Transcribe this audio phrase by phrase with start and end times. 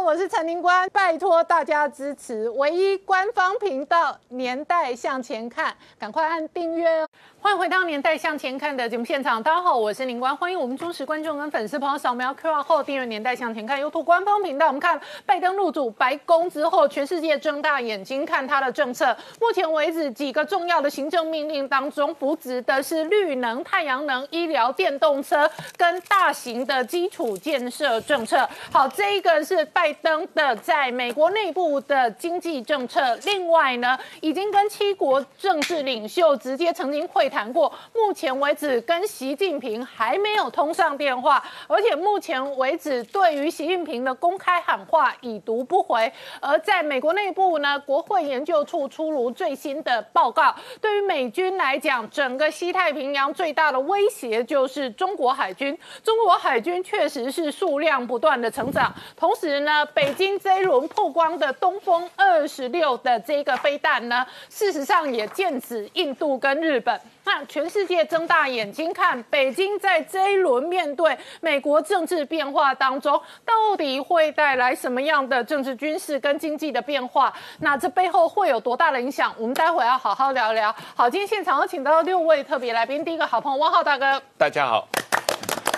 [0.00, 7.08] 我是陈宁官，拜托大家支持唯一官方频道《年代向前看》，赶快按订阅哦。
[7.40, 14.68] 欢迎回到《年代向前看》的节目现场，大家好，我是宁官，欢迎我们忠实观众跟粉丝朋友扫描 QR 后订阅《年代向前看》YouTube 官方频道。
[14.68, 19.16] 我们看拜登入主白宫之后，全世界睁大眼睛看他的政策。
[19.40, 28.48] 目前为止，几个重要的行政命令当中，扶植的是绿能、太阳能、医疗、电动车跟大型的基础建设政策。
[28.72, 33.18] 好，这一个是拜拜登的在美国内部的经济政策。
[33.24, 46.12] 另外呢，已经跟七国政治领袖直接曾经会谈过，目前为止跟习近平还没有通上电话，而且目前为止对于习近平的公开喊话已读不回。
[46.42, 55.74] 而在美国内部呢，国会研究处出炉最新的报告，对于美军来讲，整个西太平洋最大的威胁就是中国海军。
[56.04, 67.00] 中国海军确实是数量不断的成长，同时呢，北京这一轮曝光的东风二十六的这个飞弹呢，事实上也剑指印度跟日本。
[67.24, 77.30] 那全世界睁大眼睛看，北京在这一轮面对美国政治变化当中，到底会带来什么样的政治、军事跟经济的变化？
[77.60, 79.34] 那这背后会有多大的影响？
[79.36, 80.74] 我们待会要好好聊聊。
[80.94, 84.88] 好，今天现场有请到六位特别来宾，第一个好朋友汪浩大哥，大家好。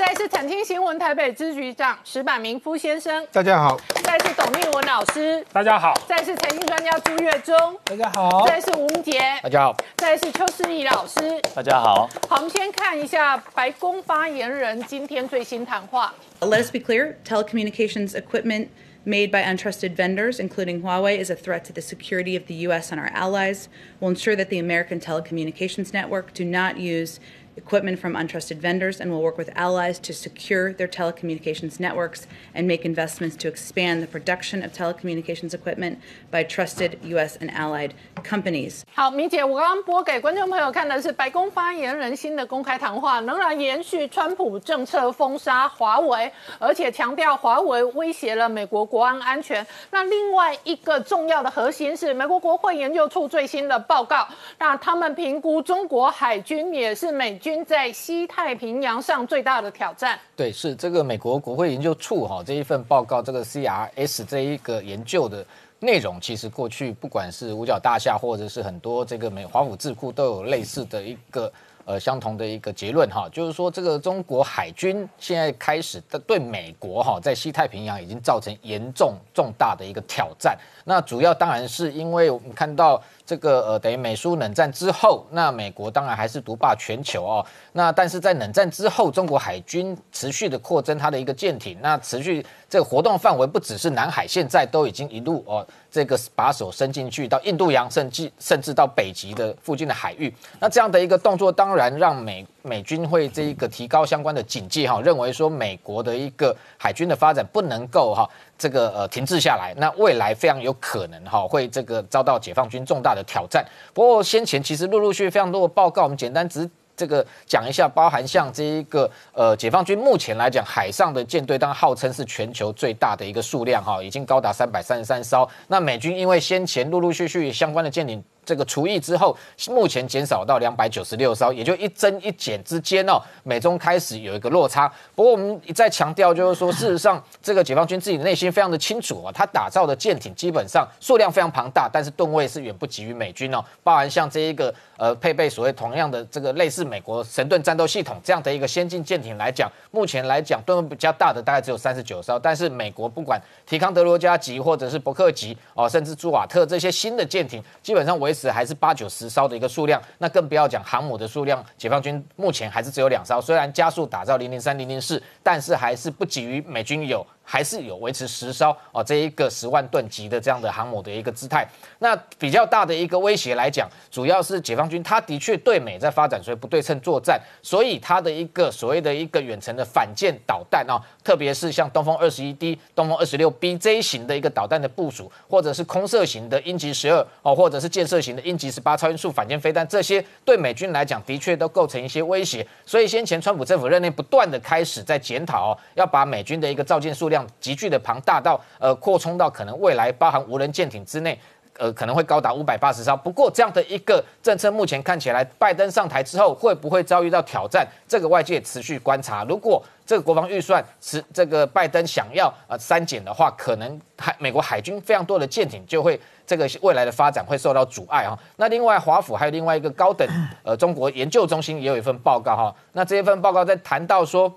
[0.01, 12.09] 再是产经新闻台北支局长石板明夫先生，大家好；再是董立文老师，大家好；再是财经专家朱月忠，大家好；再是吴明杰，大家好；再是邱世义老师，大家好。
[12.31, 16.15] 好，我们先看一下白宫发言人今天最新谈话。
[16.41, 18.69] Let us be clear telecommunications equipment
[19.05, 22.91] made by untrusted vendors, including Huawei, is a threat to the security of the U.S.
[22.91, 23.69] and our allies.
[24.01, 27.21] We'll ensure that the American telecommunications network do not use
[27.61, 32.23] equipment from untrusted vendors and will work with allies to secure their telecommunications networks
[32.55, 35.99] and make investments to expand the production of telecommunications equipment
[36.31, 37.37] by trusted U.S.
[37.41, 38.83] and allied companies.
[38.95, 49.67] 好，米姐，我刚刚播给观众朋友看的是白宫发言人新的公开谈话，仍然延续川普政策封杀华为，而且强调华为威胁了美国国安安全。
[49.91, 54.27] 那另外一个重要的核心是美国国会研究处最新的报告，
[54.59, 60.19] 那他们评估中国海军也是美军在西太平洋上最大的挑战。
[60.37, 65.45] 对，是这个美国国会研究处哈这一份报告，这个 CRS 这一个研究的
[65.81, 71.53] 内容，其实过去不管是五角大厦，或者是很多这个美华府智库都有类似的一个
[71.85, 80.57] 呃相同的一个结论哈，就是说这个中国海军现在开始的对美国哈在西太平洋已经造成严重重大的一个挑战。
[80.85, 87.47] 那主要当然是因为我们看到这个呃，等于美苏冷战之后，那美国当然还是独霸全球哦。
[87.75, 100.35] 那但是在冷战之后，中国海军持续的扩增它的一个舰艇，那持续这个活动范围不只是南海，现在都已经一路哦，这个把手伸进去到印度洋，甚至甚至到北极的附近的海域。
[100.59, 108.29] 那这样的一个动作，当然让美美军会这一个提高相关的警戒哈，认为说美国的一个海军的发展不能够哈。
[108.59, 113.65] 这个呃停滞下来，那未来非常有可能哈会这个遭到解放军重大的挑战。
[113.95, 125.49] 不过先前其实陆陆续续非常多的报告，我们简单只这个讲一下，包含像这一个呃解放军目前来讲，海上的舰队当然号称是全球最大的一个数量哈，已经高达三百三十三艘。
[125.69, 128.23] 那美军因为先前陆陆续续相关的舰艇。
[128.45, 129.37] 这个除役之后，
[129.69, 134.91] 目前减少到两百九十六艘，也就一增一减之间哦，美中开始有一个落差。
[135.15, 143.63] 不过我们一再强调，就是说，事实上，这个解放军自己的内心非常的清楚啊，他打造的舰艇基本上数量非常庞大，但是吨位是远不及于美军哦。
[143.83, 167.27] 包含像这一个呃配备所谓同样的这个类似美国神盾战斗系统这样的一个先进舰艇来讲，目前来讲吨位比较大的大概只有三十九艘，但是美国不管提康德罗加级或者是伯克级哦，甚至朱瓦特这些新的舰艇，基本上维持还是八九十艘的一个数量，那更不要讲航母的数量，解放军目前还是只有两艘，虽然加速打造零零三、零零四，但是还是不及于美军有。
[167.51, 171.69] 还是有维持十艘哦，这一个十万吨级的这样的航母的一个姿态。
[171.99, 192.65] 那比较大的一个威胁来讲，主要是解放军，它的确对美在发展所以不对称作战，所以它的一个所谓的一个远程的反舰导弹哦，特别是像东风二十一 D、东风二十六 B 这一型的一个导弹的部署，或者是空射型的鹰击十二哦，或者是建设型的鹰击十八超音速反舰飞弹，这些对美军来讲的确都构成一些威胁。
[192.87, 201.39] 所以先前川普政府任内不断的开始在检讨哦，要把美军的一个造舰数量急剧的庞大到呃扩充到可能未来包含无人舰艇之内。
[201.79, 203.17] 呃，可能会高达五百八十艘。
[203.17, 207.87] 不过这样的一个政策，目前看起来，拜登上台之后会不会遭遇到挑战？
[208.07, 209.45] 这个外界持续观察。
[209.45, 218.39] 如果这个国防预算是这个拜登想要呃删减的话，可能海美国海军非常多的舰艇就会这个未来的发展会受到阻碍哈。
[218.57, 220.29] 那另外华府还有另外一个高等
[220.63, 222.75] 呃中国研究中心也有一份报告哈。
[222.93, 224.55] 那这一份报告在谈到说。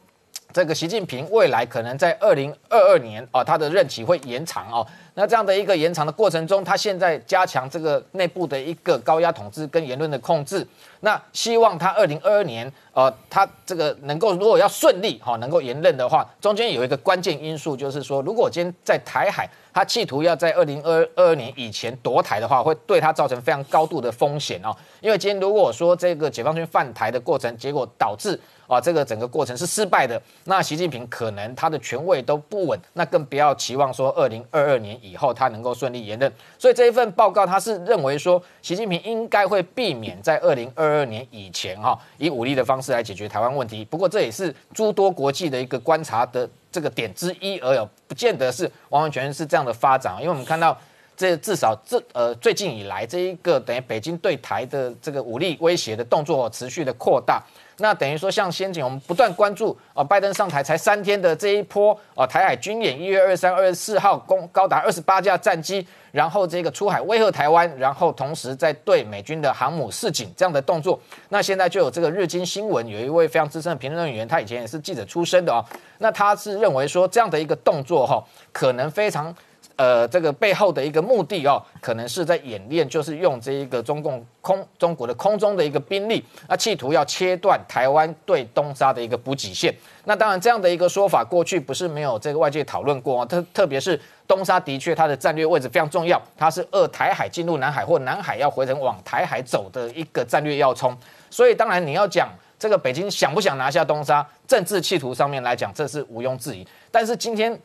[0.53, 4.85] 这个习近平未来可能在二零二二年啊，他的任期会延长哦。
[5.15, 10.65] 那这样的一个延长的过程中，他现在加强这个内部的一个高压统治跟言论的控制。
[10.99, 24.75] 那希望他二零二二年，呃，他这个能够如果要顺利哈，能够延任的话，中间有一个关键因素，就是说，如果今天在台海，他企图要在二零二二二年以前夺台的话，会对他造成非常高度的风险哦。
[25.01, 36.31] 因为今天如果说这个解放军犯台的过程，结果导致啊，这个整个过程是失败的，那习近平可能他的权位都不稳，那更不要期望说二零二二年以后他能够顺利连任。
[36.57, 43.83] 所以这一份报告他是认为说，习近平应该会避免在二零二二年以前哈，以武力的方式来解决台湾问题。
[43.85, 50.15] 不过这也是诸多国际的一个观察的这个点之一而已，不见得是完完全全是这样的发展。
[50.19, 50.77] 因为我们看到
[51.15, 57.41] 这至少这呃最近以来这一个等于北京对台的这个武力威胁的动作持续的扩大。
[57.77, 70.99] 那等于说，像先前我们不断关注啊，拜登上台才三天的这一波啊，台海军演，一月二十三、二十四号，攻高达二十八架战机，然后这个出海威吓台湾，然后同时在对美军的航母示警这样的动作。
[71.29, 75.65] 那现在就有这个日经新闻有一位非常资深的评论员，他以前也是记者出身的啊，
[75.97, 79.35] 那他是认为说这样的一个动作哈，可能非常。
[79.75, 89.73] 呃，这个背后的一个目的哦，可能是在演练，就是用这一个中共空中国的空中的一个兵力，那企图要切断台湾对东沙的一个补给线。
[90.05, 100.95] 那当然，这样的一个说法过去不是没有这个外界讨论过，特特别是东沙的确它的战略位置非常重要，它是二台海进入南海或南海要回程往台海走的一个战略要冲。
[101.31, 102.29] 所以当然你要讲
[102.59, 106.67] 这个北京想不想拿下东沙，政治企图上面来讲，这是毋庸置疑。
[106.91, 107.59] 但是今天。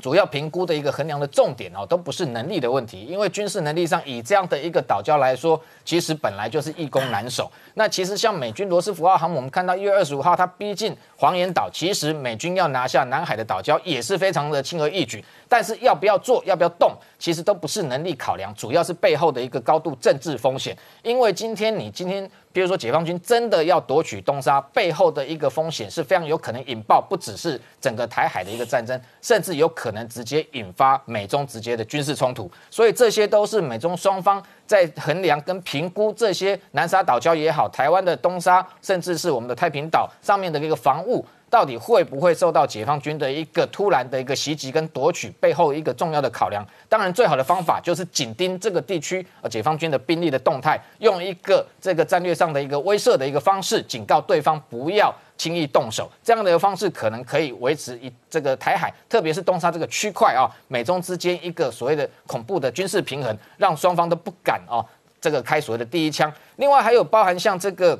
[0.00, 7.50] 主要评估的一个衡量的重点哦，都不是能力的问题，因为军事能力上，以这样的一个岛礁来说，其实本来就是易攻难守。
[7.74, 15.24] 那其实像美军罗斯福号航母，我们看到一月二十五号它逼近黄岩岛，其实美军要拿下南海的岛礁也是非常的轻而易举。
[15.48, 20.76] 但是要不要做，要不要动，其实都不是能力考量，主要是背后的一个高度政治风险。
[21.02, 22.30] 因为今天你今天。
[22.54, 32.48] 比如说，解放军真的要夺取东沙，背后的一个风险是非常有可能引爆，不只是整个台海的一个战争，甚至有可能直接引发美中直接的军事冲突。
[32.70, 41.24] 所以这些都是美中双方在衡量跟评估这些南沙岛礁也好，台湾的东沙，甚至是我们的太平岛上面的一个防务。
[41.50, 45.30] 到底会不会受到解放军的一个突然的一个袭击跟夺取？
[45.38, 56.10] 背后一个重要的考量，当然最好的方法就是紧盯这个地区呃解放军的兵力的动态，用一个这个战略上的一个威慑的一个方式，警告对方不要轻易动手。
[56.22, 64.84] 这样的方式可能可以维持一这个台海，特别是东沙这个区块啊，美中之间一个所谓的恐怖的军事平衡，让双方都不敢啊
[65.20, 66.32] 这个开所谓的第一枪。
[66.56, 67.98] 另外还有包含像这个。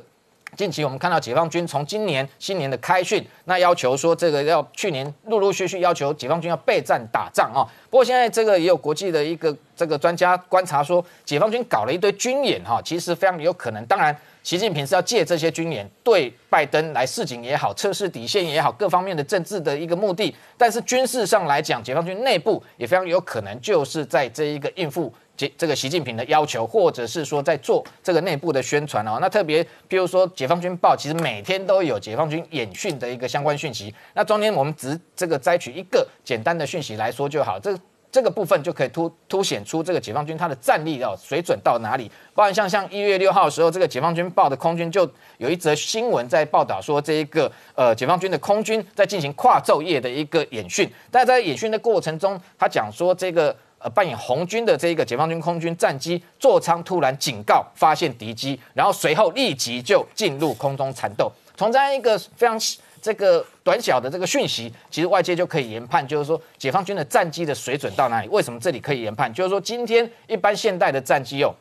[0.55, 7.67] 近期我们看到解放军从今年新年的开训，那要求说这个要去年陆陆续续要求解放军要备战打仗啊。
[7.89, 13.85] 不过现在这个也有国际的一个这个专家观察说，解放军搞了一堆军演哈，其实非常有可能。
[13.85, 20.33] 当然，习近平是要借这些军演对拜登来示警也好，测试底线也好，各方面的政治的一个目的。
[20.55, 25.11] 但是军事上来讲，解放军内部也非常有可能就是在这一个应付。
[25.35, 33.93] 这这个习近平的要求，或者是说在做这个内部的宣传哦，那特别比如说《解放军报》，其实每天都有解放军演训的一个相关讯息。
[34.13, 37.75] 那中间我们只这个摘取一个简单的讯息来说就好，这
[38.15, 42.09] 这个部分就可以突凸显出这个解放军它的战力哦水准到哪里。
[42.33, 45.05] 包含像像一月六号的时候，这个《解放军报》的空军就
[45.37, 53.53] 有一则新闻在报道说，这一个呃解放军的空军在进行跨昼夜的一个演训，但在演训的过程中，他讲说这个。
[53.77, 61.29] 呃，扮演红军的这一个解放军空军战机座舱突然警告，发现敌机，然后随后立即就进入空中缠斗。
[61.57, 62.57] 从这样一个非常
[63.05, 68.27] 这个短小的这个讯息，其实外界就可以研判，就是说解放军的战机的水准到哪里？
[68.29, 69.31] 为什么这里可以研判？
[69.31, 71.53] 就是说今天一般现代的战机哦。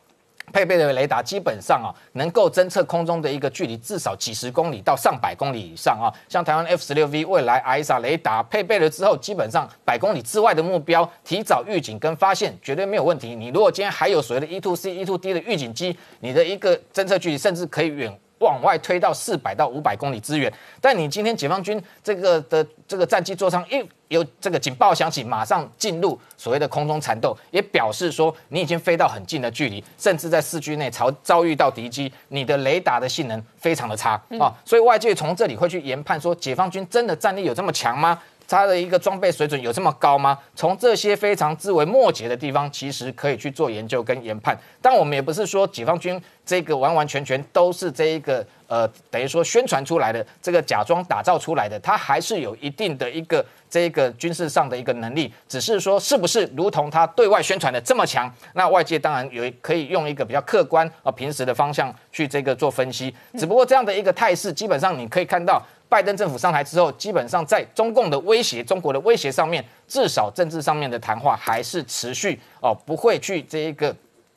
[0.53, 6.09] 配备的雷达基本上啊，能够侦测空中的一个距离至少几十公里到上百公里以上啊。
[6.29, 13.35] 像台湾 F 十六 V 未来 i s a 雷达配备了之后，基本上百公里之外的目标提早预警跟发现绝对没有问题。
[13.35, 20.53] 你如果今天还有所谓的 E to C、E to D 的预警机，你的一个侦测距离甚至可以远往外推到四百到五百公里之远。
[20.81, 38.21] 但你今天解放军这个的这个战机座舱一有这个警报响起，马上进入所谓的空中缠斗，也表示说你已经飞到很近的距离，甚至在市区内遭遭遇到敌机，你的雷达的性能非常的差啊，所以外界从这里会去研判说，解放军真的战力有这么强吗？
[38.47, 40.39] 它的一个装备水准有这么高吗？
[40.55, 44.57] 从这些非常枝微末节的地方，其实可以去做研究跟研判。
[44.81, 55.33] 但我们也不是说解放军这个完完全全都是这一个呃，等于说宣传出来的，这个假装打造出来的，它还是有一定的一个这个军事上的一个能力。
[55.49, 58.31] 只是说是不是如同他对外宣传的这么强？
[58.55, 63.15] 那外界当然有可以用一个比较客观啊平时的方向去这个做分析。
[63.39, 65.63] 只不过这样的一个态势，基本上你可以看到。
[65.89, 73.95] 拜登政府上台之后，基本上在中共的威胁、中国的威胁上面，至少政治上面的谈话还是持续哦，不会去这一个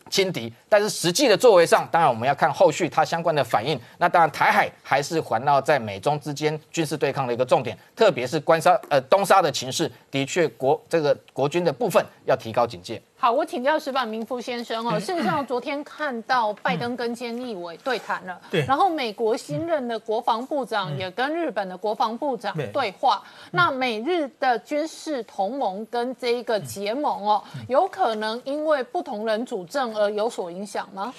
[0.09, 0.53] 轻敌。
[0.69, 3.79] 但是实际的作为上，当然我们要看后续它相关的反应。
[3.97, 13.01] 那当然，台海还是环绕在美中之间军事对抗的一个重点，特别是关沙呃东沙的情势，的确国这个国军的部分要提高警戒。
[13.19, 14.99] 好，我请教石板明夫先生哦。
[14.99, 18.63] 事实上，昨天看到拜登跟菅义伟对谈了，对。
[18.67, 23.23] 然后美国新任的国防部长也跟日本的国防部长对话。
[23.49, 31.11] 那美日的军事同盟跟这一个结盟哦，有可能因为不同人主政而有所影响吗？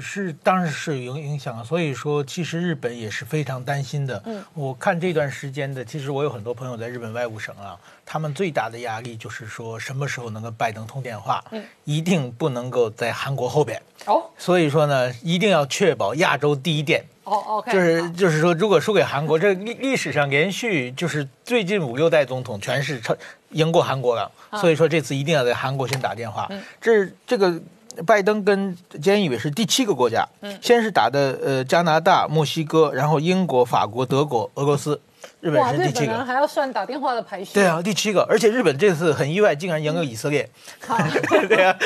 [0.00, 1.62] 是，当然是有影响。
[1.62, 4.20] 所以说，其实日本也是非常担心的。
[4.24, 11.44] 嗯，我看这段时间的，其实我有很多朋友在日本外务省啊，他们最大的压力就是说，什么时候能跟拜登通电话？
[11.50, 13.80] 嗯，一定不能够在韩国后边。
[14.06, 17.04] 哦，所以说呢，一定要确保亚洲第一电。
[17.24, 23.16] 哦，OK，就是就是说，如果输给韩国，这历历史上连续就是最近五六代总统全是超
[23.50, 24.30] 赢过韩国了。
[24.60, 26.48] 所以说这次一定要在韩国先打电话。
[26.80, 27.60] 这这个。
[28.04, 35.00] 拜登跟菅义伟是第七个国家，嗯，先是打的呃加拿大、墨西哥，然后英国、法国、德国、俄罗斯，
[35.44, 37.52] 日本是第七个，还要算打电话的排序。
[37.52, 40.48] 对啊，第七个，而且日本这次很意外，竟然赢了以色列。
[41.46, 41.76] 对啊，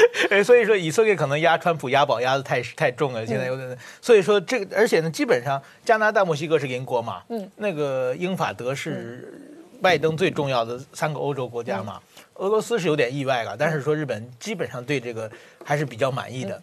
[0.44, 3.76] 所以说以色列可能压川普压宝压的太太重了，现在有点。
[4.00, 9.28] 所以说这个，而且呢，基本上加拿大、墨西哥是邻国嘛，嗯，那个英法德是
[9.82, 12.00] 拜登最重要的三个欧洲国家嘛。
[12.34, 15.28] 俄罗斯是有点意外了，但是说日本基本上对这个
[15.64, 16.62] 还是比较满意的。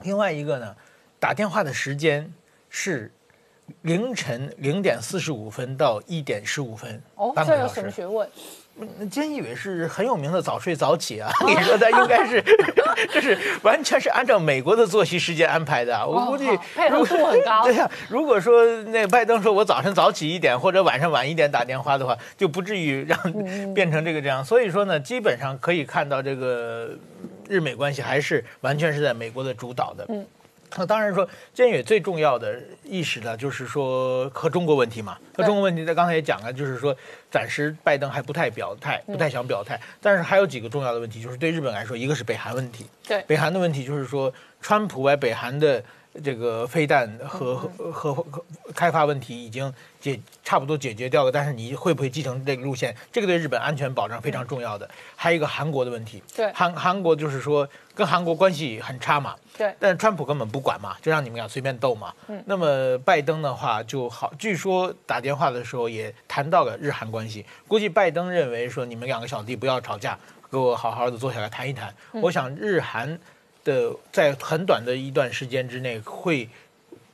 [0.00, 0.74] 另外一个呢，
[1.20, 2.32] 打电话的时间
[2.70, 3.12] 是
[3.82, 8.28] 凌晨零点四十五分到一点十五分，哦，这有什么学问？
[9.08, 12.42] 菅义伟是很有名的早睡早起啊， 你说他应该是，
[13.12, 16.04] 这是完全是按照美国的作息时间安排的。
[16.04, 16.44] 我估计
[16.74, 17.62] 配合度很高。
[17.64, 24.44] 对呀，如果说那拜登说我早晨早起一点或者晚上晚一点打电话的话，就不至于让变成这个这样。
[24.44, 26.90] 所以说呢，基本上可以看到这个
[27.48, 30.04] 日美关系还是完全是在美国的主导的。
[30.08, 30.26] 嗯。
[30.76, 35.16] 那当然说，菅义伟最重要的意识呢，就是说和中国问题嘛。
[35.36, 36.96] 和中国问题，在刚才也讲了，就是说
[37.30, 39.80] 暂时拜登还不太表态，不太想表态。
[40.00, 42.86] 但是还有几个重要的问题，就是对日本来说，一个是北韩问题。
[43.06, 45.82] 对，北韩的问题就是说，川普在北韩的。
[46.22, 48.24] 这个飞弹和和和
[48.72, 52.94] 开发问题已经解差不多解决掉了，但是你会不会继承这个路线？
[53.10, 54.88] 这个对日本安全保障非常重要的。
[55.16, 62.12] 还有一个韩国的问题，对韩韩国就是说跟韩国关系很差嘛，对，但是川普根本不管嘛，就让你们俩随便斗嘛。
[62.28, 70.18] 嗯，那么拜登的话就好，据说打电话的时候也谈到了日韩关系，估计拜登认为说你们两个小弟不要吵架，
[70.50, 71.94] 给我好好的坐下来谈一谈。
[72.12, 73.18] 我想日韩。
[73.64, 76.46] 的在很短的一段时间之内，会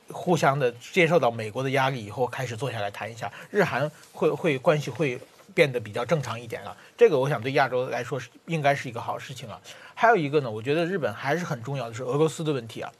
[0.09, 5.17] 互相的接受到美国的压力以后，开始坐下来谈一下，日韩会会关系会
[5.53, 6.75] 变得比较正常一点了。
[6.97, 9.59] 这个我想对亚洲来说是应该是一个好事情了。
[9.93, 12.91] 还有一个呢，我觉得日本还是很重要的是俄罗斯的问题啊。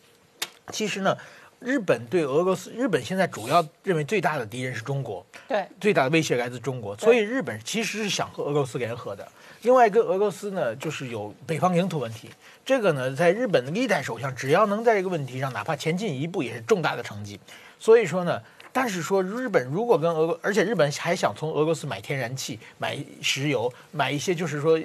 [0.72, 1.17] 其实呢，
[1.60, 9.27] 日本对俄罗斯，日本现在主要认为最大的敌人是中国，对，最大的威胁来自中国，所以日本其实是想和俄罗斯联合的。
[9.63, 12.29] 另外一个俄罗斯呢，就是有北方领土问题。
[12.63, 17.39] 这个呢，在日本的历代首相，只要能在这个问题上哪怕前进一步，也是重大的成绩。
[17.79, 24.79] 所以说呢，但是说日本如果跟俄，而且日本还想从俄罗斯买天然气、买石油、买一些，就是说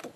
[0.00, 0.10] 不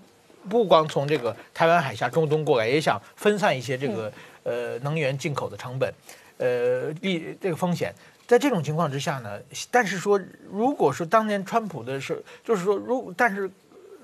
[0.48, 5.92] 不光从这个台湾海峡、中东过来，也想分散一些这个呃能源进口的成本，
[6.38, 7.94] 呃利这个风险。
[8.26, 9.40] 在这种情况之下呢，
[9.70, 13.50] 但是说如果说当年川普的是，就是说如但是。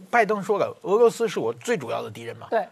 [0.09, 2.47] 拜登说了，俄罗斯是我最主要的敌人嘛？
[2.49, 2.65] 对。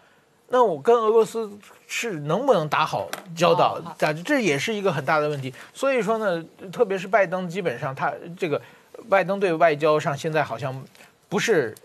[0.47, 1.49] 那我跟俄罗斯
[1.87, 3.81] 是能不能打好交道？
[3.97, 5.53] 这这也是一个很大的问题。
[5.73, 8.61] 所以说呢，特别是拜登，基本上他这个
[9.09, 10.85] 拜登对外交上现在好像
[11.27, 11.75] 不是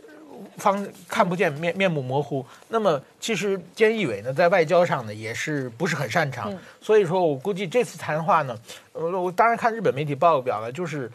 [0.59, 2.45] 方看不见面面目模糊。
[2.69, 6.53] 那么其实菅义伟呢，在外交上呢也是不是很擅长。
[6.81, 8.57] 所以说我估计这次谈话呢，
[8.93, 11.11] 呃，我当然看日本媒体报表了，就是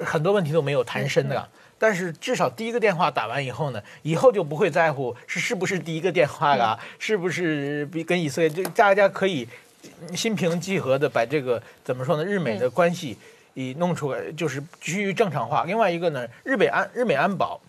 [0.00, 1.46] 很多问题都没有谈深的。
[1.78, 9.46] 但是至少第一个电话打完以后呢，以后就不会在乎是是不是第一个电话啊，是不是比跟以色列，就大家可以
[10.14, 13.16] 心平气和的把这个怎么说呢，日美的关系
[13.54, 15.64] 以弄出来，就是趋于正常化。
[15.64, 17.60] 另外一个呢，日美安日美安保，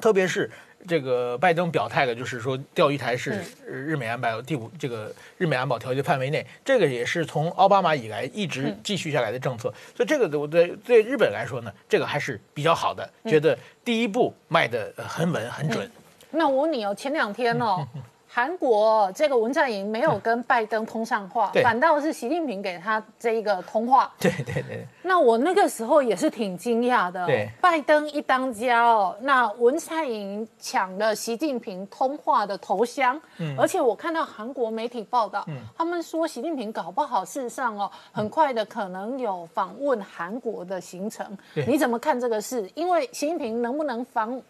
[0.00, 0.50] 特别是。
[0.88, 15.90] 这个拜登表态的，就是说钓鱼台是日美安保第五这个日美安保条约范围内，这个也是从奥巴马以来一直继续下来的政策，所以这个我对对日本来说呢，这个还是比较好的，觉得第一步迈得很稳很准。
[16.30, 17.86] 那我问你哦，前两天哦。
[18.32, 24.08] 韩国这个文在寅没有跟拜登通上话，反倒是习近平给他这一个通话。
[24.20, 24.86] 对对对。
[25.02, 27.26] 那我那个时候也是挺惊讶的。
[27.26, 27.50] 对。
[27.60, 33.20] 拜登一当家哦，那文在寅抢了习近平通话的头香。
[33.38, 33.52] 嗯。
[33.58, 35.44] 而且我看到韩国媒体报道，
[35.76, 41.26] 他们说习近平搞不好事实上哦，很快的可能有访问韩国的行程。
[41.66, 42.70] 你怎么看这个事？
[42.76, 44.40] 因为习近平能不能访，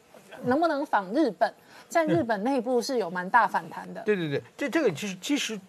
[0.44, 1.50] 能不能访日本？
[1.90, 4.00] 在日本内部是有蛮大反弹的。
[4.02, 5.60] 对对对，这这个其实其实，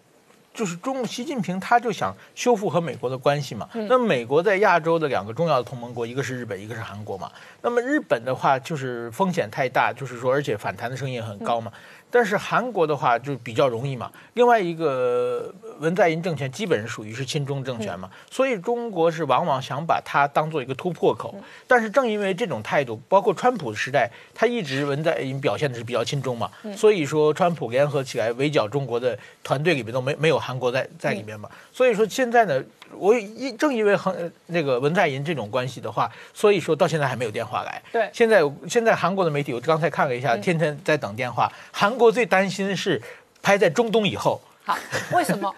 [0.54, 3.68] 就是中习近平他就想修复和美国的关系嘛。
[3.88, 7.30] 那美国在亚洲的两个重要的同盟国，一个是日本，一个是韩国嘛。
[7.60, 11.72] 那么日本的话就是风险太大，就是说而且反弹的声音也很高嘛。
[12.08, 14.12] 但是韩国的话就比较容易嘛。
[14.34, 15.52] 另外一个
[15.82, 21.34] 文在寅政权基本属于是亲中政权嘛，所以中国是往往想把它当做一个突破口。
[21.66, 31.50] 但是正因为这种态度，包括川普时代，他一直文在寅表现的是比较亲中嘛，所以说川普联合起来围剿中国的团队里面都没没有韩国在在里面嘛。
[31.72, 32.62] 所以说现在呢。
[32.94, 34.14] 我一正因为韩
[34.48, 37.80] 那个文在寅这种关系的话，所以说到现在还没有电话来。
[37.90, 41.50] 对，现在现在韩国的媒体，我刚才看了一下，天天在等电话。
[41.72, 43.00] 韩国最担心的是
[43.40, 44.38] 拍在中东以后。
[44.62, 44.76] 好，
[45.14, 45.50] 为什么？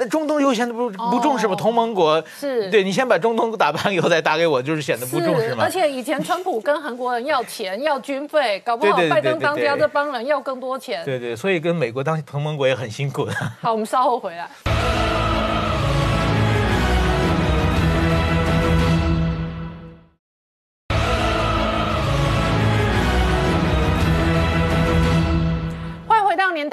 [0.00, 1.54] 那中东优先的不不重视吗？
[1.54, 5.62] 同盟国是对你先把中东打完以后再打给我，就是显得不重视吗？
[5.62, 11.04] 而且以前川普跟韩国人要钱要军费，搞不好拜登当家这帮人要更多钱。
[11.04, 13.32] 对对，所以跟美国当同盟国也很辛苦的。
[13.60, 14.48] 好，我们稍后回来。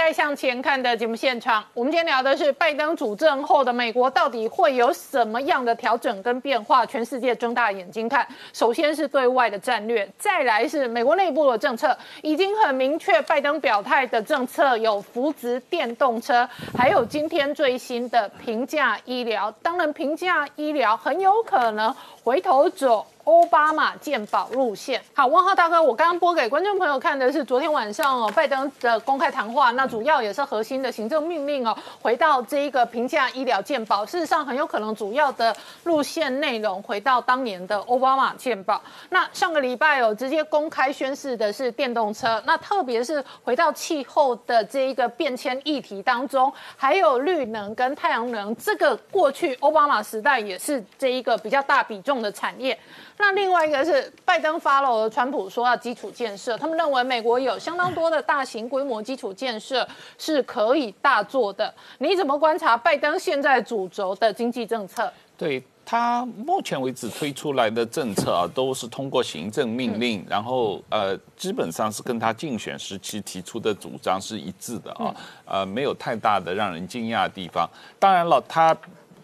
[0.08, 6.86] 年代向前看的节目现场，我们今天聊的是拜登主政后的美国到底会有什么样的调整跟变化？
[6.86, 8.26] 全世界睁大眼睛看。
[8.54, 19.52] 首先是对外的战略，再来是美国内部的政策，已经很明确，拜登表态的政策有扶植电动车，还有今天最新的平价医疗。
[19.62, 21.94] 当然，平价医疗很有可能
[22.28, 23.06] 回头走。
[23.24, 38.82] 奥巴马鉴宝路线，好，问号大哥，我刚刚播给观众朋友看的是昨天晚上哦，拜登的公开谈话，那主要也是核心的行政命令哦，回到这一个平价医疗鉴宝，事实上很有可能主要的路线内容回到当年的奥巴马鉴宝。
[39.10, 52.78] 那上个礼拜哦，直接公开宣示的是电动车，那特别是回到气候的这一个变迁议题当中，还有绿能跟太阳能，这个过去奥巴马时代也是这一个比较大比重的产业。
[53.20, 59.88] 那另外一个是拜登发了川普说要基础建设，他们认为美国有相当多的大型规模基础建设
[60.20, 61.74] 是可以大做的。
[61.98, 65.12] 你怎么观察拜登现在主轴的经济政策？
[65.36, 77.68] 对他目前为止推出来的政策啊，都是通过行政命令，然后呃，基本上是跟他竞选时期提出的主张是一致的啊，呃，没有太大的让人惊讶的地方。
[77.98, 78.76] 当然了，他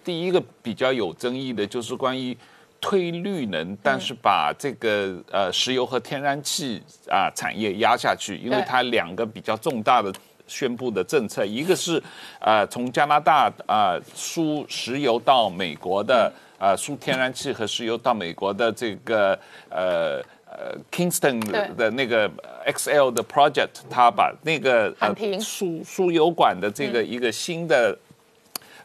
[0.04, 2.36] 第一个比较有争议的就是关于。
[2.84, 10.14] 推绿能，但是把这个呃石油和天然气啊产业压下去，因为它两个比较重大的
[10.48, 12.04] 宣布的政策，一个是
[12.42, 21.40] 呃从加拿大啊输石油到美国的呃输天然气和石油到美国的这个呃呃 Kingston
[21.78, 22.30] 的那个
[22.68, 24.94] XL 的 project，他把那个
[25.40, 27.98] 输输油管的这个一个新的。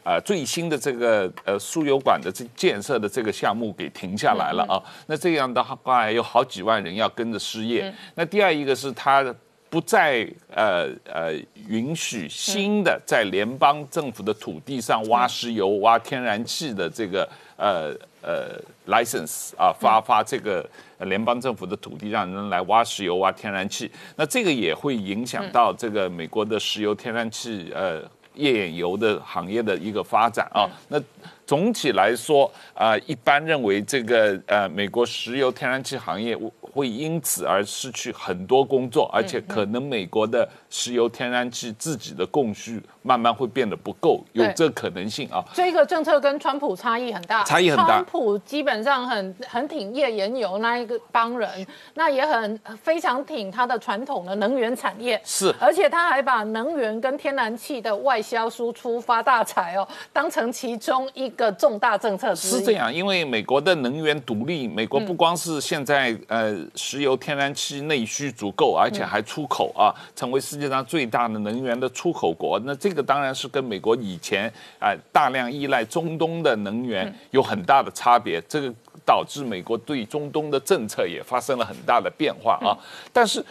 [0.03, 7.93] 啊，最新的这个呃输油管的这建设的这个项目给停下来了啊，那这样的话有好几万人要跟着失业。
[8.15, 9.35] 那第二一个是他
[9.69, 11.33] 不再呃呃
[11.67, 20.67] 允许新的在联邦政府的土地上挖石油、挖天然气的这个呃呃 license 啊，发发这个
[21.01, 28.01] 联邦政府的土地让人来挖石油、挖天然气，那这个也会影响到这个美国的石油、天然气呃。
[28.39, 30.99] 页岩油的行业的一个发展啊，那
[31.45, 36.35] 总体来说啊，一般认为这个呃，美国石油天然气行业
[36.73, 45.43] 会因此而失去很多工作，而且可能美国的石油、天然气自己的供需慢慢会变得不够，有对这可能性啊。
[45.53, 51.49] 这个政策跟川普差异很大，差异很大川普基本上很很挺页岩油那一个帮人，
[51.95, 62.51] 那也很非常挺他的传统的能源产业，是而且他还把能源跟天然气的外销输出发大财哦，当成其中一个重大政策之一。
[62.51, 72.59] 是这样，因为美国的能源独立，美国不光是现在、呃石油、天然气内需足够，而且还出口啊，成为世界上最大的能源的出口国。
[72.65, 78.73] 那这个当然是跟美国以前啊、大量依赖中东的能源有很大的差别，这个
[79.05, 82.77] 导致美国对中东的政策也发生了很大的变化啊。
[83.11, 83.43] 但是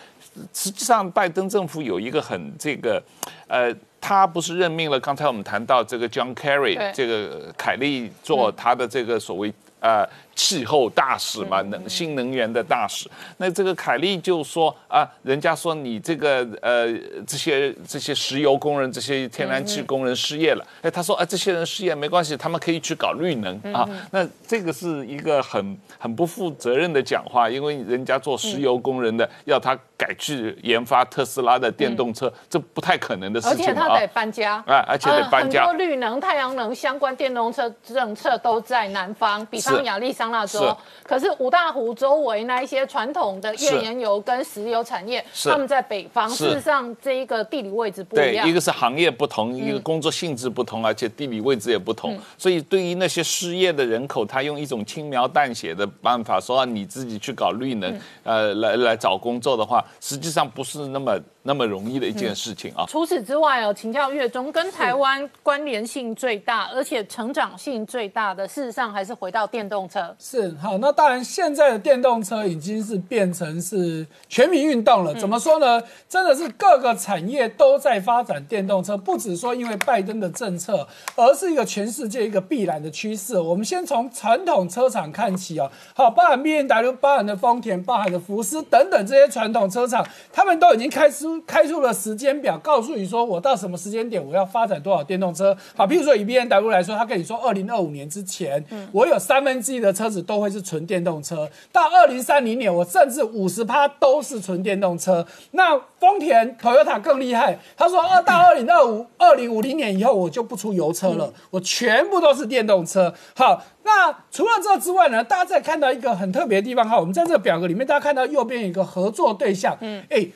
[0.53, 3.03] 实际上，拜登政府有一个很这个，
[3.49, 10.09] 呃，他不是任命了刚才我们谈到这个 John Kerry 这个凯利做他的这个所谓呃
[10.39, 13.11] 气候大使嘛，能新能源的大使。
[13.39, 16.87] 那这个凯利就说啊，人家说你这个呃
[17.27, 23.89] 这些这些石油工人、这些天然气工人失业了，哎，他说啊，这些人失业没关系，他们可以去搞绿能啊。
[24.13, 33.69] 那这个是一个很很不负责任的讲话，因为人家做石油工人的，要他改去研发特斯拉的电动车，这不太可能的事而情啊。
[33.69, 34.09] 而且他得。
[34.19, 40.77] 搬家，啊而且得搬家呃很多绿能、太阳能相关电动车政策都在南方，比方是亚利桑那州是。
[41.03, 46.29] 可是五大湖周围那一些传统的页岩油跟石油产业，他们在北方。
[46.29, 48.49] 是事实上，这一个地理位置不一对，样。
[48.49, 62.85] 一个是行业不同，一个工作性质不同，而且地理位置也不同，所以对于那些失业的人口，他用一种轻描淡写的办法说、啊你自己去搞绿能，呃，来来找工作的话，实际上不是那么那么容易的一件事情啊。
[62.87, 70.15] 除此之外哦，请教月中跟台湾关联性最大，而且成长性最大的，事实上还是回到电动车。
[70.19, 75.15] 是好，那当然，现在的电动车已经是变成是全民运动了。
[75.15, 75.83] 怎么说呢？
[76.07, 83.41] 真的是各个产业都在发展电动车，不只说因为拜登的政策，而是一个全世界一个必然的趋势。
[83.41, 91.09] 我们先从传统车厂看起哦，好，包含 B N W、包含的丰田、包含的福斯等等这些传统车厂，他们都已经开
[91.39, 95.57] 出开出了时间表，告诉你说我到什么时间点我要发展多少电动车。
[95.77, 105.27] 好，譬如说以 B N W 来说，他跟你说二零二五年之前，嗯我有三分之一的车子都会是纯电动车，到二零三零年，我甚至五十趴都是纯电动车。
[105.53, 113.13] 那丰田、Toyota 更厉害，他说二到二零二五、二零五零年以后，我就不出油车了，我全部都是电动车。
[113.35, 120.27] 好，那除了这之外呢，大家再看到一个很特别的地方哈，我们在这个表格里面，大家看到右边有一个合作对象，嗯，哎。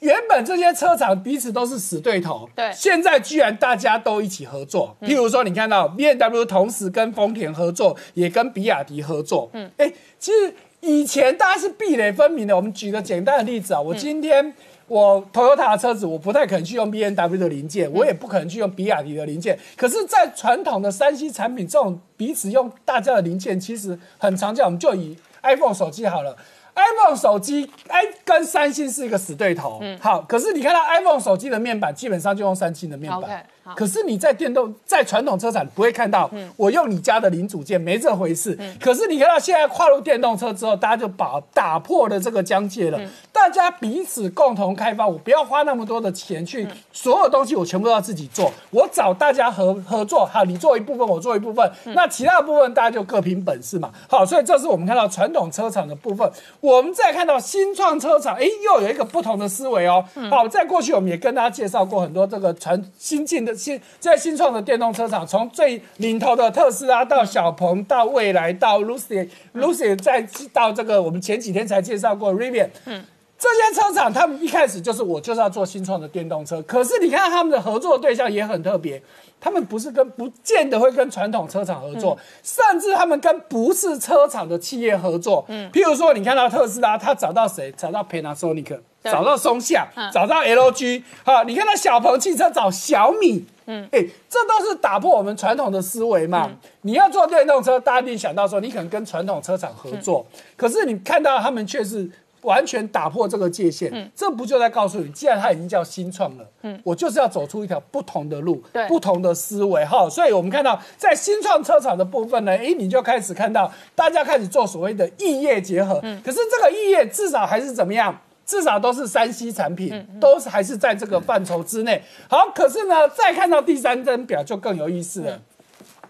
[0.00, 4.96] 原本这些车厂彼此都是死对头，对现在居然大家都一起合作。
[5.00, 9.48] 譬如说，你看到 B N W 同时跟丰田合作，也跟比亚迪合作。
[9.52, 12.56] 嗯，哎，其实以前大家是壁垒分明的。
[12.56, 14.52] 我们举个简单的例子啊，我今天。
[14.90, 19.56] 我 Toyota 的车子，我不太可能去用 B N W 的零件，我也不可能去用比亚迪的零件。
[19.76, 24.64] 可是，在传统的三 C 产品，这种彼此用大家的零件，其实很常见。
[24.64, 26.36] 我们就以 iPhone 手机好了。
[26.74, 29.78] iPhone 手机，哎，跟三星是一个死对头。
[29.82, 33.20] 嗯，好，可是你看到 iPhone 手机的面板，基本上就用三星的面板。
[33.22, 33.28] 好
[33.76, 38.58] 可是你在电动，在传统车厂不会看到，我用你家的零组件，没这回事。
[38.80, 43.00] 可是你看到现在跨入电动车之后，大家就把打破了这个疆界了。
[43.32, 48.52] 大家彼此共同开发，我不要花那么多的钱去，所有东西我全部都要自己做。
[48.70, 53.90] 我找大家合合作，好，你做一部分，我做一部分，那其他的部分大家就各凭本事嘛。
[54.08, 56.30] 好，所以这是我们看到传统车厂的部分。
[56.60, 60.04] 我们再看到新创车厂，哎，又有一个不同的思维哦。
[60.30, 73.04] 好，在过去我们也跟大家介绍过很多这个传新进的新在新创的电动车厂，从最领头的特斯拉到小鹏到蔚来到 Lucy，Lucy 再到这个我们前几天才介绍过 Rivian，嗯。
[73.42, 79.02] 这些车厂，他们一开始就是我就是要做新创的电动车，可是你看他们的合作对象也很特别，
[79.40, 85.44] 他们不是跟不见得会跟传统车厂合作，甚至他们跟不是车厂的企业合作。
[85.48, 87.72] 嗯，譬如说你看到特斯拉，他找到谁？
[87.76, 91.02] 找到 Panasonic，找到松下，嗯找到 LG。
[91.24, 93.46] 好，你看到小鹏汽车找小米。
[93.66, 96.50] 嗯，哎，这都是打破我们传统的思维嘛。
[96.82, 100.26] 你要做电动车，大家一定想到说，你可能跟传统车厂合作，
[100.56, 102.10] 可是你看到他们却是。
[102.42, 110.08] 完全打破这个界限，这不就在告诉你，既然它已经叫新创了，嗯，我就是要走出一条不同的路，对不同的思维哈。
[110.08, 118.20] 所以我们看到在新创车厂的部分呢，诶，你就开始看到大家开始做所谓的异业结合，可是这个异业至少还是怎么样？
[118.46, 122.02] 至少都是三 C 产品，都是还是在这个范畴之内。
[122.28, 125.40] 好，可是呢，再看到第三张表就更有意思了。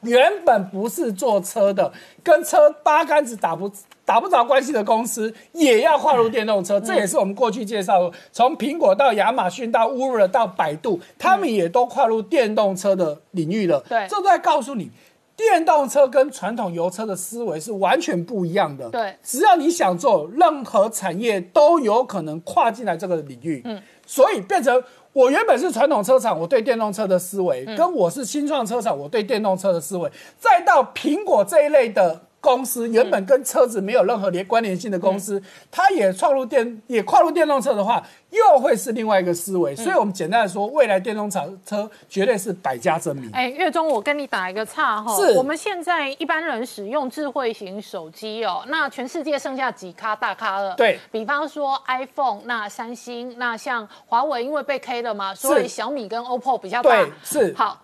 [0.03, 3.71] 原本不是做车的，跟车八竿子打不
[4.05, 6.81] 打不着关系的公司，也要跨入电动车。
[6.81, 13.85] 这也是我们过去介绍的，从苹果到亚马逊到 Uber 到百度，他们也都跨入电动车的领域了。
[13.89, 14.91] 对这都在告诉你。
[15.37, 18.91] 电动车跟传统油车的思维是完全不一样的。
[18.91, 23.63] 对只要你想做，任何产业都有可能跨进来这个领域。
[23.65, 32.21] 嗯，所以变成我原本是传统车厂，我对电动车的思维，跟我是新创车厂，我对电动车的思维，再到苹果这一类的。
[32.41, 39.77] 公司原本跟车子没有任何连关联性的公司，它也创入电也跨入电动车的话，又会是另外一个思维。
[39.77, 43.31] 所以，我们简单的说，未来电动车车绝对是百家争鸣。
[43.33, 45.15] 哎，月中，我跟你打一个岔哈。
[45.17, 50.75] 是我们现在一般人使用智慧型手机哦，那全世界剩下几咖大咖了？
[50.77, 56.91] 对比方说 iPhone，那三星，那像华为，因为被 K 了嘛，所以小米跟 OPPO 比较大。
[56.91, 57.81] 对是好，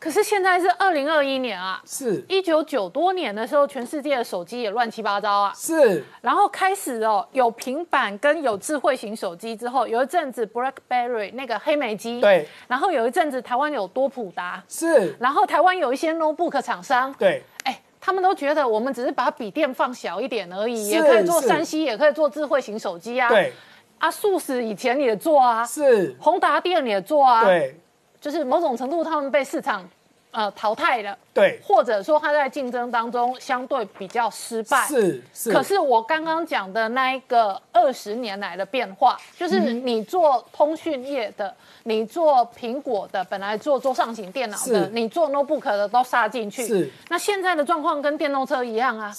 [0.00, 2.24] 可是现在是二零二一年啊，是。
[2.26, 5.52] 一九九多年的时候，全世界的手机也乱七八糟啊。
[5.54, 6.02] 是。
[6.22, 17.42] 然后开始哦，有平板跟有智慧型手机之后，有一阵子 BlackBerry 那个黑莓机，对，然后有一阵子台湾有多普达，是，然后台湾有一些 notebook 厂商，对。
[17.64, 21.46] 哎，他们都觉得我们只是把笔电放小一点而已，也可以做是。
[21.46, 23.28] 山西，也可以做智慧型手机啊。
[23.28, 23.52] 对，
[23.98, 27.78] 啊，素食以前也做啊，是，宏达电也做啊，，对，
[28.20, 29.88] 就是某种程度他们被市场
[30.30, 34.86] 呃淘汰了，对，或者说他在竞争当中相对比较失败。
[34.86, 35.52] 是是。
[35.52, 41.52] 可是我刚刚讲的那一个二十年来的变化，就是嗯你做通讯业的，
[41.84, 46.64] 你做苹果的，本来做桌上型电脑的，你做 notebook 的都杀进去。
[46.64, 46.90] 是。
[47.08, 49.12] 那现在的状况跟电动车一样啊，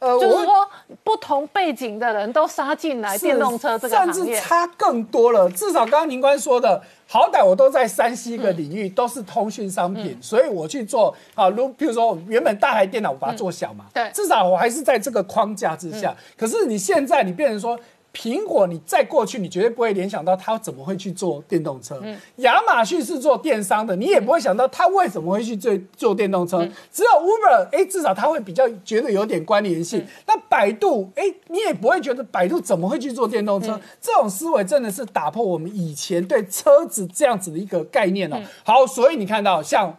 [0.00, 0.68] 呃就是说
[1.04, 4.40] 不同背景的人都杀进来是电动车这个行甚至业。
[4.40, 5.48] 差更多了。
[5.50, 16.14] 至少刚刚宁官说的，好歹我都在山西个领嗯域，都是通讯商品，所以我去做啊，如譬如说我原本大台电脑我把它做小嘛，至少我还是在这个框架之下。
[16.36, 17.76] 可是你现在你变成说。
[18.12, 22.00] 苹果，你再过去，你绝对不会联想到它怎么会去做电动车。
[22.02, 26.58] 嗯亚马逊是做电商的，你也不会想到它为什么会去做做电动车。
[26.58, 30.06] 嗯只有 Uber，哎，至少它会比较觉得有点关联嗯性。
[30.26, 33.72] 那百度，哎，你也不会觉得百度怎么会去做电动车？
[33.74, 38.40] 嗯这种思维真的是打破我们以前对车子这样子的一个概念哦。
[38.64, 39.96] 好，所以你看到像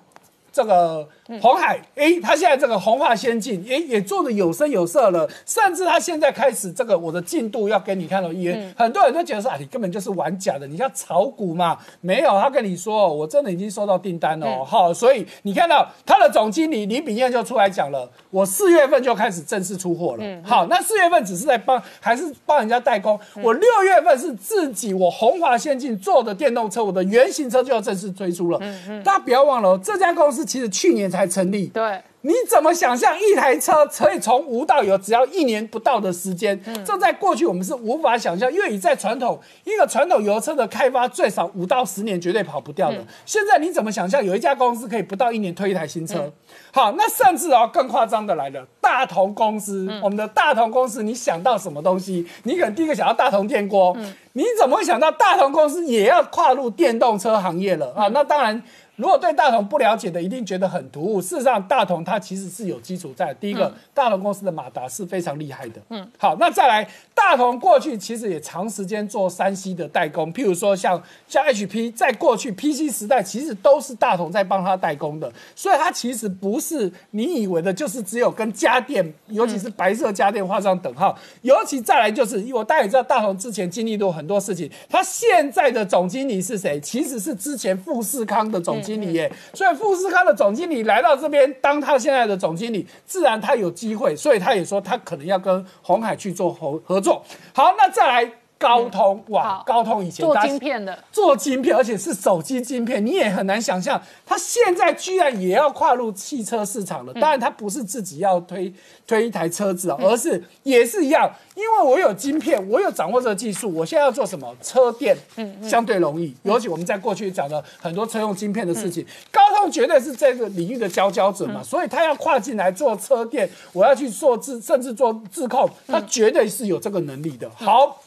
[0.52, 1.08] 这个
[1.40, 11.78] 红海，哎、他现在这个红化先进，哎、也做的有声有色了，甚至他现在开始这个我的进度要给你看到，也、很多人都觉得说啊，你根本就是玩假的，你要炒股嘛？
[12.02, 20.24] 没有，他跟你说，我真的已经收到订单了哦，好、所以你看到他的总经理李炳燕就出来讲了，我四月份就开始正式出货了。
[20.44, 28.60] 好，那四月份只是在帮，还是帮人家代工，我六月份是自己我红华先进做的电动车，我的原型车就要正式推出了。
[29.04, 31.68] 大家不要忘了、哦，这家公司其实去年才成立。
[31.68, 36.60] 对，你怎么想象一台车可以从无到有，只要一年不到的时间？
[36.86, 42.98] 这在过去我们是无法想象，因为你在传统一个传统油车的开发最少五到十年绝对跑不掉的。
[43.26, 46.32] 现在你怎么想象有一家公司可以不到一年推一台新车？
[46.72, 52.28] 好，那甚至哦更夸张的来了，大同公司，我们的大同公司，你想到什么东西？
[52.44, 53.96] 你可能第一个想到大同电锅，
[54.34, 58.08] 你怎么会想到大同公司也要跨入电动车行业了啊？
[58.10, 58.62] 那当然。
[59.02, 61.20] 如果对大同不了解的，一定觉得很突兀。
[61.20, 63.34] 事实上，大同它其实是有基础在。
[63.34, 65.82] 第一个，大同公司的马达是非常厉害的。
[65.90, 75.34] 嗯，好，那再来，大同过去其实也长时间做山西的代工，譬如说像像 HP，在过去 PC 时代，其实都是大同在帮他代工的。
[75.56, 81.18] 所以它其实不是你以为的，就是只有跟家电，尤其是白色家电画上等号。
[81.42, 84.70] 尤其再来就是，我大家也知道，大同之前经历过很多事情。
[84.88, 86.80] 他现在的总经理是谁？
[86.82, 88.91] 其实是之前富士康的总经理。
[88.92, 97.24] 经理耶，所以富士康的总经理来到这边当他现在的总经理，自然他有机会，所以他也说他可能要跟红海去做合合作。
[97.54, 107.14] 好，那再来高通，哇，高通以前做晶片的，做晶片，而且是手机晶片，你也很难想象，它现在居然也要跨入汽车市场了。
[107.16, 108.72] 当然，它不是自己要推
[109.08, 114.56] 推一台车子哦，而是也是一样，因为我有晶片，我有掌握这个技术，我现在要做什么？
[114.62, 116.36] 车电，嗯相对容易。
[116.44, 127.50] 尤其我们在过去讲的很多车用晶片的事情，高通绝对是这个领域的佼佼者嘛，所以他要跨进来做车电，我要去做自，甚至做自控，他绝对是有这个能力的。
[127.56, 127.98] 好。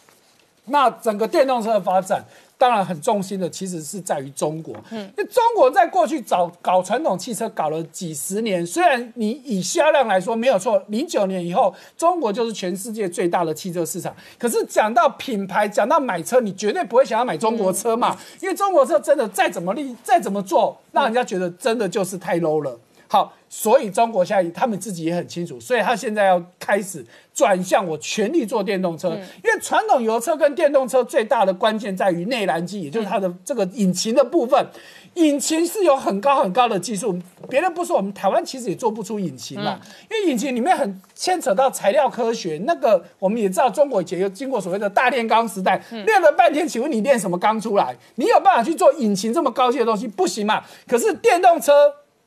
[0.66, 2.24] 那整个电动车的发展，
[2.56, 4.74] 当然很重心的其实是在于中国。
[4.90, 14.14] 嗯，那中国在过去早搞传统汽车搞了几十年，虽然你以销量来说没有错，零九年以后中国就是全世界最大的汽车市场。
[14.38, 22.78] 可是讲到品牌，讲到买车，你绝对不会想要买中国车嘛，因为中国车真的再怎么厉，再怎么做，让人家觉得真的就是太 low 了。
[23.06, 34.66] 好，所以中国现在他们自己也很清楚，所以他现在要开始转向我全力做电动车，因为传统油车跟电动车最大的关键在于内燃机，也就是它的这个引擎的部分。
[35.14, 37.16] 引擎是有很高很高的技术，
[37.48, 39.78] 别人不说，我们台湾其实也做不出引擎嘛，
[40.10, 42.60] 因为引擎里面很牵扯到材料科学。
[42.66, 47.96] 那个我们也知道，中国以前有经过所谓的大炼钢时代，练了半天，请问你练什么钢出来？
[48.16, 50.08] 你有办法去做引擎这么高级的东西？
[50.08, 50.64] 不行嘛。
[50.88, 51.72] 可是电动车。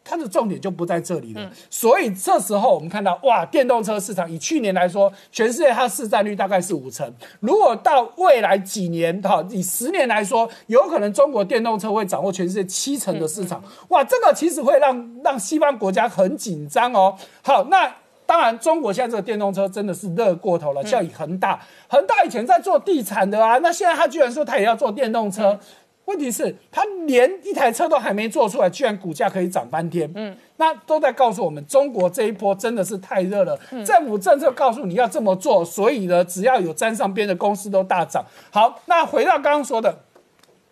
[0.07, 7.11] 它的重点就不在这里了，所以这时候我们看到，哇，电动车市场以去年来说，全世界它市占率大概是五成。
[7.41, 13.61] 如果到未来几年，哈，以十年来说，有可能中国电动车会掌握全世界七成的市场。
[13.89, 17.17] 哇，这个其实会让让西方国家很紧张哦。
[17.41, 17.93] 好，那
[18.25, 25.59] 当然，中国现在这个电动车真的是热过头了，像以恒大，恒大以前在做地产的啊，那现在他居然说他也要做电动车。
[26.07, 30.09] 问题是，他连一台车都还没做出来，居然股价可以涨翻天。
[30.15, 33.59] 嗯，那都在告诉我们，中国这一波真的是太热了。
[33.85, 38.25] 政府政策告诉你要这么做，所以呢，只要有沾上边的公司都大涨。
[38.49, 39.95] 好，那回到刚刚说的。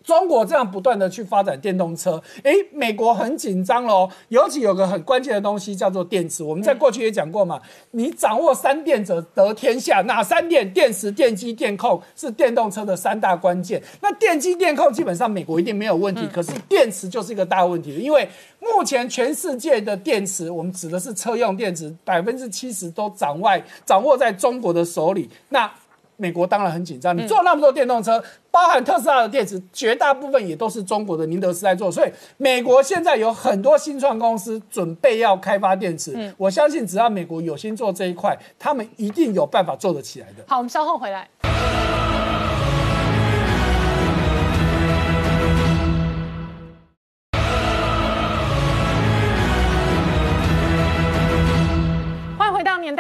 [0.06, 4.08] 中国这样不断的去发展电动车，诶，美国很紧张喽。
[4.30, 7.60] 尤其有个很关键的东西叫做电池，我们在过去也讲过嘛。
[7.92, 10.72] 你掌握三电者得天下，哪三电？
[10.76, 13.82] 电池、电机、电控是电动车的三大关键。
[14.02, 18.28] 那电机、电控基本上美国一定没有问题，可是电池就是一个大问题，因为
[18.60, 23.50] 目前全世界的电池，我们指的是车用电池，百分之七十都掌握
[23.86, 25.30] 掌握在中国的手里。
[25.50, 25.72] 那
[26.18, 36.34] 美国当然很紧张，你做那么多电动车，包含特斯拉的电池，绝大部分也都是中国的宁德时代做，所以美国现在有很多新创公司准备要开发电池。
[36.38, 40.44] 我相信只要美国有心做这一块，他们一定有办法做得起来的。
[40.48, 41.28] 好，我们稍后回来。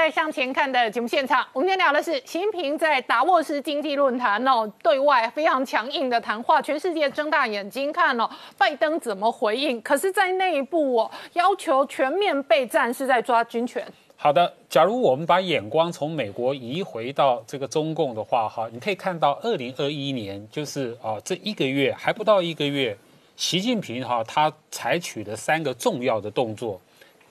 [0.05, 9.81] 在向前看的节目现场，我们今天聊的是习近平在达沃斯经济论坛哦，对外非常强硬的谈话，全世界睁大眼睛看哦，拜登怎么回应？
[9.81, 13.83] 可是，在内部哦，要求全面备战是在抓军权。
[14.15, 22.95] 好的，假如我们把眼光从美国移回到这个中共的话，哈，你可以看到，二零二一年就是啊，这一个月还不到一个月，
[23.35, 26.79] 习近平哈他采取了三个重要的动作。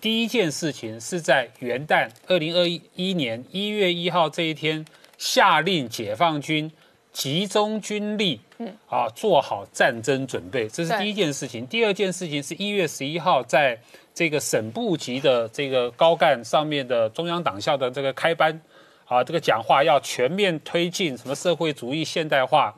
[0.04, 4.84] 第一件事情是在元旦二零二一年一月一号这一天，
[5.16, 6.70] 下令解放军
[7.10, 11.66] 集中军力，嗯，啊，做好战争准备，这是第一件事情。
[11.66, 13.80] 第二件事情是一月十一号，在
[14.12, 18.60] 这个省部级的这个高干上面的中央党校的这个开班，
[19.06, 22.74] 啊，这个讲话要全面推进什么社会主义现代化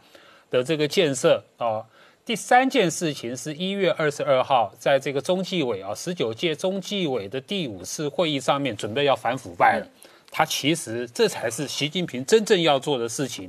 [0.49, 1.85] 的这个建设啊。
[2.27, 9.87] 第三件事情是一月二十二号，在这个中纪委啊，十九届中纪委的第五次会议上面，准备要反腐败了。
[10.29, 13.49] 他其实这才是习近平真正要做的事情。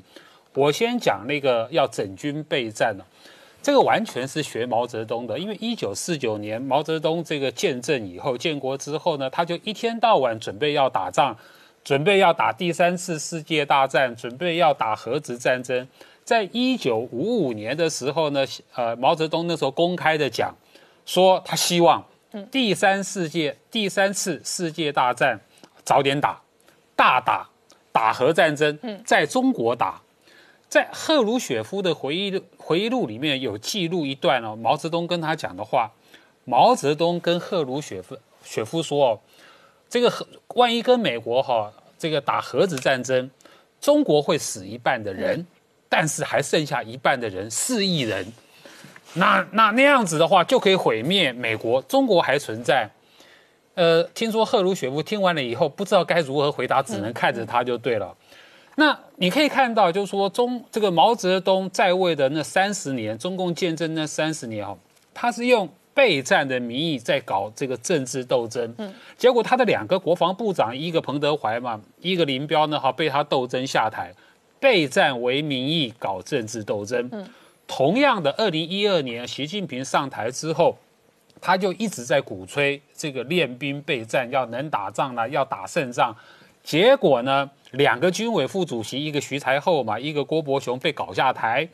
[0.54, 3.06] 我先讲那个要整军备战了，
[3.64, 11.36] 这个完全是学毛泽东的，因为一九四九年毛泽东这个建政以后，建国之后呢，他就一天到晚准备要打仗，
[11.84, 15.88] 准备要打第三次世界大战，准备要打核子战争。
[16.28, 20.54] 在一九五五年的时候呢，呃，毛泽东那时候公开的讲，
[21.06, 22.06] 说他希望
[22.52, 25.40] 第三世界第三次世界大战
[25.86, 26.42] 早点打，
[26.98, 27.48] 大打
[27.94, 30.02] 打核战争，在中国打。
[30.68, 35.90] 在赫鲁雪夫的回忆回忆录里面有记录一段哦，毛泽东跟他讲的话，
[36.44, 39.20] 毛泽东跟赫鲁雪夫雪夫说哦，
[39.88, 43.32] 这个核万一跟美国哈这个打核子战争，
[43.80, 45.48] 中国会死一半的人。
[45.90, 48.26] 但是还剩下一半的人，四亿人，
[49.14, 52.90] 那那那样子的话，就可以毁灭美国，中国还存在。
[53.76, 58.16] 呃，听说赫鲁雪夫听完了以后，不知道该如何回答，只能看着他就对了。
[58.76, 64.78] 那你可以看到，就是说中这个毛泽东在位的那三十年，中共建政那三十年哦，
[65.14, 68.74] 他是用备战的名义在搞这个政治斗争。
[68.78, 74.14] 嗯，结果他的两个国防部长，一个彭德怀嘛，一个林彪呢，哈，被他斗争下台。
[74.60, 77.10] 备战为名义搞政治斗争。
[77.12, 77.28] 嗯，
[77.68, 80.78] 同样的，二零一二年习近平上台之后，
[81.40, 86.16] 他就一直在鼓吹这个练兵备战，要能打仗了，要打胜仗。
[86.64, 91.68] 结果呢，两个军委副主席，一个徐才厚嘛，一个郭伯雄被搞下台。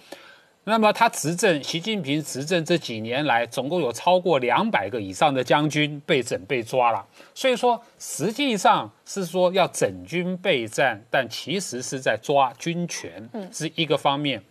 [0.65, 7.05] 那么他执政，习近平执政这几年来，总共有超过两百个以上的将军被整被抓了。
[7.35, 14.41] 所以说，实际上是说要整军备战，但其实是在抓军权，是一个方面。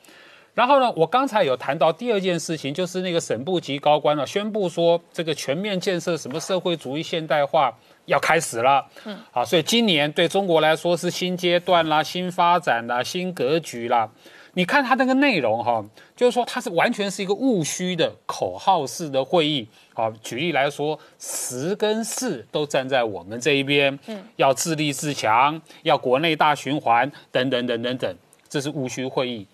[0.55, 8.87] 然后呢，我刚才有谈到第二件事情，就是那个省部级高官呢、宣布说，这个全面建设什么社会主义现代化要开始了。
[9.07, 14.07] 嗯，好，所以今年对中国来说是新阶段啦、新发展啦、新格局啦。
[14.55, 15.83] 你看它那个内容哈，
[16.15, 19.67] 就是说它是完全是一个务虚的口号式的会议。
[19.95, 28.17] 好，举例来说，十跟四都站在我们这一边，嗯，要自立自强，要国内大循环，等等等等等，
[28.49, 29.47] 这是务虚会议。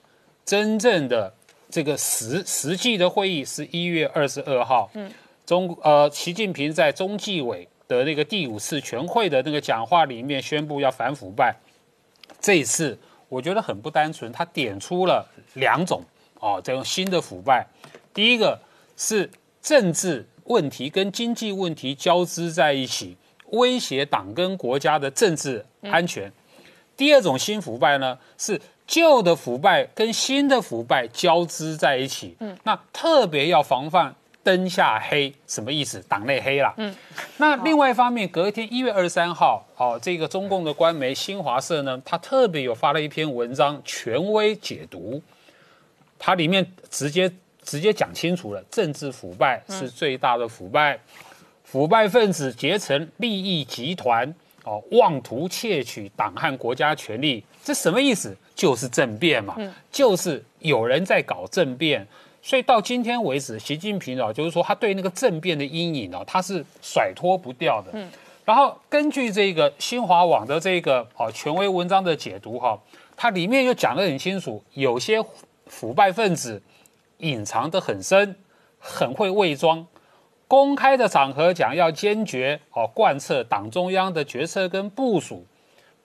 [0.45, 1.33] 真正的
[1.71, 5.11] 这个实实际的会议是一月二十二号，嗯，
[5.47, 11.55] 中呃，习近平在中纪委的那个第五次全会的那个讲话里面宣布要反腐败。
[12.41, 16.03] 这一次我觉得很不单纯，他点出了两种
[16.41, 17.66] 哦，这种新的腐败。
[18.12, 18.59] 第一个
[18.97, 19.31] 是
[19.62, 23.16] 政治问题跟经济问题交织在一起，
[23.51, 26.33] 威胁党跟国家的政治安全。
[26.97, 28.61] 第二种新腐败呢是。
[28.89, 34.14] 旧的腐败跟新的腐败交织在一起，嗯，那特别要防范
[34.49, 36.03] 灯下黑，什么意思？
[36.09, 36.95] 党内黑了，嗯。
[37.37, 45.23] 那另外一方面，隔一天一月二十三号，哦，这个中共的官媒新华社呢，它特别有发了一篇文章，权威解读，
[46.19, 47.31] 它里面直接
[47.63, 50.99] 直接讲清楚了，政治腐败是最大的腐败，
[51.63, 54.35] 腐败分子结成利益集团，
[54.65, 58.35] 哦，妄图窃取党和国家权力，这什么意思？
[58.55, 59.55] 就是政变嘛，
[59.93, 62.05] 就是有人在搞政变，
[62.49, 67.91] 所以到今天为止，习近平啊，就是说他对那个政变的阴影啊，他是甩脱不掉的。
[67.93, 68.09] 嗯，
[68.47, 72.81] 然后根据这个新华网的这个啊权威文章的解读哈，
[73.15, 75.23] 它里面又讲得很清楚，有些
[75.67, 76.63] 腐败分子
[77.19, 78.35] 隐藏得很深，
[78.79, 79.87] 很会伪装，
[80.47, 85.45] 公开的场合讲要坚决哦贯彻党中央的决策跟部署，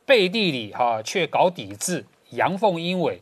[0.05, 2.05] 背地里哈却搞抵制。
[2.31, 3.21] 阳奉阴违，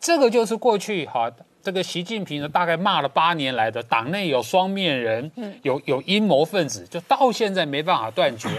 [0.00, 1.30] 这个就是过去哈，
[1.64, 8.50] 这个习近平呢，大概骂了八年来的党内有双面人，有有阴谋分子，就到现在没办法断绝。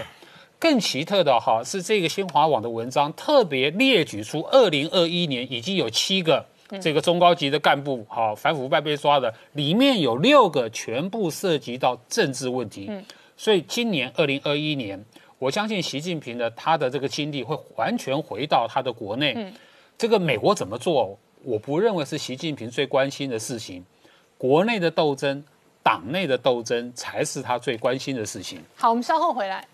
[0.58, 6.44] 更奇特的哈是这个新华网的文章特别列举出，二零二一年已经有七个
[6.82, 12.90] 这个中高级的干部哈反腐败被抓的，里面有六个全部涉及到政治问题。
[13.36, 15.00] 所以今年二零二一年，
[15.38, 19.52] 我相信习近平的他的这个精力会完全回到他的国内。
[19.96, 21.16] 这个美国怎么做？
[21.46, 23.84] 我不认为是习近平最关心的事情，
[24.36, 25.44] 国内的斗争、
[25.80, 28.60] 党内的斗争才是他最关心的事情。
[28.74, 29.64] 好，我们稍后回来。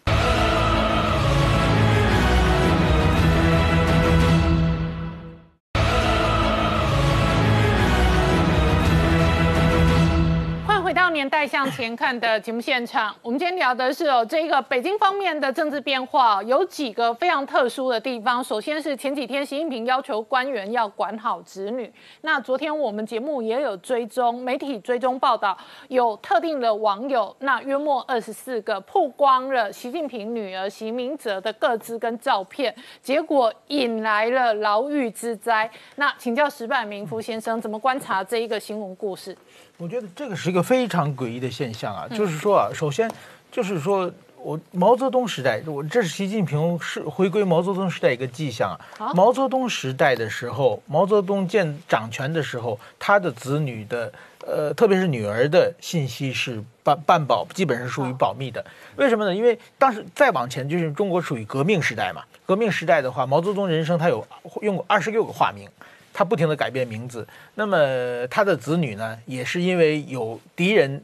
[11.12, 18.42] 年代向前看的节目现场，我们今天聊的是哦，这个北京方面的政治变化有几个非常特殊的地方。
[18.42, 21.92] 首先是前几天习近平要求官员要管好子女，
[22.22, 25.56] 那昨天我们节目也有追踪，媒体追踪报道，
[25.88, 35.70] 有特定的网友，那约莫二十四个曝光了习近平女儿习明泽的个资跟照片，结果引来了牢狱之灾。
[35.96, 39.36] 那请教石柏明夫先生，怎么观察这一个新闻故事？
[39.82, 43.10] 我觉得这个是一个非常诡异的现象啊，就是说啊，首先
[43.50, 49.12] 就是说我毛泽东时代，我这是习近平是回归毛泽东时代一个迹象啊。
[49.12, 54.12] 毛泽东时代的时候，毛泽东建掌权的时候，他的子女的
[54.46, 58.64] 呃，特别是女儿的信息是半半保，基本上属于保密的。
[58.94, 59.34] 为什么呢？
[59.34, 64.24] 因为当时再往前就是中国属于革命时代嘛，革命时代的话，毛泽东人生他有
[64.60, 65.68] 用过二十六个化名。
[66.12, 71.02] 他不停的改变名字，那么他的子女呢，也是因为有敌人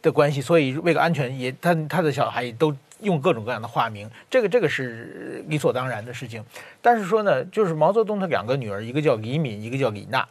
[0.00, 6.44] 的关系，所以为了安全，也他他的小孩都用各种各样的化名，这个这个是理所当然的事情。
[6.80, 10.26] 但是说呢，就是毛泽东他两个女儿，一个叫李敏，一个叫李娜，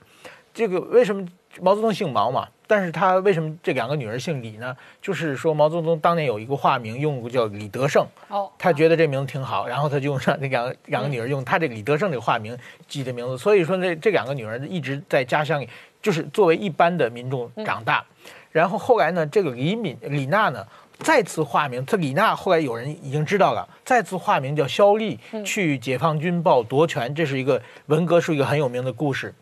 [0.53, 1.27] 这个为什么？
[1.61, 4.75] 毛泽东姓毛嘛，但是他为什么这两个女儿姓李呢？
[5.01, 13.37] 就是说毛泽东当年有一个化名，用过叫李德胜，哦，他觉得这名字挺好，然后他就用上那两个两个女儿用他这李德胜这个化名记的名字。
[13.37, 15.69] 所以说这这两个女儿一直在家乡里，
[16.01, 18.03] 就是作为一般的民众长大。
[18.51, 20.65] 然后后来呢，这个李敏、李娜呢
[20.99, 29.33] 再次化名，这李娜后来有人已经知道了，再次化名叫肖丽，去解放军报夺权，这是一个文革是一个很有名的故事。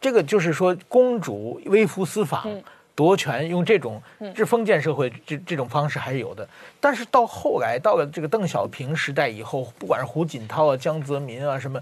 [0.00, 2.48] 这个就是说，公主微服私访
[2.94, 4.00] 夺权，用这种
[4.34, 6.48] 这封建社会这这种方式还是有的。
[6.80, 11.80] 但是到后来，到了这个邓小平时代以后，不管是胡锦涛啊、江泽民啊什么，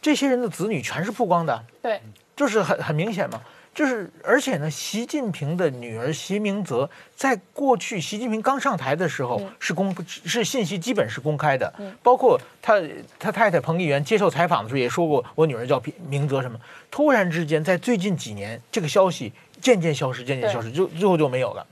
[0.00, 1.64] 这些人的子女全是曝光的。
[1.82, 2.00] 对，
[2.36, 3.40] 就是很很明显嘛。
[3.74, 12.80] 就是而且呢，习近平的女儿习明泽在过去习近平刚上台的时候是公是信息基本是公开的，包括他
[13.18, 16.58] 他太太彭丽媛接受采访的时候也说过，我女儿叫明泽什么。
[16.90, 21.66] 突然之间，在最近几年，这个消息渐渐消失，渐渐消失，就最后就没有了。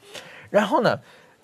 [0.51, 0.99] 然后呢？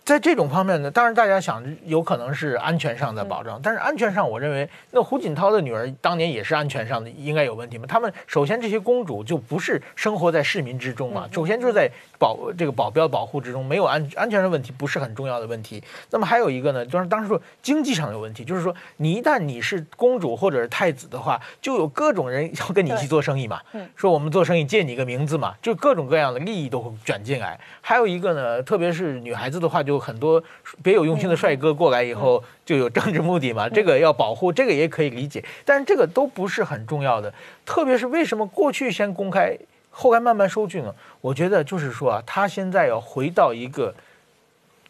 [0.09, 7.84] 在这种方面呢，当然大家想有可能是安全上的保障，但是安全上，我认为那胡锦涛的女儿当年也是安全上的应该有问题嘛？
[7.86, 15.84] 他们首先这些公主就不是生活在市民之中嘛，首先就是在保这个保镖保护之中，没有安安全的问题不是很重要的问题。
[16.11, 23.61] 那么还有一个呢，就是当时说经济上有问题，就是说你一旦你是公主或者是太子的话，就有各种人要跟你一起做生意嘛，
[23.94, 27.61] 说我们做生意借你个名字嘛，就各种各样的利益都会卷进来。
[27.82, 29.97] 还有一个呢，特别是女孩子的话就。
[29.99, 30.42] 很多
[30.82, 33.68] 别有用心的帅哥过来以后，就有政治目的嘛？
[33.68, 37.32] 这个要保护，这个也可以理解，但是这个都不是很重要的。
[37.64, 39.57] 特别是为什么过去先公开，
[39.90, 40.94] 后来慢慢收据呢？
[41.20, 43.94] 我觉得就是说啊，他现在要回到一个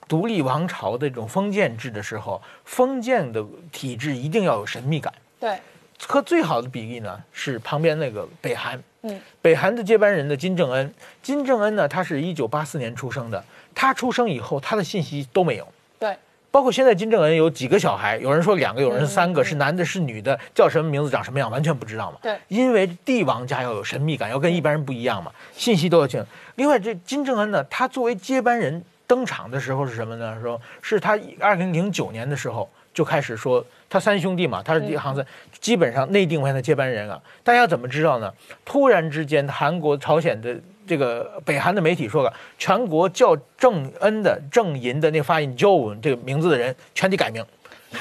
[0.07, 5.13] 独立王朝的这种封建制的时候，封建的体制一定要有神秘感。
[5.41, 5.59] 对，
[6.07, 8.83] 和最好的比例呢是旁边那个北韩。
[9.03, 10.93] 嗯，北韩的接班人的金正恩，
[11.23, 13.43] 金正恩呢，他是一九八四年出生的。
[13.81, 15.68] 他出生以后，他的信息都没有。
[16.01, 16.16] 对，
[16.51, 22.18] 包括现在金正恩有几个小孩，有人说两个，有人三个，是男的，是女的，叫什么名字，长什么样，完全不知道嘛。
[22.20, 26.20] 对，因为帝王家要有神秘感，要跟一般人不一样嘛，信息都要清。
[26.57, 30.37] 另外，这金正恩呢，他作为接班人登场的时候是什么呢？
[30.43, 35.24] 说是他二零零九年的时候就开始说，他三兄弟嘛，他是第行三，
[35.61, 37.22] 基本上内定为他接班人啊。
[37.45, 38.35] 大家怎么知道呢？
[38.64, 40.59] 突然之间，韩国、朝鲜的。
[40.89, 47.45] 这个北韩的媒体说了，全国叫郑恩的郑银的那发音 Joe 这个名字的人全体改名，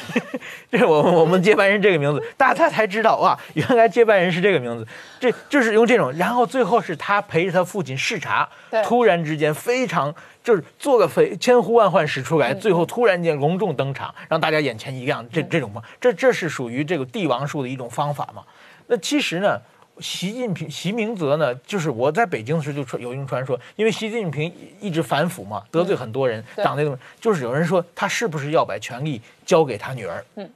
[0.71, 4.88] 这是我们我们接班人这个名字，大家才知道哇，原来接班人是这个名字，
[5.19, 8.47] 这就是用这种，然后最后是他陪着他父亲视察，
[8.85, 18.43] 突然之间非常就是做个非千呼万唤始出来，最后突然间隆重登场，让大家眼前一亮，这这种嘛，这这是属于这个帝王术的一种方法嘛？
[18.88, 19.59] 那其实呢？
[20.00, 21.54] 习近平、习明泽呢？
[21.66, 30.24] 就是我在北京的时候就传有一种传说，因为习近平一直反腐嘛，得罪很多人，党内的，就是有人说他是不是要把权力交给他女儿？
[30.36, 30.50] 嗯，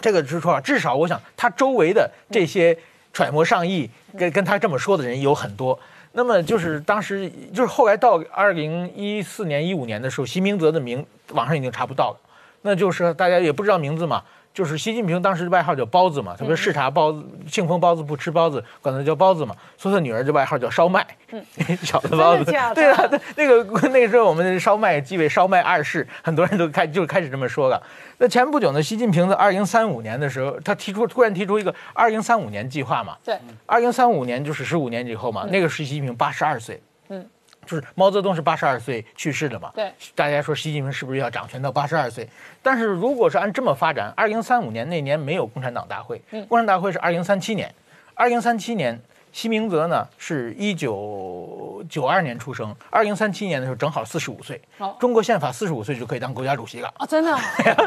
[0.00, 2.76] 这个是说至少我想他周围的这些
[3.12, 5.78] 揣摩上意跟跟他这么说的人有很多。
[6.12, 12.16] 那么就是当时就是后来到二零一四年、一五年的时候，习明泽的名网上已经查不到了，
[12.62, 14.22] 那就是大家也不知道名字嘛。
[14.54, 19.54] 就是习近平当时的外号叫包子嘛，他不是视察包子，庆丰包子不吃包子，管他叫包子嘛。
[19.76, 21.44] 所以他女儿的外号叫烧麦， 嗯
[21.82, 22.44] 小的包子。
[22.44, 22.72] 对啊，
[23.34, 27.82] 那个 那个时候我们烧麦即为烧麦二世，很多人都开就开始这么说了。
[28.18, 33.16] 那前不久呢，习近平在二零三五年的时候，他提出突然提出一个二零三五年计划嘛。
[33.24, 33.36] 对，
[33.66, 36.80] 二零三五年就是十五年以后嘛，那个是习近平八十二岁。
[37.08, 37.26] 嗯。
[37.66, 39.70] 就是毛泽东是八十二岁去世的嘛？
[39.74, 42.28] 对，大家说习近平是不是要掌权到八十二岁？
[42.62, 47.74] 但是如果是按这么发展，二零三五年那年没有共产党大会，共产党大会是二零三七年，
[48.14, 49.00] 二零三七年。
[49.32, 54.62] 西明泽呢，是一九九二年出生，二零三七年的时候正好四十五岁。
[55.00, 57.04] 中国宪法四十五岁就可以当国家主席了啊！
[57.04, 57.36] 真的。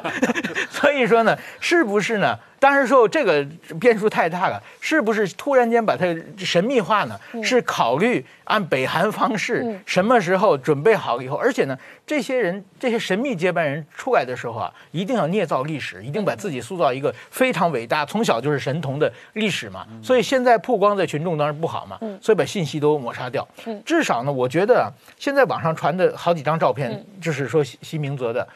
[0.69, 2.38] 所以说呢，是不是呢？
[2.60, 3.41] 当然说这个
[3.80, 6.05] 变数太大了，是不是突然间把它
[6.38, 7.18] 神秘化呢？
[7.41, 19.88] 是考虑按北韩方式，什么时候准备好了以后，而且呢，这些人这些神秘接班人出来的时候啊，一定要捏造历史，一定把自己塑造一个非常伟大，从小就是神童的历史嘛。
[20.03, 21.38] 所以现在曝光在群众。
[21.38, 23.47] 当然不好嘛，所以把信息都抹杀掉。
[23.86, 28.47] 至少呢，我觉得现在网上传的好几张照片，就是说西西明泽的，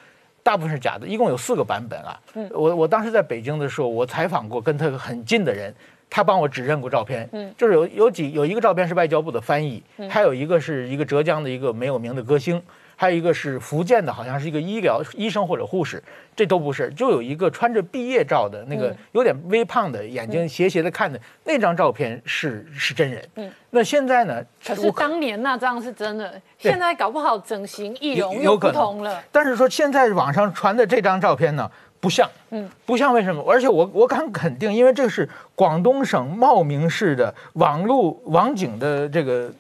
[0.44, 1.08] 大部分是假的。
[1.08, 2.20] 一共有四个版本啊。
[2.52, 5.74] 我我当时在北京的时候，我采访过跟他很近的人，
[6.10, 7.28] 他帮我指认过照片。
[7.32, 12.62] 嗯就是有有几有一个照片是外交部的翻译，还有一个是一个浙江的一个没有名的歌星。
[13.02, 16.04] 还有一个是福建的，好像是一个医疗医生或者护士，
[16.36, 23.28] 这都不是，就有一个穿着毕业照的那个有点微胖的，眼睛斜斜的看的那张照片是是真人。
[23.38, 24.39] 嗯，那现在呢？
[24.64, 29.20] 可是当年那张是真的，现在搞不好整形易容又不同了。
[29.32, 31.68] 但是说现在网上传的这张照片呢，
[31.99, 33.43] 不像，嗯，不像为什么？
[33.49, 39.52] 而且我我敢肯定，因为这是广东省茂名市的网路网警的这个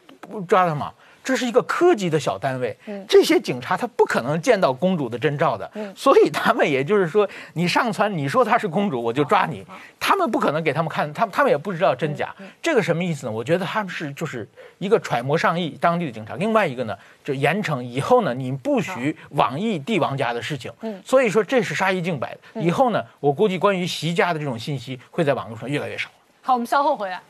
[0.47, 0.93] 抓的嘛。
[1.23, 2.75] 这是一个科级的小单位，
[3.07, 9.65] 这些警察他不可能见到公主的真照的，所以他们也就是说，你上传你说她是公主，我就抓你，
[9.99, 13.31] 他们不可能给他们看，他们他们也不知道真假，这个什么意思呢？
[13.31, 14.47] 我觉得他们是就是
[14.79, 20.71] 一个揣摩上意当地的警察，另外一个呢，就严惩以后呢，你不许网易帝王家的事情，
[21.05, 26.09] 所以说这是杀一儆百的，以后呢，我估计关于习家的这种信息会在网络上越来越少。
[26.41, 27.21] 好，我们稍后回来。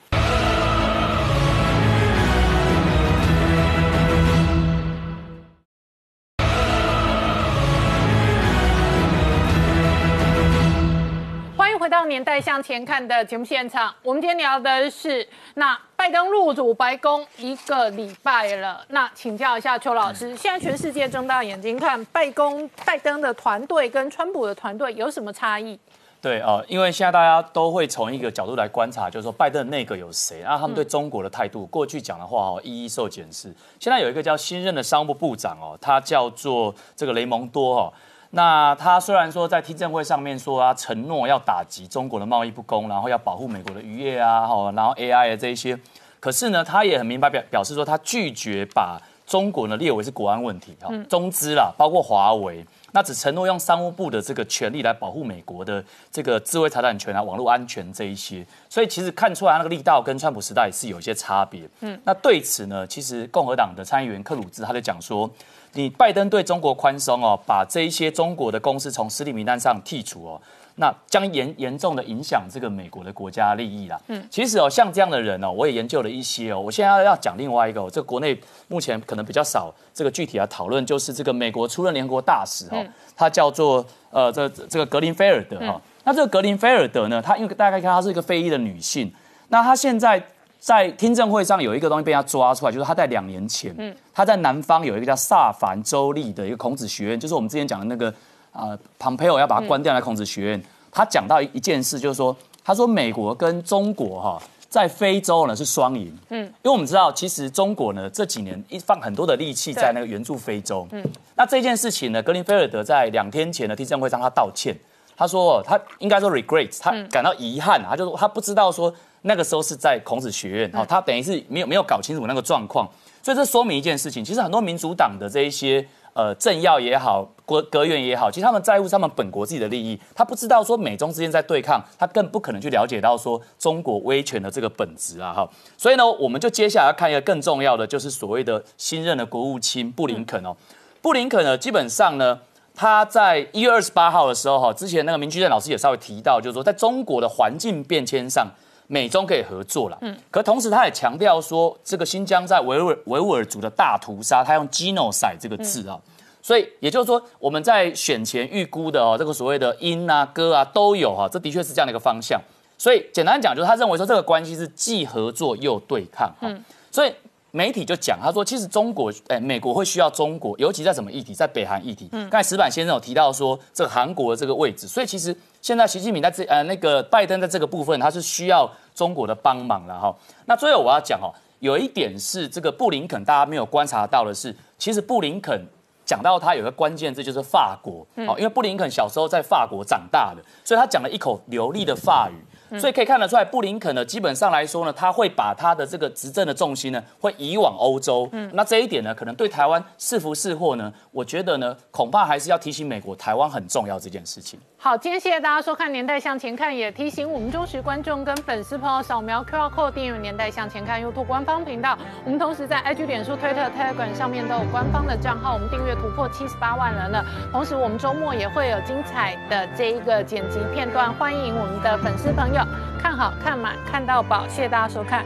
[12.07, 25.79] 年代向前看的节目现场，我们今天聊的是那拜登入主白宫一个礼拜了，那请教一下邱老师，现在全世界睁大眼睛看拜登，拜登的团队跟川普的团队有什么差异？
[26.21, 33.53] 对哦，因为现在大家都会从一个角度来观察，就是说拜登内阁有谁，然后他们对中国的态度，过去讲的话哦，一一受检视。
[33.79, 37.93] 现在有一个叫新任的商务部长哦，他叫做这个雷蒙多哦。
[38.31, 45.77] 那他虽然说在听证会上面说啊，承诺要打击中国的贸易不公，然后要保护美国的渔业啊，哈，然后 AI 啊这一些，
[46.19, 52.65] 可是呢，他也很明白表表示说，他拒绝把中国呢列为是国安问题哈，中资啦，包括华为。
[52.93, 61.61] 那只承诺用商务部的这个权利来保护美国的这个智慧财产权啊、网络安全这一些，所以其实看出来那个力道跟川普时代是有一些差别。
[61.79, 65.29] 嗯，那对此呢，其实共和党的参议员克鲁兹他就讲说，
[65.73, 70.41] 你拜登对中国宽松哦，把这一些中国的公司从实体名单上剔除哦。
[70.75, 74.01] 那将严严重的影响这个美国的国家利益啦。
[74.07, 76.59] 嗯，其实哦，像这样的人哦，我也研究了一些哦。
[76.59, 82.83] 我现在要讲另外一个，这国内目前可能比较少这个具体的讨论，就是这个美国出任联合国大使哦，
[83.15, 85.79] 他叫做呃这这个格林菲尔德哈。
[86.05, 89.13] 那这个格林菲尔德呢，他因为大家看他是一个非裔的女性，
[89.49, 90.23] 那她现在
[90.61, 98.13] 在听证会上有一个东西被他抓出来，就是他在两年前，嗯，他在南方有一个叫萨凡州立的一个孔子学院，就是我们之前讲的那个。
[98.53, 100.61] 啊，庞培尔要把它关掉的孔子学院。
[100.91, 102.35] 他讲到一件事，就是说，
[102.65, 106.13] 他说美国跟中国哈在非洲呢是双赢。
[106.27, 110.85] 嗯，因为我们知道，其实中国呢这几年一放很多的力气在那个援助非洲。
[110.91, 111.01] 嗯，
[111.37, 114.75] 那这件事情呢，格林菲尔德在两天前的听证会上他道歉，
[115.15, 118.93] 他说他应该说 regret，他感到遗憾，他就说他不知道说
[119.23, 122.87] 那个时候是在孔子学院，哦，他等于是没有没有搞清楚那个状况，
[123.21, 125.87] 所以这说明一件事情，其实很多民主党的这一些。
[126.13, 135.49] 呃，政要也好，国阁员也好，其实他们在乎他们本国自己的利益，他不知道说美中之间在对抗，他更不可能去了解到说中国威权的这个本质啊，哈。
[135.77, 140.53] 所以呢，我们就接下来要看一个更重要的，就是所谓的新任的国务卿布林肯哦。
[141.01, 142.37] 布林肯呢，基本上呢，
[142.75, 148.45] 他在一月二十八号的时候，哈，之前那个民居正老师也稍微提到，就是说在中国的环境变迁上，
[148.91, 149.97] 美中可以合作了。
[150.01, 150.17] 嗯。
[150.29, 155.97] 可同时他也强调说，这个新疆在维吾尔维吾尔族的大屠杀，他用 genocide 这个字啊。
[156.41, 162.41] 所以也就是说，我们在选前预估的哦，这个所谓的音啊、歌啊都有哈，这的确是这样的一个方向。
[162.77, 166.33] 所以简单讲，就是他认为说这个关系是既合作又对抗。
[166.41, 167.13] 嗯，所以
[167.51, 172.09] 媒体就讲，他说其实中国，哎，美国会需要中国，尤其在什么议题，在北韩议题。
[172.11, 180.15] 嗯，刚才石板先生有提到说这个韩国的这个位置，所以其实现在习近平在这呃那个拜登在这个部分，他是需要中国的帮忙了哈。
[180.45, 185.65] 那最后我要讲哦，有一点是这个布林肯大家没有观察到的是，其实布林肯。
[186.03, 192.35] 讲到他有个关键字就是法国，哦，因为布林肯小时候在法国长大的，所以他讲了一口流利的法语。
[192.79, 198.29] 所以可以看得出来，布林肯呢，基本上来说呢，他会把他的这个执政的重心呢，会移往欧洲。
[198.31, 200.91] 嗯，那这一点呢，可能对台湾是福是祸呢？
[201.11, 204.59] 我觉得呢，恐怕还是要提醒美国，台湾很重要这件事情。
[204.77, 211.95] 好，今天谢谢大家收看《年代向前看》，也提醒我们忠实观众跟粉丝朋友扫描 QR Code 订阅《年代向前看》YouTube 官方频道。
[212.25, 217.23] 我们同时在 IG、脸书、Twitter、Telegram 上面都有官方的账号，我们订阅突破七十八万人了。
[217.51, 222.60] 同时，我们周末也会有精彩的这一个剪辑片段，欢迎我们的粉丝朋友。
[223.01, 225.25] 看好看满看到饱，谢谢大家收看。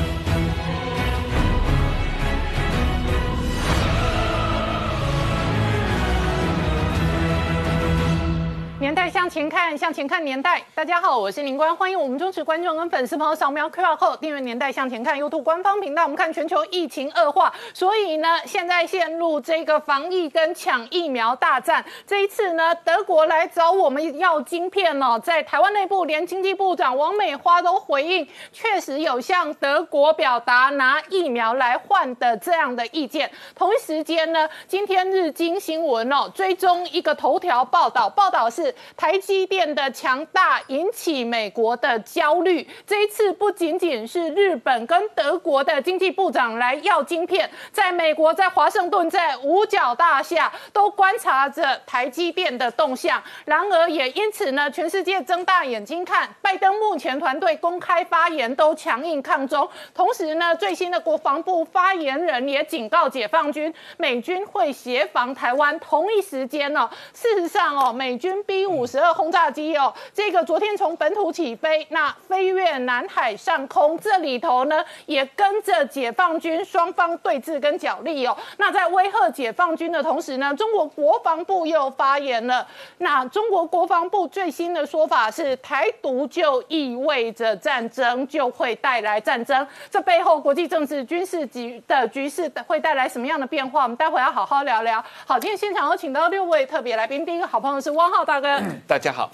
[8.81, 10.59] 年代向前看，向前看年代。
[10.73, 16.01] 大家好，我是林官，欢迎我们忠实观众跟粉丝朋友扫描 QR Code 订阅《年代向前看》YouTube 官方频道。
[16.01, 21.85] 我们看全球疫情恶化，所以呢，现在陷入这个防疫跟抢疫苗大战。
[22.07, 33.29] 这一次呢，德国来找我们要晶片哦，在台湾内部，连经济部长王美花都回应，确实有向德国表达拿疫苗来换的这样的意见。
[33.53, 38.70] 同一时间呢，今天日经新闻哦，追踪一个头条报道，报道是。
[38.95, 42.67] 台积电的强大引起美国的焦虑。
[42.85, 53.21] 这一次不仅仅是日本跟德国的经济部长来要晶片，在美国在华盛顿在五角大厦都观察着台积电的动向。
[53.45, 59.67] 然而也因此呢，全世界睁大眼睛看，拜登目前团队公开发言都强硬抗中。
[59.93, 65.79] 同时呢，最新的国防部发言人也警告解放军，美军会协防台湾。
[65.79, 78.37] 同一时间呢，事实上哦，美军逼 B 五十二轰炸机哦，这个昨天从本土起飞，那飞越南海上空，这里头呢也跟着解放军双方对峙跟角力哦。
[78.57, 82.67] 那在威吓解放军的同时呢，中国国防部又发言了。
[82.99, 89.65] 那中国国防部最新的说法是，台独就意味着战争，就会带来战争。
[89.89, 93.81] 这背后国际政治军事局的局势会带来什么样的变化？
[93.81, 95.03] 我们待会要好好聊聊。
[95.25, 98.39] 好，今天现场有请到六位特别来宾，第一个好朋友是汪浩大，
[98.87, 99.29] 大家好。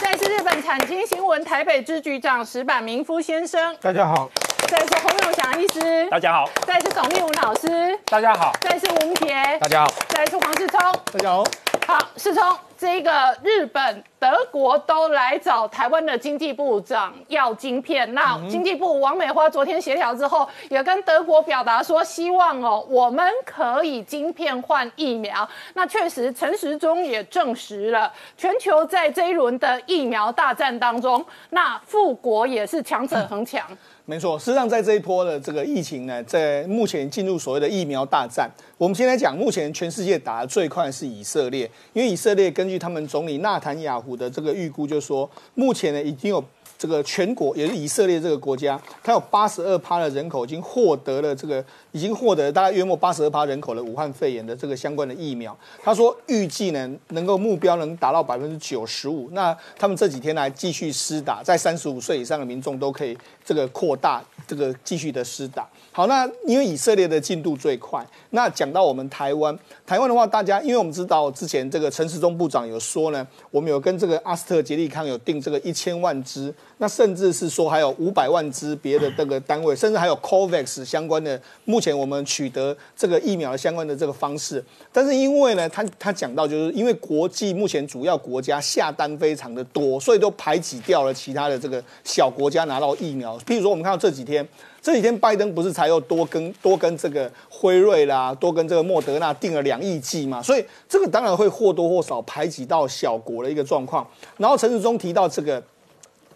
[0.00, 4.28] 再是日本产经新闻台北支局长石坂明夫先生，大家好。
[4.66, 6.50] 再是洪永祥医师，大家好。
[6.66, 8.52] 再是董立文老师，大家好。
[8.60, 9.92] 再是吴杰，大家好。
[10.08, 10.80] 再是黄世聪，
[11.12, 11.44] 大家好。
[11.86, 18.12] 好，世聪，这个日本、德国都来找台湾的经济部长要晶片。
[18.14, 25.48] 那经济部王美花昨天协调之后，也跟德国表达说，希望哦，我们可以晶片换疫苗。
[25.74, 33.62] 那确实，陈时中也证实了，全球在这一轮的疫苗大战当中，那富国也是强者恒强。
[34.04, 38.50] 没错，事实上，在这一波的这个疫情呢，在目前进入所谓的疫苗大战。
[38.78, 46.42] 我们先来讲，目前全世界打的最快是以色列，因为以色列根据他们总理纳坦雅胡的这个预估，就是说目前呢已经有。
[46.76, 55.58] 这个全国也是以色列这个国家，它有八十二趴的人口已经获得了这个，已经获得大概约莫八十二趴人口的武汉肺炎的这个相关的疫苗。
[55.82, 59.28] 他说预计呢能够目标能达到百分之九十五。
[59.32, 65.68] 那他们这几天来继续施打，在三十五岁以上的民众都可以这个扩大这个继续的施打。
[65.98, 76.54] 好，那因为以色列的进度最快，那讲到我们台湾，台湾的话，大家因为我们知道之前这个陈时中部长有说呢，我们有跟这个阿斯特捷利康有订这个一千万支。
[76.80, 84.64] 那甚至是说还有五百万支别的这个单位，甚至还有 COVAX 相关的，目前我们取得这个疫苗相关的这个方式。
[84.92, 93.36] 但是因为呢，他他讲到就是因为国际目前主要国家下单非常的多，所以都排挤掉了其他的这个小国家拿到疫苗。
[93.40, 94.46] 譬如说我们看到这几天，
[94.80, 104.06] 这几天拜登不是才又多跟多跟这个辉瑞啦，多跟这个莫德纳订了两亿剂嘛，所以这个当然会或多或少排挤到小国的一个状况。
[104.36, 105.60] 然后陈世忠提到这个。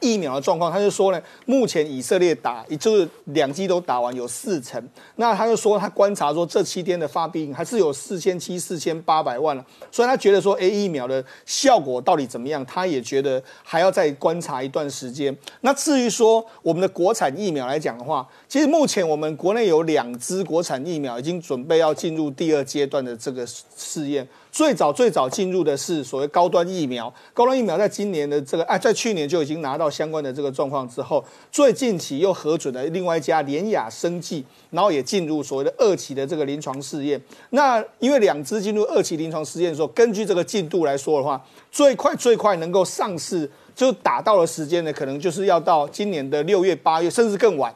[0.03, 4.83] 疫苗的状况，他就说呢，目前以色列打，也就是两剂都打完有四成。
[5.17, 9.65] 那他就说，他观察说这七天的发病还是有四千七、四千八百万了。
[9.91, 12.67] 所以他觉得说，A 疫苗的效果到底怎么样？
[12.67, 15.35] 他也觉得还要再观察一段时间。
[15.61, 24.27] 那至于说我们的国产疫苗来讲的话，其实目前我们国内有两支国产疫苗已经准备要进入第二阶段的这个试验。
[24.53, 37.19] 最早最早进入的是所谓高端疫苗，高端疫苗在今年的这个哎，在去年就已经拿到相关的这个状况之后，最近期又核准了另外一家联雅生技，然后也进入所谓的二期的这个临床试验。
[37.51, 47.75] 那因为两支进入二期临床试验的时候，根据这个进度来说的话，最快最快能够上市就打到的时间呢，可能就是要到今年的六月、八月，甚至更晚。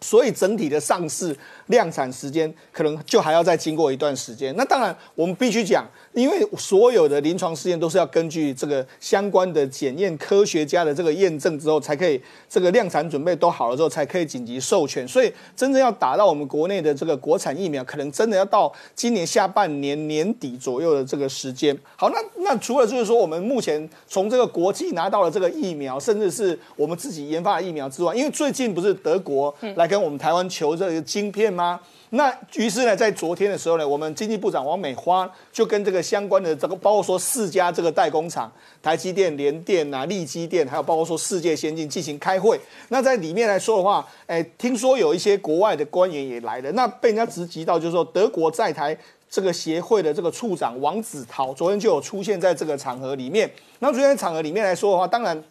[0.00, 1.36] 所以整体的上市。
[1.68, 4.54] 量产时间可能就还要再经过一段时间。
[4.56, 15.06] 那当然，我们必须讲，因为所有的临床试验都是要根据这个相关的检验科学家的这个验证之后，才可以这个量产准备都好了之后，才可以紧急授权。
[15.06, 21.76] 所以，真正要打到我们国内的这个国产疫苗，可能真的要到今年下半年年底左右的这个时间。
[21.96, 31.57] 好，那那除了就是说，我们目前从这个国际拿到了这个疫苗，甚至是我们自己研发的疫苗之外，因为最近不是德国来跟我们台湾求这个晶片。
[31.58, 31.80] 吗？
[32.10, 38.50] 那于是呢，在昨天的时候呢，我们经济部长王美花就跟这个相关的这个，包括说四家这个代工厂，
[38.80, 42.58] 台积电、联电啊、力基电，还有包括说世界先进进行开会。
[42.88, 48.96] 那在里面来说的话，哎，听说有一些国外的官员也来了，那被人家直击到，就是说德国在台
[49.28, 53.50] 这个协会的这个处长王子涛，昨天就有出现在这个场合里面。
[53.80, 55.44] 那昨天场合里面来说的话，当然。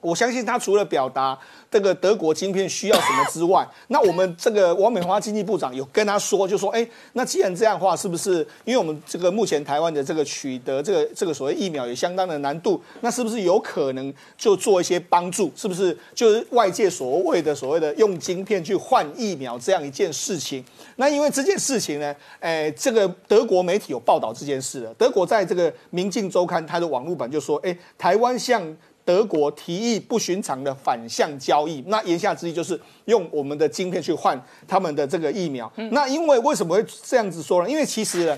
[0.00, 1.38] 我相信他除了表达
[1.70, 15.50] 这个德国晶片需要什么之外，那我们这个王美花经济部长有跟他说，就说，哎，那既然这样的话，是不是因为我们这个目前台湾的这个取得这个这个所谓疫苗有相当的难度，那是不是有可能就做一些帮助？
[15.56, 20.64] 是不是就是外界所谓的所谓的用晶片去换疫苗这样一件事情？
[20.96, 24.94] 那因为这件事情呢，哎，这个德国媒体有报道这件事了。
[24.94, 28.62] 德国在这个《明镜周刊》它的网络版就说，哎，台湾向
[29.06, 34.38] 德国提议不寻常的反向交易，那言下之意就是用我们的晶片去换
[34.68, 35.72] 他们的这个疫苗。
[35.90, 37.70] 那因为为什么会这样子说呢？
[37.70, 38.36] 因为其实呢。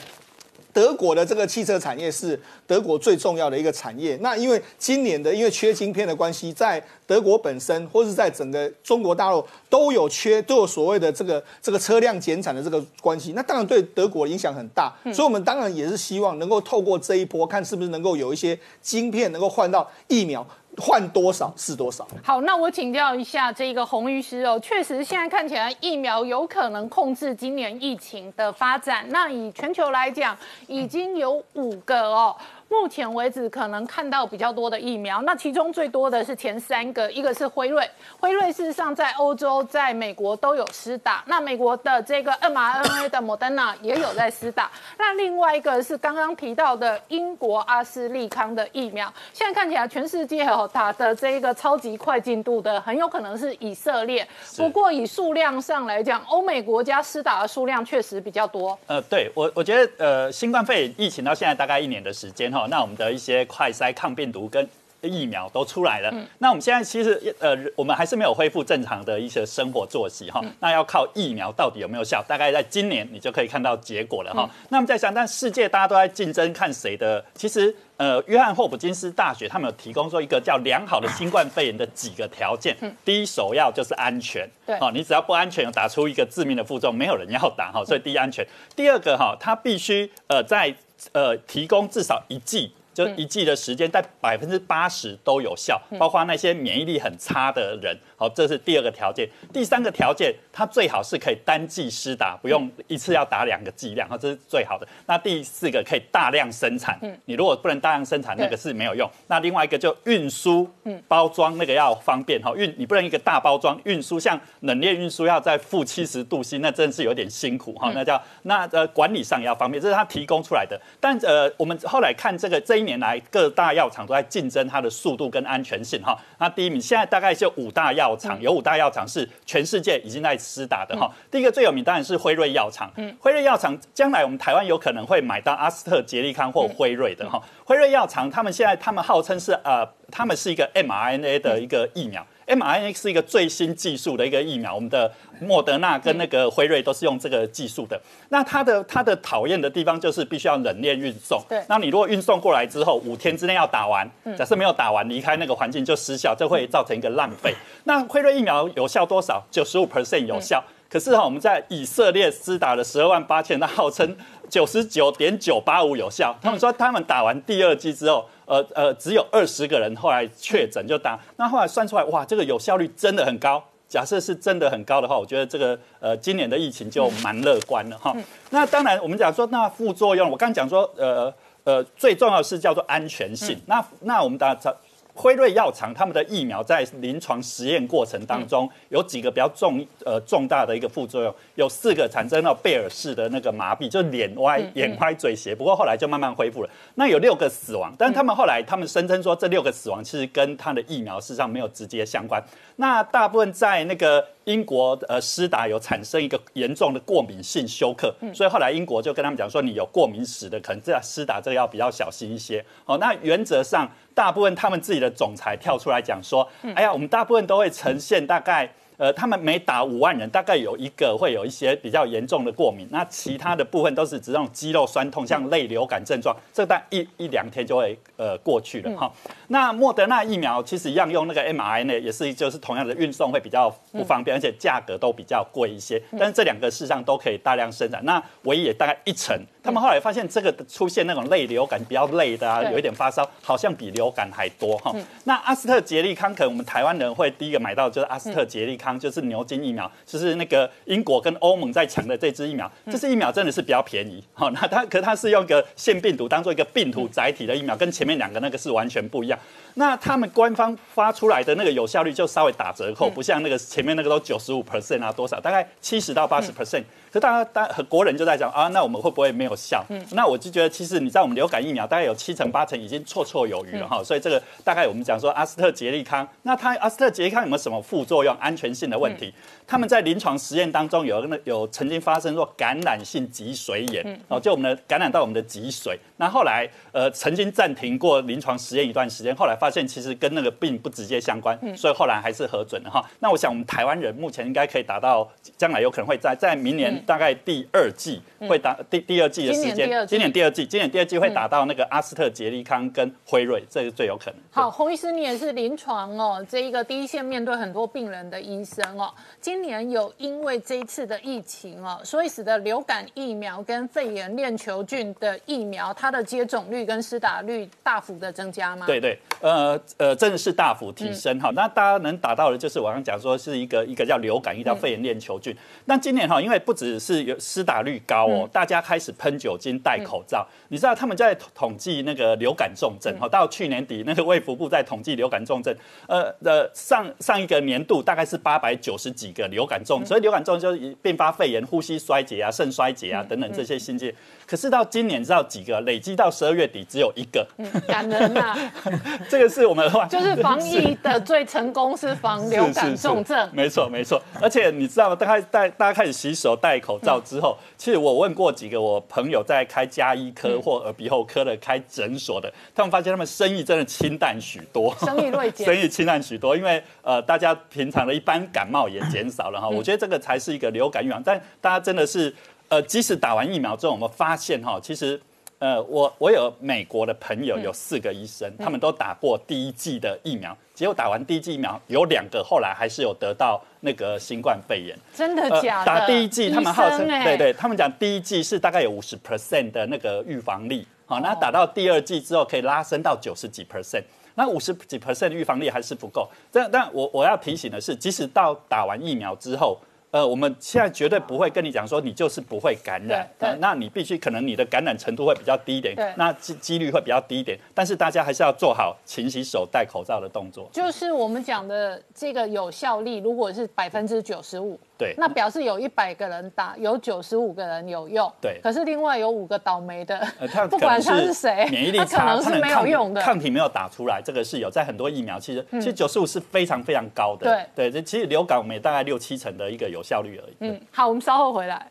[0.71, 4.16] 德国的这个汽车产业是德国最重要的一个产业。
[4.21, 13.33] 那因为今年的因为缺晶片的关系，在德国本身或是在整个中国大陆都有缺，都有所谓的这个这个车辆减产的这个关系。
[13.33, 14.95] 那当然对德国影响很大。
[15.07, 20.47] 所以我们当然也是希望能够透过这一波，看是不是能够有一些晶片能够换到疫苗。
[20.79, 22.07] 换多少是多少。
[22.22, 29.05] 好，那我请教一下这个洪医师哦，确实现在看起来疫苗有可能控制今年疫情的发展。
[29.11, 32.37] 那以全球来讲，已经有五个哦。
[32.69, 37.89] 目前为止，可能看到比较多的疫苗，那其中最多的是前三个，一个是辉瑞，
[38.21, 54.27] 辉瑞事实上在欧洲、在美国都有施打，那美国的这个 mRNA 的 Moderna 也有在施打，那另外一个是刚刚提到的英国阿斯利康的疫苗，现在看起来全世界哦打的这一个超级快进度的，很有可能是以色列，
[54.59, 58.79] 不过以数量上来讲，欧美国家施打的数量确实比较多。
[58.87, 62.58] 呃，对我我觉得呃，新冠肺炎疫情到现在大概一年的时间哈。
[62.67, 64.69] 那我们的一些快筛抗病毒跟
[65.01, 66.13] 疫苗都出来了。
[66.39, 70.45] 那我们现在其实呃，我们还是没有恢复正常的一些生活作息哈。
[70.59, 72.21] 那要靠疫苗到底有没有效？
[72.27, 74.51] 大概在今年你就可以看到结果了哈。
[74.71, 77.25] 那我们在想，但世界大家都在竞争，看谁的？
[77.33, 82.77] 其实呃，约翰霍普金斯大学他们有提供说一个叫良好的新冠肺炎的几个条件。
[83.05, 84.49] 第一，首要就是安全。
[84.67, 87.85] 对，哦，你只要不安全，有打出一个致命的负重，没有人要打哈。
[87.85, 88.45] 所以第一安全。
[88.75, 90.75] 第二个哈，它必须呃在
[91.12, 97.96] 呃，提供至少一剂，就一剂的时间，在百分之八十都有效，包括那些免疫力很差的人。
[98.19, 99.29] 好，这是第二个条件。
[99.53, 104.85] 第三个条件，它最好是可以单剂施打，不用一次要打两个剂量，哈，这是最好的。
[105.07, 106.99] 那第四个可以大量生产。
[107.01, 109.09] 嗯，你如果不能大量生产，那个是没有用。
[109.29, 110.69] 那另外一个就运输、
[111.07, 117.93] 包装那个要方便哈，运你不能一个大包装运输，像冷链运输要在负七十度 C，那真的是有点辛苦哈。
[117.95, 120.77] 那叫那呃管理上也要方便，这是他提供出来的。
[120.99, 126.19] 但呃，我们后来看这个这一年来各大药厂都在竞争它的速度跟安全性哈。
[126.41, 128.08] 那第一名现在大概就五大药。
[128.09, 131.11] 药厂有五大药厂是全世界已经在施打的哈。
[131.31, 132.91] 第一个最有名当然是辉瑞药厂，
[133.21, 137.43] 辉瑞药厂将来我们台湾有可能会买到阿斯特捷利康或辉瑞的哈。
[137.65, 142.27] 辉瑞药厂他们现在他们号称是呃，他们是一个 mRNA 的一个疫苗。
[142.49, 148.01] mRNA 是一个最新技术的一个疫苗，我们的莫德纳跟那个辉瑞都是用这个技术的。
[148.30, 151.40] 那它的它的讨厌的地方就是必须要冷链运送。
[151.49, 157.55] 对，那你如果运送过来之后五天之内要打完，假设没有打完离开那个环境就失效，这会造成一个浪费。
[157.84, 159.44] 那辉瑞疫苗有效多少？
[159.51, 160.64] 九十五 percent 有效。
[160.88, 164.16] 可是哈，我们在以色列施打了十二万八千，那号称
[164.49, 166.34] 九十九点九八五有效。
[166.40, 168.24] 他们说他们打完第二剂之后。
[168.49, 173.62] 呃呃，只有二十个人后来确诊就打，那后来算出来，哇，这个有效率真的很高。
[173.86, 178.12] 假设是真的很高的话，我觉得这个呃，今年的疫情就蛮乐观了哈。
[178.51, 181.32] 那当然，我们讲说那副作用，我刚刚讲说，呃
[181.64, 183.61] 呃，最重要的是叫做安全性。
[183.66, 184.74] 那那我们大家。
[185.19, 195.53] 辉瑞药厂他们的疫苗在临床实验过程当中有几个比较重呃重大的一个副作用，有四个产生了贝尔氏的那个麻痹，就脸歪、眼歪、嘴斜。
[195.53, 196.71] 不过后来就慢慢恢复了。
[196.95, 202.41] 那有六个死亡，但他们后来他们声称说这六个死亡其实跟他的疫苗事实上没有直接相关。
[202.79, 204.26] 那大部分在那个。
[204.49, 212.64] 英国呃施打有产生一个严重的过敏性休克，所以后来英国就跟他们讲说，你有过敏史的，可能这样施打这个要比较小心一些。
[212.87, 218.72] 哦，那原则上大部分他们自己的总裁跳出来讲说，哎呀，我们大部分都会呈现大概。
[218.99, 229.11] 呃，他们每打五万人，大概有一个会有一些比较严重的过敏，那其他的部分都是只种肌肉酸痛，像类流感症状，这大一一两天就会呃过去了哈。
[229.46, 236.03] 那莫德纳疫苗其实一样用那个 mRNA，也是就是同样的运送会比较不方便，而且价格都比较贵一些。
[236.18, 239.40] 但是这两个事实上都可以大量生产，那唯一也大概一成。
[239.69, 244.95] 他们后来发现这个出现那种类流感比较累的啊，有一点发烧，好像比流感还多哈。
[245.25, 254.25] 那阿斯特捷利康可能我们台湾人会第一个买到就是阿斯特捷利康，就是牛津疫苗，就是那个英国跟欧盟在抢的这支疫苗，这支疫苗真的是比较便宜。
[254.33, 259.39] 好，那它可它是用个腺病毒当做一个病毒载体的疫苗，跟前面两个那个是完全不一样。
[259.75, 266.85] 那他们官方发出来的那个有效率就稍微打折扣，不像那个前面那个都九十五 percent 啊，多少大概七十到八十 percent。
[267.13, 269.85] 可大家大和国人就在讲啊，那我们会不会没有效？
[270.13, 279.33] 那我就觉得其实你在我们流感疫苗大概有七成八成已经绰绰有余了哈，所以这个大概我们讲说阿斯特捷利康，那它阿斯特捷利康有没有什么副作用、安全性的问题？
[279.67, 285.97] 他们在临床实验当中有那有曾经发生过感染性脊髓炎，哦，就我们的感染到我们的脊髓。
[286.17, 293.05] 那后来呃曾经暂停过临床实验一段时间，后来发现其实跟那个并不直接相关，所以后来还是核准了哈。
[293.21, 304.40] 那我想我们台湾人目前应该可以达到，将来有可能会在在明年大概第二季会打第第二季的时间，今年第二季，今年第二季会打到那个阿斯特捷利康跟辉瑞，这是最有可能。
[304.51, 309.12] 好，洪医师，你也是临床哦，这一个第一线面对很多病人的医生哦。
[309.40, 318.86] 今年有因为这一次的疫情哦，所以使得流感疫苗跟肺炎链球菌的疫苗，它的接种率跟施打率大幅的增加吗？
[318.86, 321.51] 对对，呃呃，真的是大幅提升哈。
[321.55, 325.55] 那大家能打到的，就是我刚讲说是一个一个叫流感，一个叫肺炎链球菌。
[325.84, 330.47] 那今年哈，因为不只是有施打率高哦，大家开始喷酒精、戴口罩。
[330.68, 335.74] 你知道他们在统计那个流感重症哈，到去年底那个卫福部在统计流感重症，
[336.07, 344.14] 呃呃，上上一个年度大概是八百九十几个流感重，所以流感重症就是并发肺炎、呼吸衰竭啊、肾衰竭啊等等这些新界。
[344.49, 347.46] 可是到今年知道几个，累积到十二月底只有一个，
[347.86, 348.57] 感人呐、
[349.28, 353.46] 这个是我们的话，就是防疫的最成功是防流感重症。
[353.53, 354.18] 没错没错。
[354.40, 355.16] 而且你知道吗？
[355.16, 369.68] 大概大大家开始洗手、戴口罩之后，其实我问过几个我朋友在开加医科或耳鼻喉科的开诊所的，他们发现他们生意真的清淡许多，生意锐减 生意清淡许多，因为呃大家平常的一般感冒也减少了哈。
[369.68, 372.34] 我觉得这个才是一个流感预防，但大家真的是
[372.69, 375.21] 呃，即使打完疫苗之后，我们发现哈，其实。
[375.61, 384.97] 呃，我我有美国的朋友，有四个医生，他们都打过第一剂的疫苗，结果打完第一剂疫苗，有两个后来还是有得到那个新冠肺炎。
[385.12, 385.87] 真的假的？
[385.87, 394.05] 打第一剂，他们号称对对，他们讲第一剂是大概有五十 percent 的那个预防力，好，那打到第二剂之后可以拉升到九十几 percent。
[394.37, 399.77] 那五十几 percent 的预防力还是不够，但但我我要提醒的是，即使到打完疫苗之后，
[400.11, 403.29] 呃，我们现在绝对不会跟你讲说你就是不会感染，
[403.61, 410.69] 那你必须可能你的感染程度会比较低一点对，那几几率会比较低一点，但是大家还是要做好勤洗手、戴口罩的动作。
[410.73, 420.20] 就是我们讲的这个有效率，如果是百分之九十五，对那表示有一百个人打，有九十五个人有用，对可是另外有五个倒霉的，
[420.68, 423.20] 不管他是谁，免疫力他可，能是没有用的。
[423.20, 427.46] 嗯抗体没有打出来，这个是有在很多疫苗，其实其实九十五是非常非常高的。
[427.74, 430.57] 对对，这其实流感我们也大概六七成的一个有效率而已。
[430.61, 431.86] 嗯，好，我们稍后回来。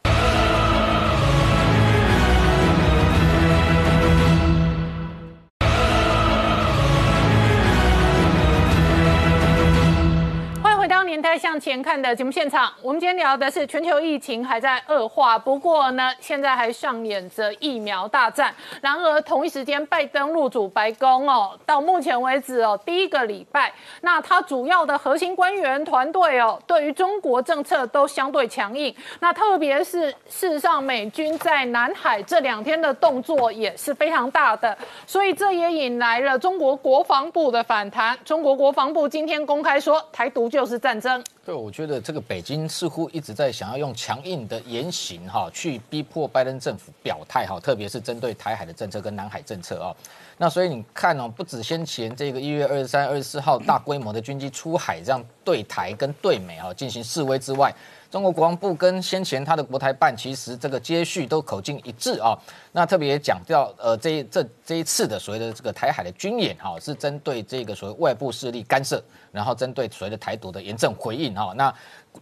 [11.08, 12.70] 年代向前看》的节目现场。
[12.82, 18.54] 我们今天聊的是全球疫情还在恶化，不过呢，现在还上演着疫苗大战。
[18.82, 28.94] 然而，同一时间，拜登入主白宫哦，到目前为止哦，第一个礼拜，那他主要的核心官员团队哦，对于中国政策都相对强硬。
[29.22, 38.18] 那特别是事实上，美军在南海这两天的动作也是非常大的，所以这也引来了中国国防部的反弹。
[38.26, 41.07] 中国国防部今天公开说，台独就是战争。
[41.46, 49.96] 对，我觉得这个北京似乎一直在想要用强硬的言行哈，去逼迫拜登政府表态哈，特别是针对台海的政策跟南海政策啊。
[50.38, 57.74] 那所以你看哦，不止先前这个一月二十三、二十四号大规模的军机出海这样对台跟对美啊进行示威之外，
[58.10, 62.38] 中国国防部跟先前他的国台办其实这个接续都口径一致啊。
[62.72, 71.54] 那特别讲到呃这一这这一次的所谓的这个台海的军演哈，是针对这个所谓外部势力干涉，然后针对所谓的台独的严正回应哈。
[71.56, 71.74] 那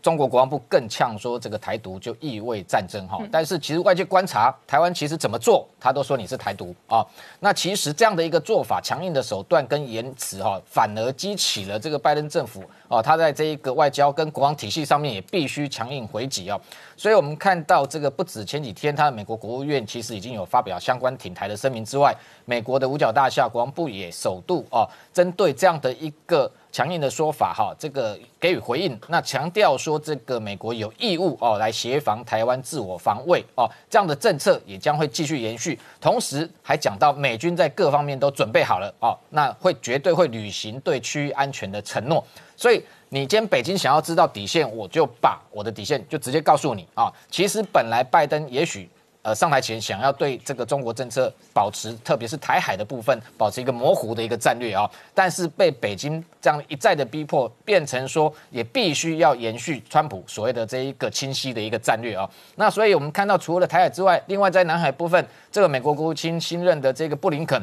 [0.02, 7.06] 中国国防部更呛说这个台独就意味战争哈，但是其实外界观察台湾其实怎么做，他都说你是台独啊。
[7.40, 16.60] 那其实这样的一个做法，强硬的手段跟言辞哈，反而激起了这个拜登政府啊，他在这一个外交跟国防体系上面也必须强硬回击啊。
[16.98, 22.16] 所以我们看到这个不止前几天，他的美国国务院其实已经有发表相关挺台的声明之外，
[22.46, 26.52] 美国的五角大厦国防部也首度哦，针对这样的一个。
[26.72, 35.80] 强硬的说法哈，这个给予回应，那强调说这个美国有义务哦来协防台湾自我防卫哦，这样的政策也将会继续延续。
[36.02, 42.22] 同时还讲到美军在各方面都准备好了哦，那会绝对会履行对区域安全的承诺。
[42.56, 47.12] 所以你今天北京想要知道底线，我就把我的底线就直接告诉你啊。
[47.30, 48.90] 其实本来拜登也许。
[49.26, 62.30] 呃，上台前想要对这个中国政策保持，特别是台海的部分，保持一个模糊的一个战略啊，但是被北京这样一再的逼迫，变成说也必须要延续川普所谓的这一个清晰的一个战略啊。
[62.54, 67.60] 那所以我们看到，除了台海之外，另外在南海部分，这个美国国务卿新任的这个布林肯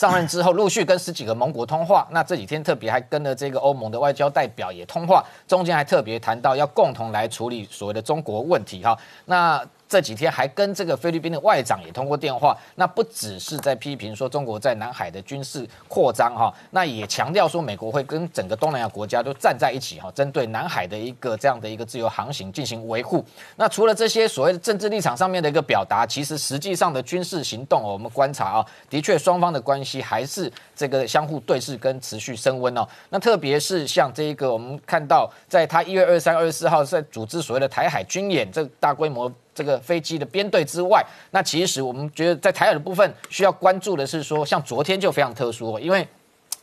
[0.00, 8.98] 上任之后，陆续跟十几个盟国通话，那这几天特别还跟了这个欧盟的外交代表也通话，中间还特别谈到要共同来处理所谓的中国问题哈。
[9.26, 23.24] 那这几天还跟这个菲律宾的外长也通过电话，那不只是在批评说中国在南海的军事扩张哈，那也强调说美国会跟整个东南亚国家都站在一起哈，针对南海的一个这样的一个自由航行进行维护。
[23.56, 32.86] 那除了这些所谓的政治立场上面的一个表达，其实实际上的军事行动，我们观察啊，的确双方的关系还是这个相互对视跟持续升温哦。
[33.08, 39.28] 那特别是像这一个我们看到，在他一月二三、二十四号在组织所谓的台海军演，这大规模。
[39.54, 46.06] 这个飞机的编队之外，那其实我们觉得在台海的部分需要关注的是说，像昨天就非常特殊，因为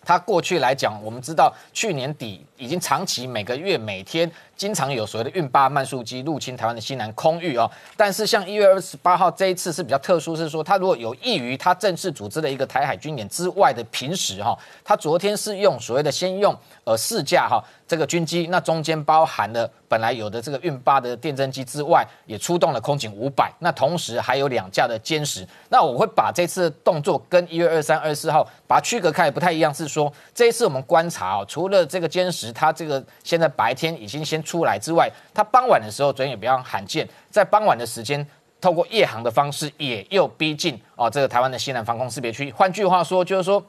[0.03, 4.31] 它过去来讲，我们知道去年底已经长期每个月每天。
[4.57, 34.41] 经常有所谓的运八慢速机入侵台湾的西南空域哦，但是像一月二十八号这一次是比较特殊，是说它如果有益于他正式组织的一个台海军演之外的平时哈，他昨天是用所谓的先用呃四架哈这个军机，那中间包含了本来有的这个运八的电侦机之外，也出动了空警五百，那同时还有两架的歼十，那我会把这次的动作跟一月二三二四号把它区隔开，不太一样，是说这一次我们观察哦，除了这个歼十，它这个现在白天已经先。
[34.47, 38.25] 出来之外，它傍晚的时候，昨天也比较罕见，在傍晚的时间，
[38.61, 42.49] 透过夜航的方式，也又逼近哦，这个台湾的西南防空识别区。
[42.53, 43.61] 换句话说，就是说，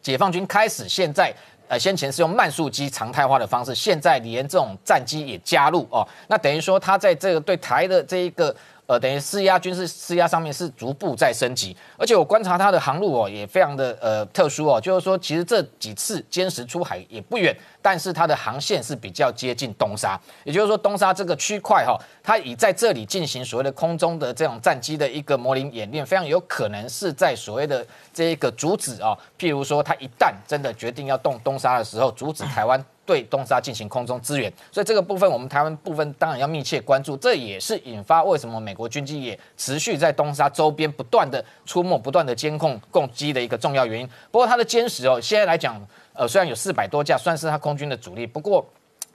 [0.00, 1.34] 解放军开始现在，
[1.68, 8.54] 呃，先前是用慢速机常态化的方式，现在连这种战机也加入哦，那等于说，他在这个对台的这一个。
[8.86, 32.84] 呃，等于施压军事施压上面是逐步在升级，而且我观察它的航路哦，也非常的呃特殊哦，就是说其实这几次歼十出海也不远，但是它的航线是比较接近东沙，也就是说东沙这个区块哈，它已在这里进行所谓的空中的这种战机的一个模拟演练，非常有可能是在所谓的这一个阻止啊，譬如说它一旦真的决定要动东沙的时候，阻止台湾。
[33.06, 44.08] 对东沙进行空中支援，所以这个部分我们台湾部分当然要密切关注，这也是引发为什么美国军机也持续在东沙周边不断的出没、不断的监控攻击的一个重要原因。
[44.30, 45.80] 不过它的歼十哦，现在来讲，
[46.12, 48.64] 呃，虽然有四百多架，算是它空军的主力，不过。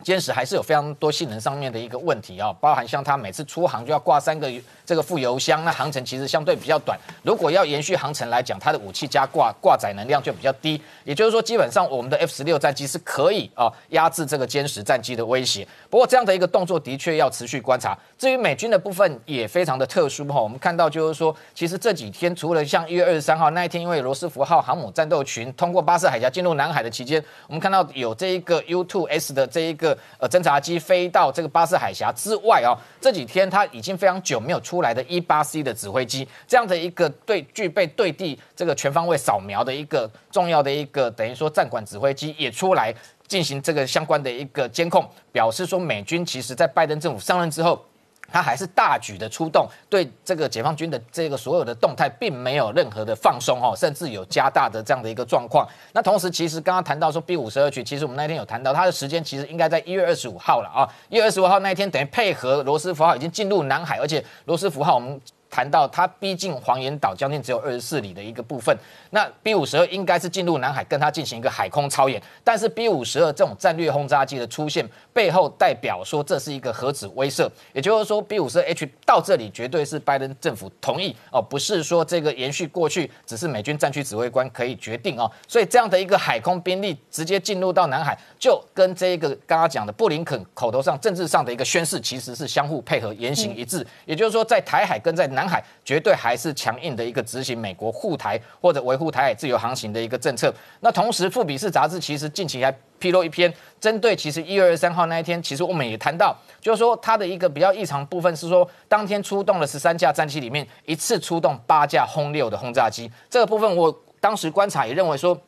[0.02, 4.50] 歼十还是有非常多性能上面的一个问题啊，包含像它每次出航就要挂三个
[4.90, 6.98] 这个副油箱，那航程其实相对比较短。
[7.22, 10.82] 如果要延续航程来讲，它的武器加挂挂载能量就比较低。
[11.04, 15.68] 也就是说，基本上我们的 F 十六战机是可以啊压制这个歼十战机的威胁。
[15.92, 17.96] 不过这样的一个动作的确要持续观察。
[18.18, 29.96] 至于美军的部分也非常的特殊哈，我们看到就是说，其实这几天除了像一月二十三号那一天，因为罗斯福号航母战斗群通过巴士海峡进入南海的期间，我们看到有这一个 U2S 的这一个。
[30.18, 42.96] 呃，侦察机飞到这个巴士海峡之外哦，这几天它已经非常久没有出出来的 E 八 C 的指挥机，这样的一个对具备对地这个全方位扫描的一个重要的一个等于说战管指挥机也出来
[43.28, 47.86] 进行这个相关的一个监控，表示说美军其实在拜登政府上任之后。
[48.32, 55.68] 他还是大举的出动，对这个解放军的这个所有的动态，并没有任何的放松哦，甚至有加大的这样的一个状况。
[55.94, 65.20] 那同时，其实刚刚谈到说 B 五十二区，其实我们那天有谈到，它的时间其实应该在一月二十五号了啊，一月二十五号那一天，等于配合罗斯福号已经进入南海，而且罗斯福号我们。
[65.50, 68.78] 谈到它逼近黄岩岛将近只有二十四里的一个部分，
[69.10, 95.39] 那 B 五十二应该是进入南海跟它进行一个海空超演，但是 B 五十二这种战略轰炸机的出现背后代表说这是一个核子威慑，也就是说 B 五十二 H 到这里绝对是拜登政府同意哦，不是说这个延续过去只是美军战区指挥官可以决定哦，所以这样的一个海空兵力直接进入到南海，就跟这个刚刚讲的布林肯口头上政治上的一个宣誓其实是相互配合言行一致，也就是说在台海跟在南。
[95.40, 100.54] 南海绝对还是强硬的一个执行美国护台或者维护台海自由航行的一个政策。
[100.82, 102.70] 那同时，《富比士》杂志其实近期还
[103.00, 113.10] 披露一篇，针对其实一月二十三号那一天，其实我们也谈到，就是说它的一个比较异常部分是说，当天出动了十三架战机里面，一次出动八架轰六的轰炸机。
[113.30, 115.40] 这个部分我当时观察也认为说。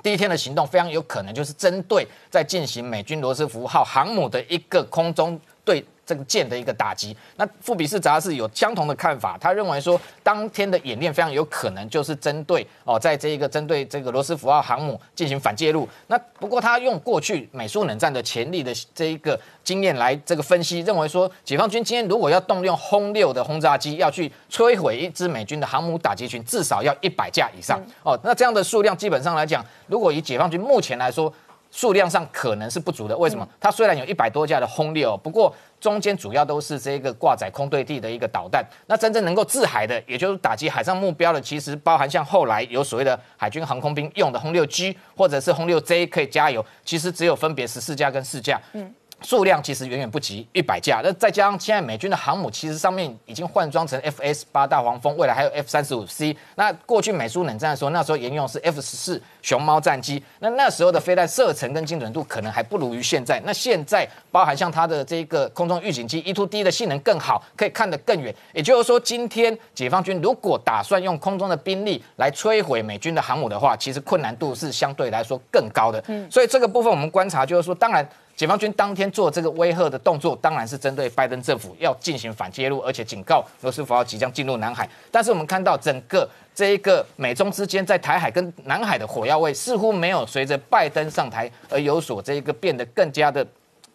[0.00, 7.14] 第一天的行动非常有可能就是针对在进行美军罗斯福号航母的一个空中对这个舰的一个打击。
[7.36, 15.86] 那富比士杂志有相同的看法，他认为说当天的演练非常有可能就是针对哦，在这一个针对这个罗斯福号航母进行反介入。
[16.06, 28.18] 那不过他用过去美苏冷战的潜力的这一个经验来这个分析，认为说解放军今天如果要动用轰六的轰炸机要去摧毁一支美军的航母打击群，至少要一百架以上哦。
[28.24, 31.30] 那这样的数量基本上来讲，如果以解放军目前来说，
[31.70, 33.16] 数量上可能是不足的。
[33.16, 33.46] 为什么？
[33.60, 38.64] 它虽然有一百多架的轰六，不过中间主要都是这个挂载空对地的一个导弹。
[38.86, 48.60] 那真正能够制海的，也就是打击海上目标的，其实包含像后来有所谓的海军航空兵用的轰六 G 或者是轰六 J 可以加油，其实只有分别十四架跟四架。
[48.72, 48.94] 嗯。
[49.20, 56.36] 数量其实远远不及一百架，那再加上现在美军的航母其实上面已经换装成 F S 八大黄蜂，未来还有 F 三十五 C。
[56.54, 63.40] 那过去美苏冷战的时候，那时候沿用是 F 十四熊猫战机，那那时候的飞弹射程跟精准度可能还不如于现在。
[63.44, 68.32] 那现在包含像它的这个空中预警机 E two D 的性能更好，可以看得更远。
[68.52, 76.00] 也就是说，今天解放军如果打算用空中的兵力来摧毁美军的航母的话，其实困难度是相对来说更高的。
[76.06, 78.08] 嗯，所以这个部分我们观察就是说，当然。
[78.38, 84.88] 解放军当天做这个威吓的动作，当然是针对拜登政府要进行反介入，而且警告罗斯福号即将进入南海。
[85.10, 93.44] 但是我们看到整个这一个美中之间在台海跟南海的火药味，似乎没有随着拜登上台而有所这一个变得更加的。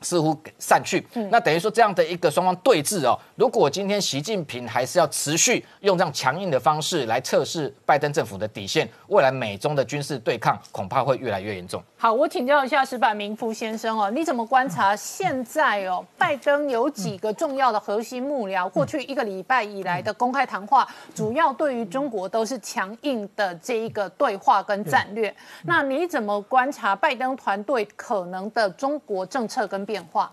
[0.03, 11.81] 似乎散去，那等于说这样的一个双方对峙哦，如果今天习近平还是要持续用这样强硬的方式来测试拜登政府的底线，未来美中的军事对抗恐怕会越来越严重。
[11.97, 25.33] 好，我请教一下石板明夫先生哦，你怎么观察现在哦，拜登有几个重要的核心幕僚，过去一个礼拜以来的公开谈话，主要对于中国都是强硬的这一个对话跟战略。
[25.63, 29.83] 那你怎么观察拜登团队可能的中国政策跟？
[29.83, 30.31] 变化，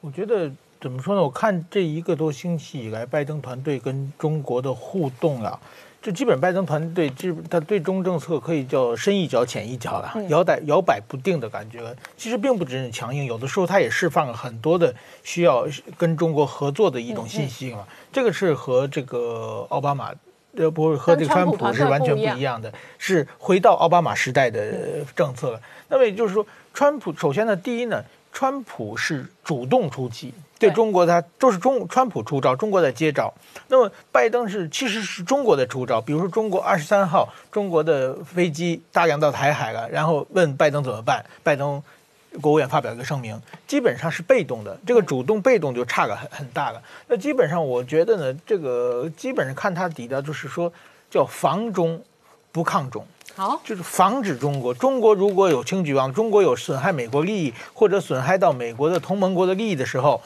[0.00, 0.50] 我觉得
[0.80, 1.22] 怎么说呢？
[1.22, 5.58] 我看这一个多星期以来，拜登团队跟中国的互动啊，
[6.00, 11.94] 就基本拜登团队，这他对中政策可以叫深一脚浅一脚了，摇摆摇摆不定的感觉。
[12.16, 14.94] 其实并不只是强硬，有的时候他也释放了很多的
[15.24, 15.66] 需要
[15.96, 17.84] 跟中国合作的一种信息嘛。
[18.12, 20.12] 这个是和这个奥巴马，
[20.56, 25.60] 呃，不是和这个川普是完全不一样的，是回到奥巴马时代的政策了。
[25.88, 28.00] 那么也就是说，川普首先呢，第一呢。
[28.32, 33.32] 川普是主动出击，对中国他都是中川普出招，中国在接招。
[33.68, 41.82] 那么拜登是其实是中国的出招，比如说中国二十三号中国的飞机大量到台海了，然后问拜登怎么办，拜登
[42.40, 46.80] 国务院发表一个声明，基本上是被动的，这个主动被动就差个很很大了。
[47.06, 50.72] 那基本上我觉得呢，这个基本上看他底调就是说
[51.10, 52.00] 叫防中
[52.52, 53.04] 不抗中。
[53.38, 54.74] 好，就是防止中国。
[54.74, 60.20] 中国如果有轻举妄，中国有损害美国利益或者损害到美国的同盟国的利益的时候，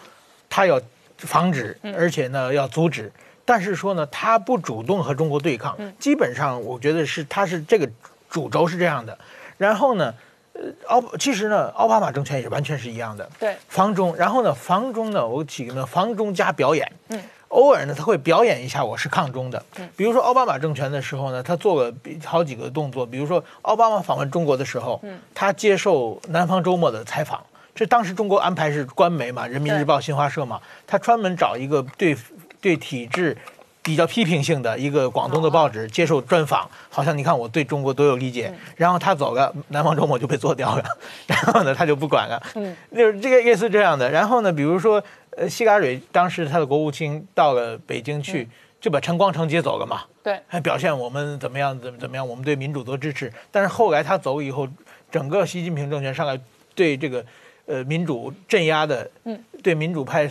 [0.48, 0.80] 他要
[1.18, 3.12] 防止，而且呢要阻止。
[3.44, 5.76] 但是说呢，他不主动和中国对抗。
[5.98, 7.86] 基本上，我觉得是他是这个
[8.30, 9.18] 主轴是这样的。
[9.58, 10.14] 然后呢，
[10.54, 13.28] 呃，奥其实呢，奥巴马政权也完全是一样的。
[13.38, 14.16] 对，防中。
[14.16, 16.90] 然后呢，防中呢，我起个呢，防中加表演。
[17.08, 17.20] 嗯。
[17.52, 19.62] 偶尔呢，他会表演一下我是抗中的。
[19.94, 21.92] 比如说奥巴马政权的时候呢，他做了
[22.24, 23.04] 好几个动作。
[23.04, 25.00] 比如说奥巴马访问中国的时候，
[25.34, 27.42] 他接受《南方周末》的采访。
[27.74, 32.16] 这当时中国安排是官媒嘛，《人民日报》、新华社嘛，他专门找一个对
[32.60, 33.36] 对体制
[33.82, 38.50] 比较批评性的一个广东的报纸接受专访，好像你看我对中国多有理解。
[38.76, 40.84] 然后他走了，《南方周末》就被做掉了。
[41.26, 42.42] 然后呢，他就不管了。
[42.54, 44.10] 嗯，就是这个意思这样的。
[44.10, 45.02] 然后呢，比如说。
[45.36, 48.48] 呃，希拉蕊当时他的国务卿到了北京去，
[48.80, 50.02] 就把陈光诚接走了嘛。
[50.22, 53.32] 对，还表现我们怎么样，怎么怎么样，我们对民主多支持。
[53.50, 54.68] 但是后来他走以后，
[55.10, 56.38] 整个习近平政权上来
[56.74, 57.24] 对这个
[57.66, 60.28] 呃民主镇压的，嗯，对民主派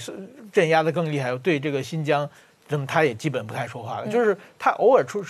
[0.52, 1.36] 镇压的更厉害。
[1.38, 2.30] 对这个新疆，
[2.70, 4.08] 那么他也基本不太说话了。
[4.08, 5.24] 就是他偶尔出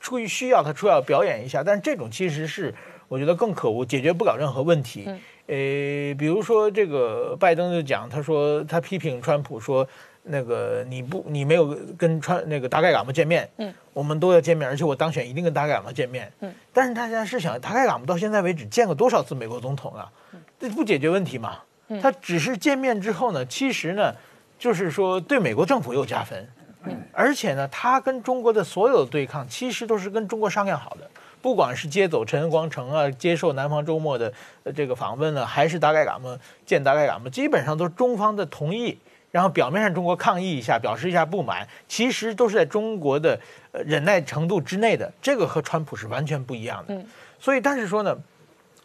[0.00, 1.62] 出于需要，他出要表演一下。
[1.62, 2.74] 但是这种其实是
[3.08, 5.08] 我觉得更可恶，解决不了任何问题。
[5.52, 9.86] 呃，比如说这个拜登就讲，他说他批评川普说，
[10.22, 20.10] 那个你不你没有跟川那个达盖喇嘛见面，嗯，我们都要见面，而且我当选一定跟达盖喇嘛见面，嗯，但是大家是想达盖喇嘛到现在为止见过多少次美国总统啊？
[20.58, 21.58] 这不解决问题嘛？
[22.00, 24.14] 他只是见面之后呢，其实呢，
[24.58, 26.48] 就是说对美国政府有加分，
[26.84, 31.10] 嗯，而且呢，他跟中国的所有对抗其实都是跟中国商量好的。
[31.42, 34.32] 不管是接走陈光诚啊，接受南方周末的
[34.74, 38.96] 这个访问呢，还是达盖嘎们见达盖嘎们，基本上都是中方的同意，
[39.32, 43.38] 然后表面上中国抗议一下，表示一下不满，其实都是在中国的
[43.72, 45.12] 忍耐程度之内的。
[45.20, 47.04] 这个和川普是完全不一样的。
[47.40, 48.16] 所以，但是说呢，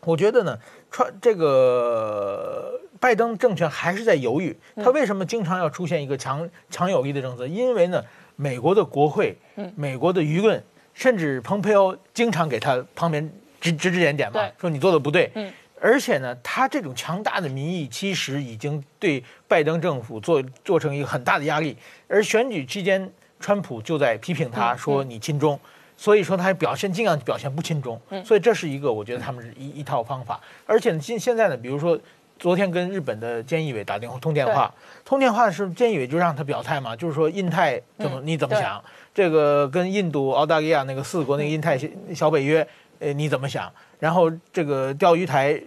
[0.01, 0.57] 我觉得呢，
[0.89, 7.45] 川这个拜登政权还是在犹豫，他为什么经常要出现一个强强有力的政策？
[7.45, 8.03] 因为呢，
[8.35, 9.37] 美国的国会、
[9.75, 10.63] 美国的舆论，
[10.97, 15.31] 甚至蓬佩奥经常给他旁边指指指点点嘛，说你做的不对。
[15.35, 21.77] 嗯而且呢，他这种强大的民意其实已经对拜登政府做做成一个很大的压力。
[22.07, 23.07] 而选举期间，
[23.39, 25.59] 川普就在批评他说你亲中，
[25.95, 28.01] 所以说他表现尽量表现不亲中。
[28.25, 30.41] 所以这是一个我觉得他们是一一套方法。
[30.65, 31.95] 而且呢现现在呢，比如说
[32.39, 34.73] 昨天跟日本的菅义伟打电话通电话，
[35.03, 38.83] 通电话的时候，菅义伟就让他表态嘛，就是说印太怎么、你怎么想？
[39.13, 42.67] 这个跟印度、澳大利亚那个四国那个印太小小北约，
[42.99, 43.71] 呃，你怎么想？
[43.99, 45.59] 然后这个钓鱼台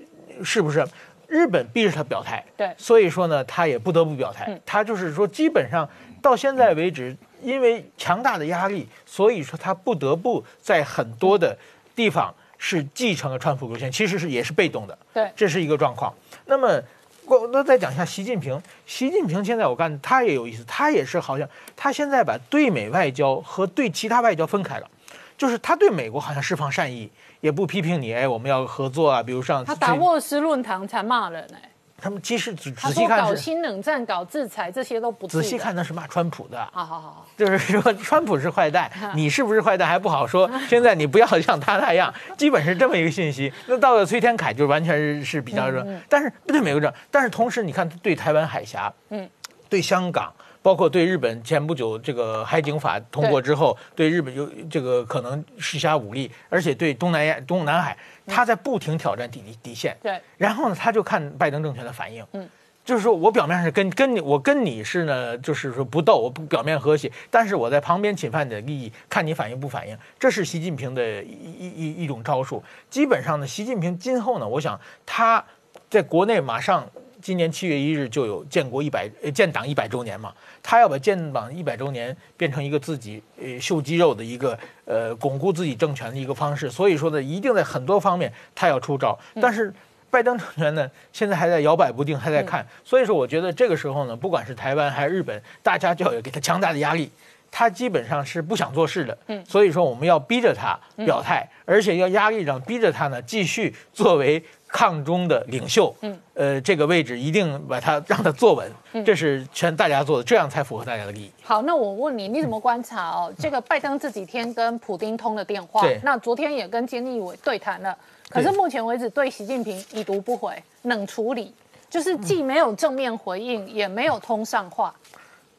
[0.44, 0.86] 是不是？
[1.26, 4.60] 日本逼着他表态，对所以说呢，他也不得不表态。
[4.66, 5.88] 他就是说，基本上
[6.20, 11.56] 到现在为止，因为强大的压力，所以说他不得不在很多的
[11.94, 14.98] 地方是继承了川普路线，其实是也是被动的。
[15.14, 16.12] 对这是一个状况。
[16.50, 16.82] 那么，
[17.26, 18.60] 我那再讲一下习近平。
[18.84, 24.90] 习近平现在我看他也有意思，他也是好像他现在把对美外交和对其他外交分开了，
[25.38, 27.08] 就是他对美国好像释放善意，
[27.40, 31.69] 也不批评你，哎，我们要合作啊，比如上他达沃斯论坛才骂人哎、
[32.00, 36.58] 他们其实仔细看搞新冷战、搞制裁这些都不仔细看那是骂川普的。
[36.72, 40.50] 好好好，就是说，川普是坏蛋，你是不是坏蛋还不好说。
[40.68, 43.52] 现在你不要像他那样，基本是这么一个信息。
[43.66, 49.28] 那到了崔天凯就完全是是比较热，但是不对美国这，但是同时你看对台湾海峡，嗯，
[49.68, 50.32] 对香港。
[50.62, 57.96] 包括对日本前不久这个海警法通过之后，对日本有这个可能施加武力，而且对东南亚、东南海，
[58.30, 59.96] 他在不停挑战底底线。
[60.02, 62.48] 对，然后呢，他就看拜登政权的反应，嗯，
[62.84, 71.28] 就是说我表面上是跟跟你，我跟你是呢，就是说不斗，我不表面和谐，但是我在旁边侵犯你的利益，看你反应不反应，这是习近平的一
[71.58, 72.62] 一一一种招数。
[72.88, 75.44] 基本上呢，习近平今后呢，我想他
[75.88, 76.88] 在国内马上。
[77.20, 80.32] 今年七月一日就有建国一百呃建党一百周年嘛，
[80.62, 89.72] 他要把建党一百周年变成一个自己呃秀肌肉的一个呃巩固自己政权的一个方式，所以说呢，一定在很多方面他要出招，但是。
[90.12, 97.08] 拜登政权呢，现在还在摇摆不定，还在看，所以说我觉得这个时候呢，不管是台湾还是日本，大家就要给他强大的压力。
[97.48, 104.42] 他基本上是不想做事的，嗯，所以说我们要逼着他表态，而且要压力上逼着他呢继续作为
[104.72, 111.30] 抗中的领袖，嗯，呃，这个位置一定把他让他坐稳，这是全大家做的，这样才符合大家的利益。
[111.42, 113.32] 好，那我问你，你怎么观察哦？
[113.38, 117.96] 这个拜登这几天跟普丁通了电话对，那昨天也跟菅义伟对谈了，
[118.28, 121.52] 可是目前为止对习近平已读不回，冷处理，
[121.88, 124.94] 就是既没有正面回应，也没有通上话，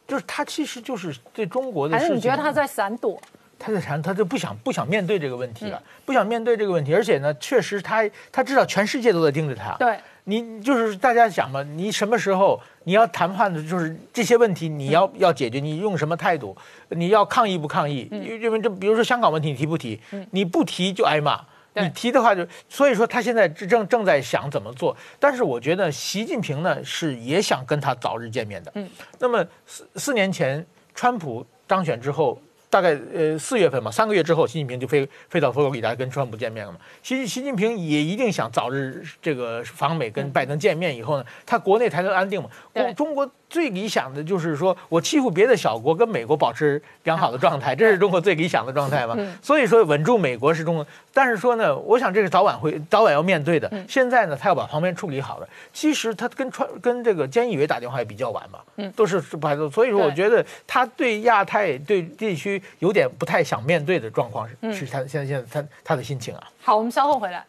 [0.07, 3.19] 就是他其实就是对中国的还事情，是你觉得他在闪躲？
[3.61, 16.57] 他在谈，他就不想不想面对这个问题了，不想面对这个问题，而且呢，确实他他知道全世界都在盯着他，对，你就是大家想嘛，你什么时候你要谈判的，就是这些问题你要、要解决，你用什么态度？
[16.89, 18.09] 你要抗议不抗议？
[18.11, 19.99] 因为这比如说香港问题你提不提？
[20.31, 21.39] 你不提就挨骂。
[21.73, 28.71] 你提的话就，所以说他现在正正在想怎么做，但是我觉得习近平呢是也想跟他早日见面的。
[28.75, 28.89] 嗯，
[29.19, 32.37] 那么四四年前川普当选之后，
[32.71, 36.79] 大概呃四月份嘛，三个月之后，习近平就飞飞到佛罗里达跟川普见面了嘛。
[37.03, 42.49] 习习近平也一定想早日这个访美跟拜登见面以后呢，他国内才能安定嘛。
[42.73, 49.17] 对中中国最理想的就是说我欺负别的小国，跟美国保持良好的状态，这是中国最理想的状态嘛。
[49.41, 53.69] 所以说稳住美国是中国，但是说呢，我想这个早晚会早晚要面对的。
[53.85, 55.49] 现在呢，他要把旁边处理好了。
[55.73, 58.59] 其实他跟川跟这个菅义伟打电话也比较晚嘛，
[58.95, 66.51] 都是是不还所以说我觉得他对亚太对地区有点不太想面对的状况是、是他现在现在他他的心情啊。
[66.61, 67.45] 好，我们稍后回来。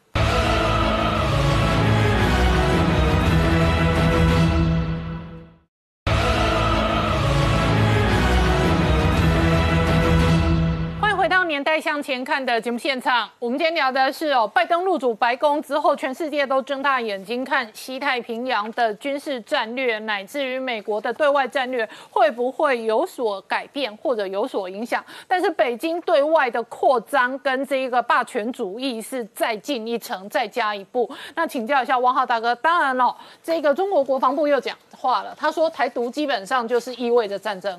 [11.53, 13.29] 年代向前看》的节目现场。
[13.39, 25.05] 我们今天聊的是哦，拜登入主白宫之后，全世界都睁大眼睛看西太平洋的军事战略，乃至于美国的对外战略会不会有所改变或者有所影响。
[25.29, 31.07] 但是北京对外的扩张跟这个霸权主义是再进一层，再加一步。
[31.35, 37.79] 那请教一下汪浩大哥，当然了，这个中国国防部又讲话了，他说台独基本上就是意味着战争。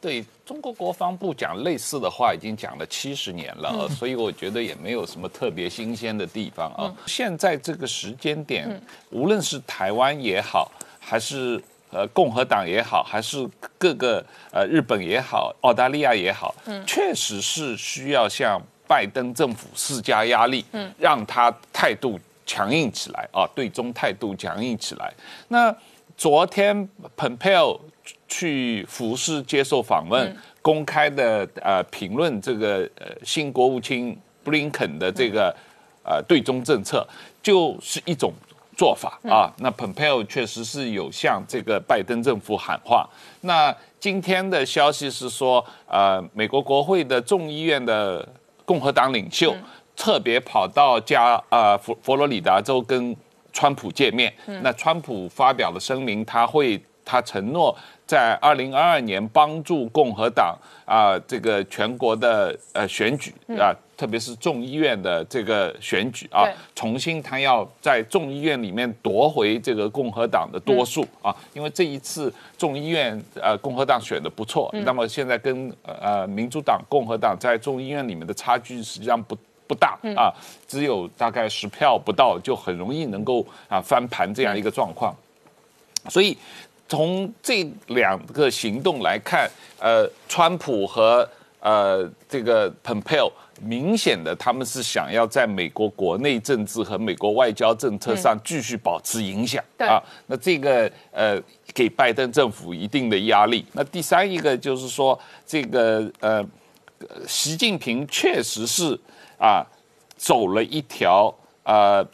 [0.00, 6.94] 对中国国防部讲类似的话已经讲了七十年了、呃所以我觉得也没有什么特别新鲜的地方啊。
[7.06, 10.70] 现在这个时间点，无论是台湾也好，
[11.00, 11.60] 还是
[11.90, 16.54] 呃共和党也好，还是各个呃日本也好，澳大利亚也好，
[16.86, 20.64] 确实是需要向拜登政府施加压力，
[20.96, 25.12] 让他态度强硬起来啊，对中态度强硬起来。
[25.48, 25.74] 那
[26.16, 27.80] 昨天 Pompeo
[28.28, 35.54] 去服侍接受访问，公开的呃评论这个呃新国务卿布林肯的这个
[36.02, 37.06] 呃对中政策，
[37.42, 38.32] 就是一种
[38.76, 39.52] 做法啊。
[39.58, 43.08] 那 Pompeo 确实是有向这个拜登政府喊话。
[43.42, 48.26] 那今天的消息是说，呃，美国国会的众议院的
[48.64, 49.54] 共和党领袖
[49.96, 53.16] 特别跑到加呃佛佛罗里达州跟
[53.52, 54.32] 川普见面。
[54.62, 57.76] 那川普发表了声明，他会他承诺
[58.06, 79.36] 在二零二二年帮助共和党啊、这个全国的呃选举啊、特别是众议院的这个选举啊，重新他要在众议院里面夺回这个共和党的多数啊，因为这一次众议院呃共和党选的不错，那么现在跟呃民主党、共和党在众议院里面的差距实际上不。
[79.68, 80.30] 不大啊，
[80.68, 85.12] 只有大概十票不到，就很容易能够啊翻盘这样一个状况。
[86.08, 86.38] 所以
[86.88, 91.28] 从这两个行动来看，呃，川普和
[91.60, 93.30] 呃这个 Pompeo
[93.60, 100.00] 明显的他们是想要在美国国内政治和美国外交政策上继续保持影响、对啊。
[100.26, 101.42] 那这个呃
[101.74, 103.66] 给拜登政府一定的压力。
[103.72, 106.44] 那第三一个就是说，这个呃
[107.26, 108.98] 习近平确实是
[109.38, 109.66] 啊
[110.16, 111.34] 走了一条
[111.64, 112.06] 呃。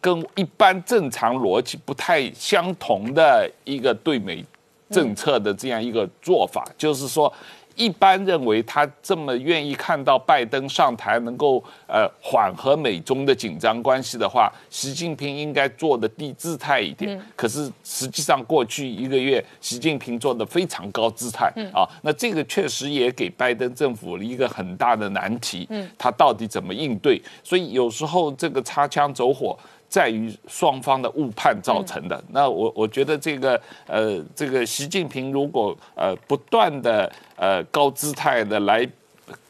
[0.00, 4.44] 跟一般正常逻辑不太相同的一个对美
[4.90, 7.30] 政策的这样一个做法，就是说，
[7.74, 17.20] 一般认为他这么愿意看到拜登上台，能够呃缓和美中的紧张关系的话，习近平应该做的低姿态一点。
[17.36, 25.68] 可是实际上过去一个月，习近平做的非常高姿态啊，那这个确实也给拜登政府了一个很大的难题。
[25.98, 27.20] 他到底怎么应对？
[27.44, 29.58] 所以有时候这个擦枪走火。
[29.88, 32.22] 在于双方的误判造成的。
[32.30, 38.86] 那我我觉得这个呃，这个习近平如果呃不断的呃高姿态的来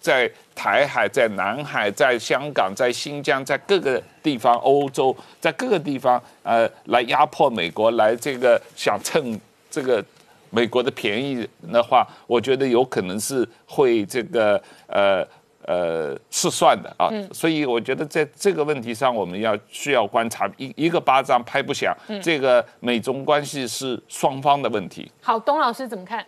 [0.00, 9.40] 在台海、在南海、在香港、在新疆、在各个地方、欧洲，在各个地方呃来压迫美国，来这个想趁
[9.70, 10.04] 这个
[10.50, 15.26] 美国的便宜的话，我觉得有可能是会这个呃。
[15.68, 25.12] 呃，是算的啊，所以我觉得在这个问题上，我们要需要观察一一个巴掌拍不响，这个美中关系是双方的问题。
[25.20, 26.24] 好，董老师怎么看？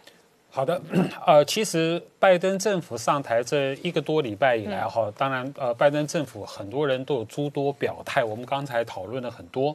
[0.50, 0.78] 好的，
[1.26, 9.74] 呃，其实拜登政府上台这一个多礼拜以来哈，当然呃，拜登政府很多人都有诸多表态，我们刚才讨论了很多，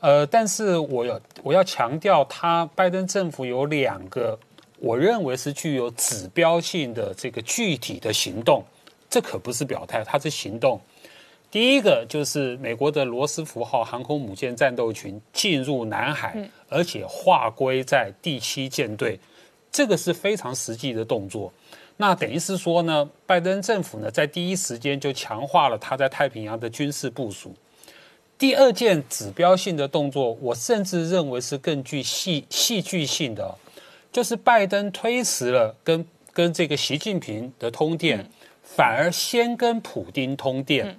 [0.00, 4.38] 呃，但是我要我要强调，他拜登政府有两个
[4.80, 8.62] 我认为是具有指标性的这个具体的行动，
[9.12, 10.80] 这可不是表态，它是行动。
[11.50, 19.20] 第一个就是美国的罗斯福号航空母舰战斗群进入南海，而且划归在第七舰队，
[19.70, 21.52] 这个是非常实际的动作。
[21.98, 27.54] 那等于是说呢，拜登政府呢在第一时间就强化了他在太平洋的军事部署。
[28.38, 33.54] 第二件指标性的动作，我甚至认为是更具戏戏剧性的，
[34.10, 36.02] 就是拜登推迟了跟
[36.32, 38.26] 跟这个习近平的通电，
[38.76, 40.98] 反而先跟普丁通电。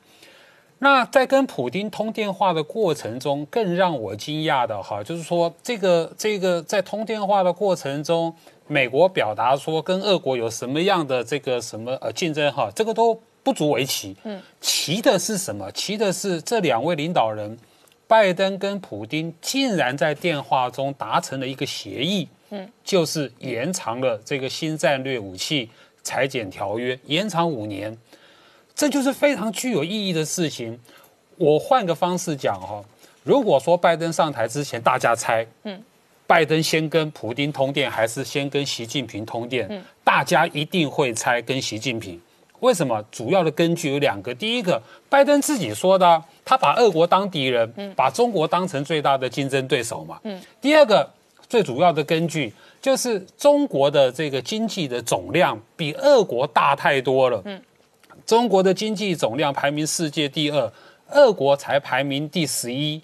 [0.79, 8.35] 那在跟普丁通电话的过程中，更让我惊讶的哈，就是说这个这个在通电话的过程中，
[8.67, 14.13] 美国表达说跟俄国有什么样的这个什么呃竞争哈，这个都不足为奇。
[14.23, 15.71] 嗯，奇的是什么？
[15.71, 17.57] 奇的是这两位领导人，
[18.05, 25.69] 拜登跟普京竟然在电话中达成了一个协议，嗯，就是延长了这个新战略武器
[26.03, 27.97] 裁减条约，延长五年。
[28.75, 30.79] 这就是非常具有意义的事情。
[31.37, 32.83] 我换个方式讲哈，
[33.23, 35.81] 如果说拜登上台之前，大家猜，嗯，
[36.27, 39.67] 拜登先跟普京通电，还是先跟习近平通电？
[39.69, 42.19] 嗯，大家一定会猜跟习近平。
[42.59, 43.03] 为什么？
[43.11, 44.33] 主要的根据有两个。
[44.33, 50.19] 第一个，拜登自己说的，他把俄国当敌人，把中国当成最大的竞争对手嘛。
[50.23, 50.41] 嗯。
[50.61, 51.07] 第二个，
[51.49, 52.53] 最主要的根据
[52.83, 57.41] 就是中国的这个经济的总量比俄国大太多了。
[57.45, 57.59] 嗯。
[58.25, 60.69] 中国的经济总量排名世界第二，
[61.11, 63.01] 俄国才排名第十一。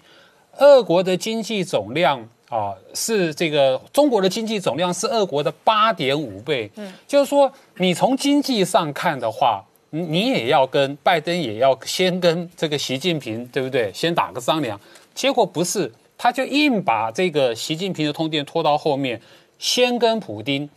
[0.58, 2.20] 俄国的经济总量
[2.50, 6.70] 啊，是这个中国的经济总量是俄国的八点五倍。
[6.76, 13.90] 嗯，就是说，你从经济上看的话，你你也要跟拜登也要先跟这个习近平，对不对？
[13.94, 14.78] 先打个商量。
[15.14, 19.20] 结果不是，他就硬把这个习近平的通电拖到后面，
[19.60, 20.68] 先跟普京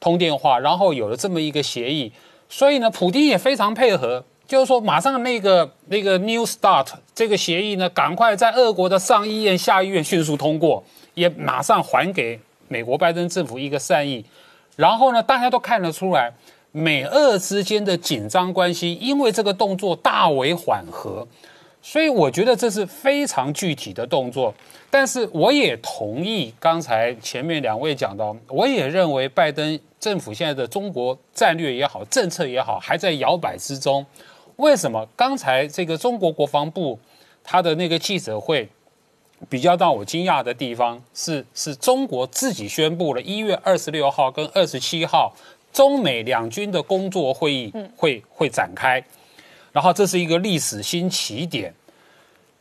[0.00, 2.10] 通电话，然后有了这么一个协议。
[2.48, 10.82] 所以呢，普京也非常配合，就是说马上那个那个 New Start 这个协议呢，赶快在俄国的上议院、下议院迅速通过，
[11.14, 14.24] 也马上还给美国拜登政府一个善意。
[14.76, 16.32] 然后呢，大家都看得出来，
[16.72, 21.28] 美俄之间的紧张关系因为这个动作大为缓和。
[21.82, 24.54] 所以我觉得这是非常具体的动作，
[24.90, 34.04] 但是我也同意刚才前面两位讲到，我也认为拜登政府现在的中国战略也好，政策也好，还在摇摆之中。
[34.56, 35.08] 为什么？
[35.16, 36.98] 刚才这个中国国防部
[37.44, 38.68] 他的那个记者会，
[39.48, 45.32] 比较让我惊讶的地方是，是中国自己宣布了一月二十六号跟二十七号
[45.72, 49.02] 中美两军的工作会议会会展开。
[49.72, 51.72] 然后这是一个历史新起点，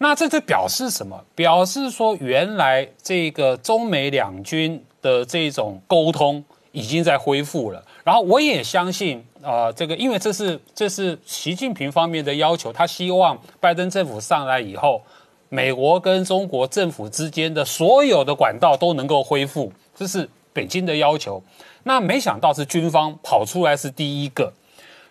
[0.02, 1.24] 那这就表示什么？
[1.36, 7.84] 表示说原来这个中美两军的这种沟通已经在恢复了。
[8.04, 15.02] 然后我也相信啊，这个因为这是这是习近平方面的要求，他希望拜登政府上来以后，
[15.50, 21.44] 美国跟中国政府之间的所有的管道都能够恢复，这是北京的要求。
[21.84, 24.54] 那没想到是军方跑出来是第一个。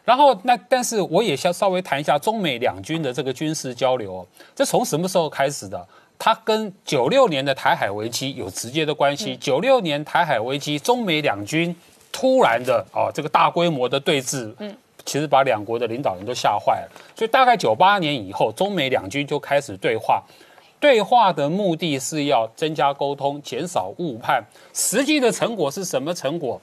[0.09, 4.27] 然后那，但是我也想稍微谈一下中美两军的这个军事交流。
[4.57, 5.87] 这从什么时候开始的？
[6.19, 9.37] 它跟九六年的台海危机有直接的关系。
[9.37, 11.77] 九六年台海危机，中美两军
[12.11, 14.75] 突然的啊，这个大规模的对峙，嗯，
[15.05, 16.89] 其实把两国的领导人都吓坏了。
[17.15, 20.25] 所以大概九八年以后，中美两军就开始对话。
[20.81, 24.43] 对话的目的是要增加沟通，减少误判。
[24.73, 26.59] 实际的成果是什么成果？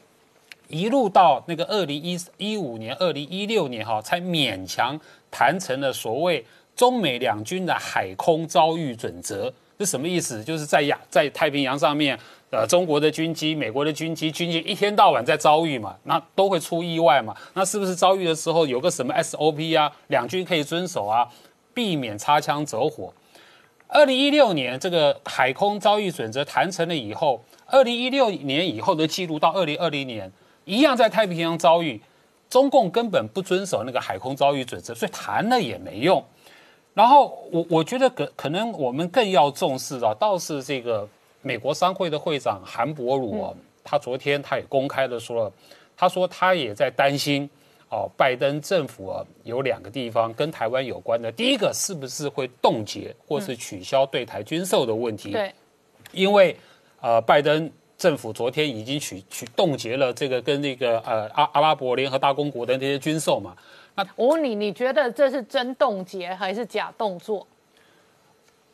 [0.68, 9.54] 一路到那个二零一一五年、二零一六年哈，才勉强谈成了所谓中美两军的海空遭遇准则。
[9.78, 10.44] 这什么意思？
[10.44, 12.18] 就是在亚在太平洋上面，
[12.50, 17.36] 呃，中国的军机、美国的军机、军机一天到晚在遭遇嘛，那都会出意外嘛。
[17.54, 19.92] 那是不是遭遇的时候有个什么 SOP 啊？
[20.08, 21.28] 两军可以遵守啊，
[21.74, 23.14] 避免擦枪走火。
[23.88, 30.32] 二零一六年这个海空遭遇准则谈成了以后，二零一六年以后的记录到二零二零年。
[30.66, 32.02] 一样在太平洋遭遇，
[32.50, 36.24] 中共根本不遵守那个海空遭遇准则，所以谈了也没用。
[36.94, 41.08] 然后我我觉得可可能我们更要重视啊，倒是这个
[41.42, 45.54] 美国商会的会长韩伯鲁啊，他昨天他也公开的说了，
[45.96, 47.50] 他说他也在担心
[47.90, 55.32] 哦，拜登政府啊有两个地方跟台湾有关的，第一个是不是会冻结或是取消对台军售的问题？
[55.32, 55.54] 对，
[56.12, 56.56] 因为
[57.02, 57.72] 呃拜登。
[58.06, 63.56] 政府昨天已经取取冻结了这个跟那个呃阿阿拉伯联合大公国的那些军售嘛？
[63.95, 67.48] 那我问你，你觉得这是真冻结还是假动作？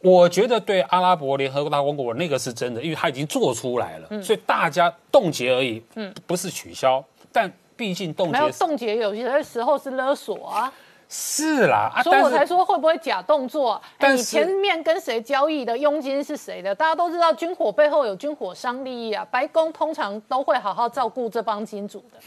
[0.02, 7.02] 我觉得对阿拉伯联合大公国那个是真的，因为他已经做出来了，所以大家冻结而已，嗯，不是取消。
[7.32, 10.74] 但毕竟冻结，没有冻结，有些时候是勒索啊。
[11.14, 13.82] 是啦，所以我才说会不会假动作？
[13.98, 16.74] 但你前面跟谁交易的佣金是谁的？
[16.74, 19.28] 大家都知道军火背后有军火商利益啊。
[19.30, 22.18] 白宫通常都会好好照顾这帮金主的。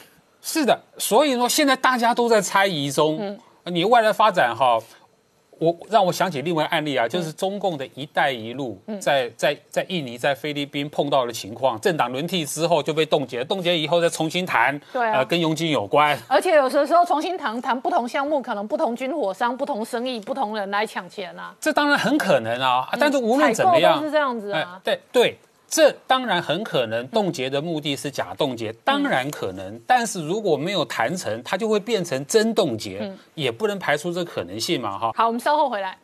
[0.42, 3.40] 是的，所以说现在大家都在猜疑中，嗯
[3.72, 4.78] 你未来发展哈。
[5.58, 16.18] 我让我想起另外案例啊，就是中共的一带一路，在在在印尼、在菲律宾碰到的情况，政党轮替之后就被冻结，冻结以后再重新谈，对啊，跟佣金有关。
[16.28, 21.54] 而且有的时候重新谈谈不同项目，可能不同军火商、不同生意、不同人来抢钱啊。
[21.60, 24.80] 这当然很可能啊，但是无论怎么样，是这样子啊。
[24.82, 25.38] 对对。
[25.68, 35.12] 这当然很可能冻结的目的是假冻结，当然可能，但是如果没有谈成，它就会变成真冻结，也不能排除这可能性嘛，哈。
[35.14, 35.98] 好，我们稍后回来。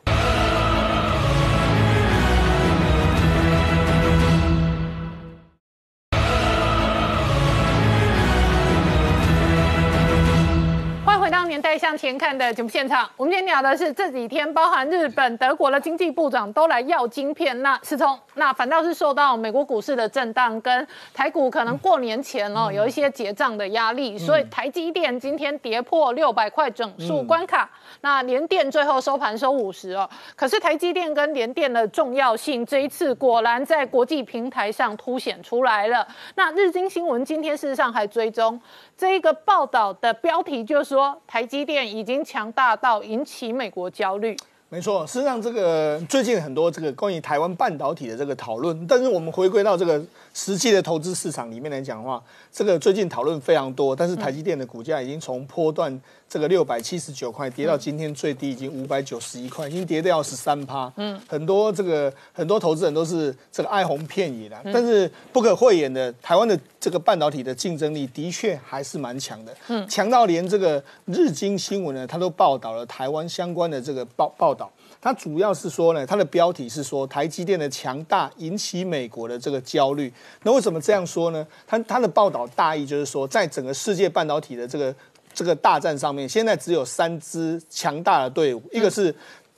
[11.51, 17.61] 年代向前看的节目现场，我们今天聊的是这几天，包含日本、德国的经济部长都来要晶片。
[17.61, 27.69] 那思聪，那反倒是受到美国股市的震荡，跟台股可能过年前哦有一些结账的压力，所以台积电今天跌破六百块整数关卡。
[27.99, 36.07] 那联电最后收盘收五十哦，可是台积电跟联电的重要性这一次果然在国际平台上凸显出来了。
[36.35, 38.57] 那日经新闻今天事实上还追踪
[38.97, 41.41] 这一个报道的标题，就是说台。
[41.41, 44.37] 台积电已经强大到引起美国焦虑。
[44.69, 49.99] 没错，事实上，这个最近很多这个关于台湾半导体的这个讨论，但是我们回归到这个
[50.33, 52.21] 实际的投资市场里面来讲的话，
[52.51, 53.95] 这个最近讨论非常多。
[53.95, 60.91] 但是台积电的股价已经从波段这个六百七十九块跌到今天最低已经五百九十一块，已经跌掉十三趴。
[60.95, 64.57] 嗯，很多这个很多投资人都是这个哀鸿遍野的。
[64.65, 74.71] 但是不可讳言的，台湾的这个半导体的竞争力的确还是蛮强的，嗯，强到连这个日经新闻呢，它都报道了台湾相关的这个报报道。
[75.01, 80.13] 它主要是说呢，它的标题是说台积电的强大引起美国的这个焦虑。
[80.43, 81.45] 那为什么这样说呢？
[81.65, 84.95] 它它的报道大意就是说，在整个世界半导体的这个
[85.33, 89.13] 这个大战上面，现在只有三支强大的队伍，一个是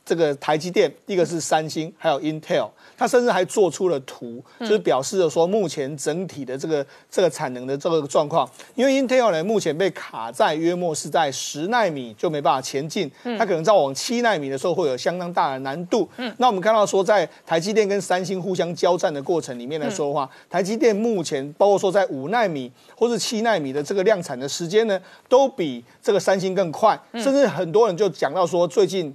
[0.05, 2.69] 这个台积电，一个是三星，还有 Intel。
[2.95, 16.07] 它甚至还做出了图，就是表示了说目前整体的这个这个产能的这个状况，因为 Intel 呢目前被卡在约莫是在十纳米就没办法前进，它可能在往七纳米的时候会有相当大的难度。
[16.37, 29.13] 那我们看到说在台积电跟三星互相交战的过程里面来说的话，台积电目前包括说在五纳米或是七纳米的这个量产的时间呢，都比这个三星更快，甚至很多人就讲到说最近。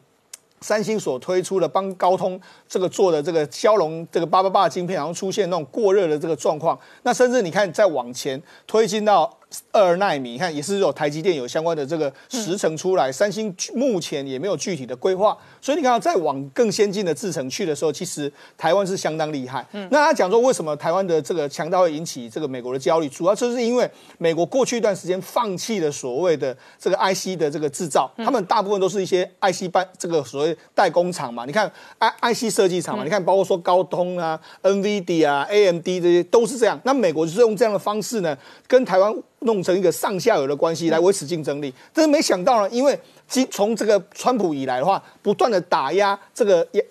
[0.60, 9.37] 三星所推出的帮高通这个做的这个骁龙这个八八八的芯片，然后出现那种过热的这个状况，那甚至你看再往前推进到。
[9.72, 19.66] 二纳米，你看也是有台积电有相关的这个时程出来，三星目前也没有具体的规划，所以你看到再往更先进的制程去的时候，其实台湾是相当厉害。
[19.90, 31.46] 那他讲说为什么台湾的这个强大会引起这个美国的焦虑，主要就是因为美国过去一段时间放弃了所谓的这个 IC 的这个制造，他们大部分都是一些 IC 半这个所谓代工厂嘛。
[31.46, 36.78] 你看 I IC 设计厂嘛，你看包括说高通啊、NVD 啊、AMD 这些都是这样。
[36.84, 39.14] 那美国就是用这样的方式呢，跟台湾。
[39.40, 42.98] 弄成一个上下游的关系来维持竞争力，但是没想到呢，因为
[43.28, 46.82] 从从这个川普以来的话，不断的打压这个亚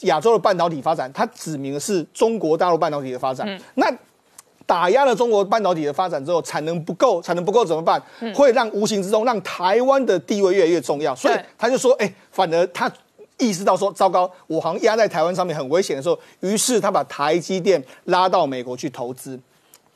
[0.00, 3.58] 亚洲的半导体发展，他指明的是中国大陆半导体的发展。
[3.74, 3.90] 那
[4.66, 8.02] 打压了中国半导体的发展之后，产能不够，产能不够怎么办？
[8.34, 11.14] 会让无形之中让台湾的地位越来越重要。
[11.14, 12.90] 所以他就说，哎，反而他
[13.38, 19.38] 意识到说，糟糕，我好像压在台湾上面很危险的时候，于是他把台积电拉到美国去投资。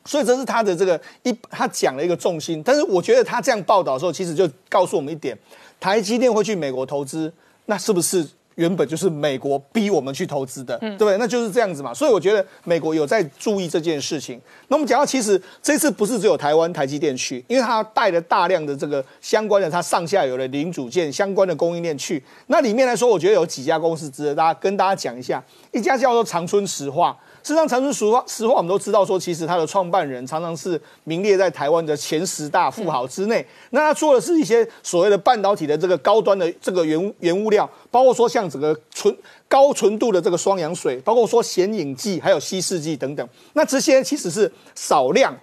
[0.09, 2.63] 所以这是他的这个一，他讲了一个重心。
[2.65, 5.37] 但是我觉得他这样报道的时候，其实就告诉我们一点：
[5.79, 7.31] 台积电会去美国投资，
[7.67, 10.75] 那是不是原本就是美国逼我们去投资的？
[10.79, 11.17] 对不对？
[11.17, 11.93] 那就是这样子嘛。
[11.93, 14.41] 所以我觉得美国有在注意这件事情。
[14.69, 22.23] 那我们讲到，其实这次不是只有台湾台积电去，因为他带了大量的这个相关的，他上下游的零组件相关的供应链去。
[22.47, 25.43] 那里面来说，我觉得有几家公司值得大家跟大家讲一下。
[25.71, 27.15] 一家叫做长春石化。
[27.49, 33.43] 事实上，长春石化，实话我们都知道，说其实它的创办人常常是名列在台湾的前十大富豪之内。
[33.71, 39.17] 那他做的是一些所谓的半导体的这个高端的这个原原物料，包括说像整个纯
[39.47, 43.27] 高纯度的这个双氧水，包括说显影剂，还有稀释剂等等。
[43.53, 45.35] 那这些其实是少量。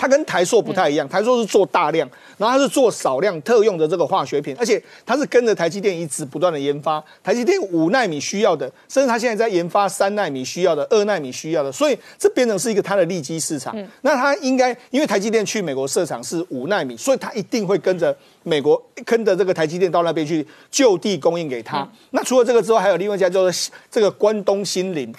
[0.00, 13.76] 它跟台塑不太一样，台塑是做大量，然后它是做少量特用的这个化学品，而且它是跟着台积电一直不断的研发，台积电五纳米需要的，甚至它现在在研发三纳米需要的、二纳米需要的，所以这变成是一个它的利基市场。
[14.02, 21.86] 那它应该因为台积电去美国设厂是五纳米，所以它一定会跟着美国跟着这个台积电到那边去就地供应给他。
[22.12, 23.50] 那除了这个之外，还有另外一家叫做
[23.90, 25.12] 这个关东新林。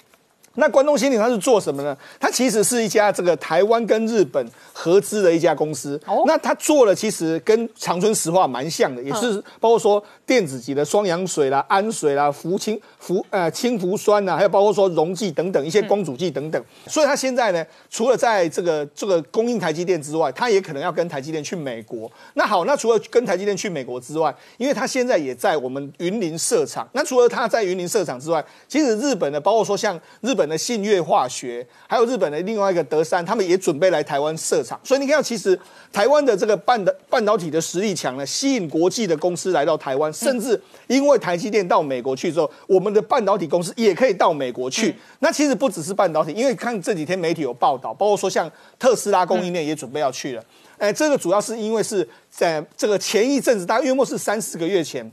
[0.60, 1.98] 那关东新林它是做什么呢？
[2.20, 6.00] 它其实是一家这个台湾跟日本合资的一家公司。
[6.06, 16.62] 哦，那它做了其实跟长春石化蛮像的，也是包括说电子级的双氧水啦、氨水啦、氟氢氟呃氢氟酸呐，还有包括说溶剂等等一些光阻剂等等。
[16.88, 22.12] 所以它现在呢，除了在这个这个供应台积电之外，它也可能要跟台积电去美国。
[22.34, 26.86] 那好，那除了跟台积电去美国之外，因为它现在也在我们云林设厂。
[26.92, 30.49] 那除了它在云林设厂之外，其实日本的包括说像日本。
[30.50, 34.80] 的信越化学，还有日本的另外一个德山，他们也准备来台湾设厂。
[34.84, 35.58] 所以你看到，其实
[35.94, 44.96] 台湾的这个半的半导体的实力强呢，吸引国际的公司来到台湾，甚至因为台积电到美国去之后，我们的半导体公司也可以到美国去。
[45.20, 50.44] 那其实不只是半导体，因为看这几天媒体有报道，包括说像特斯拉供应链也准备要去了。
[50.78, 55.12] 哎，这个主要是因为是在这个前一阵子，大概约莫是三四个月前。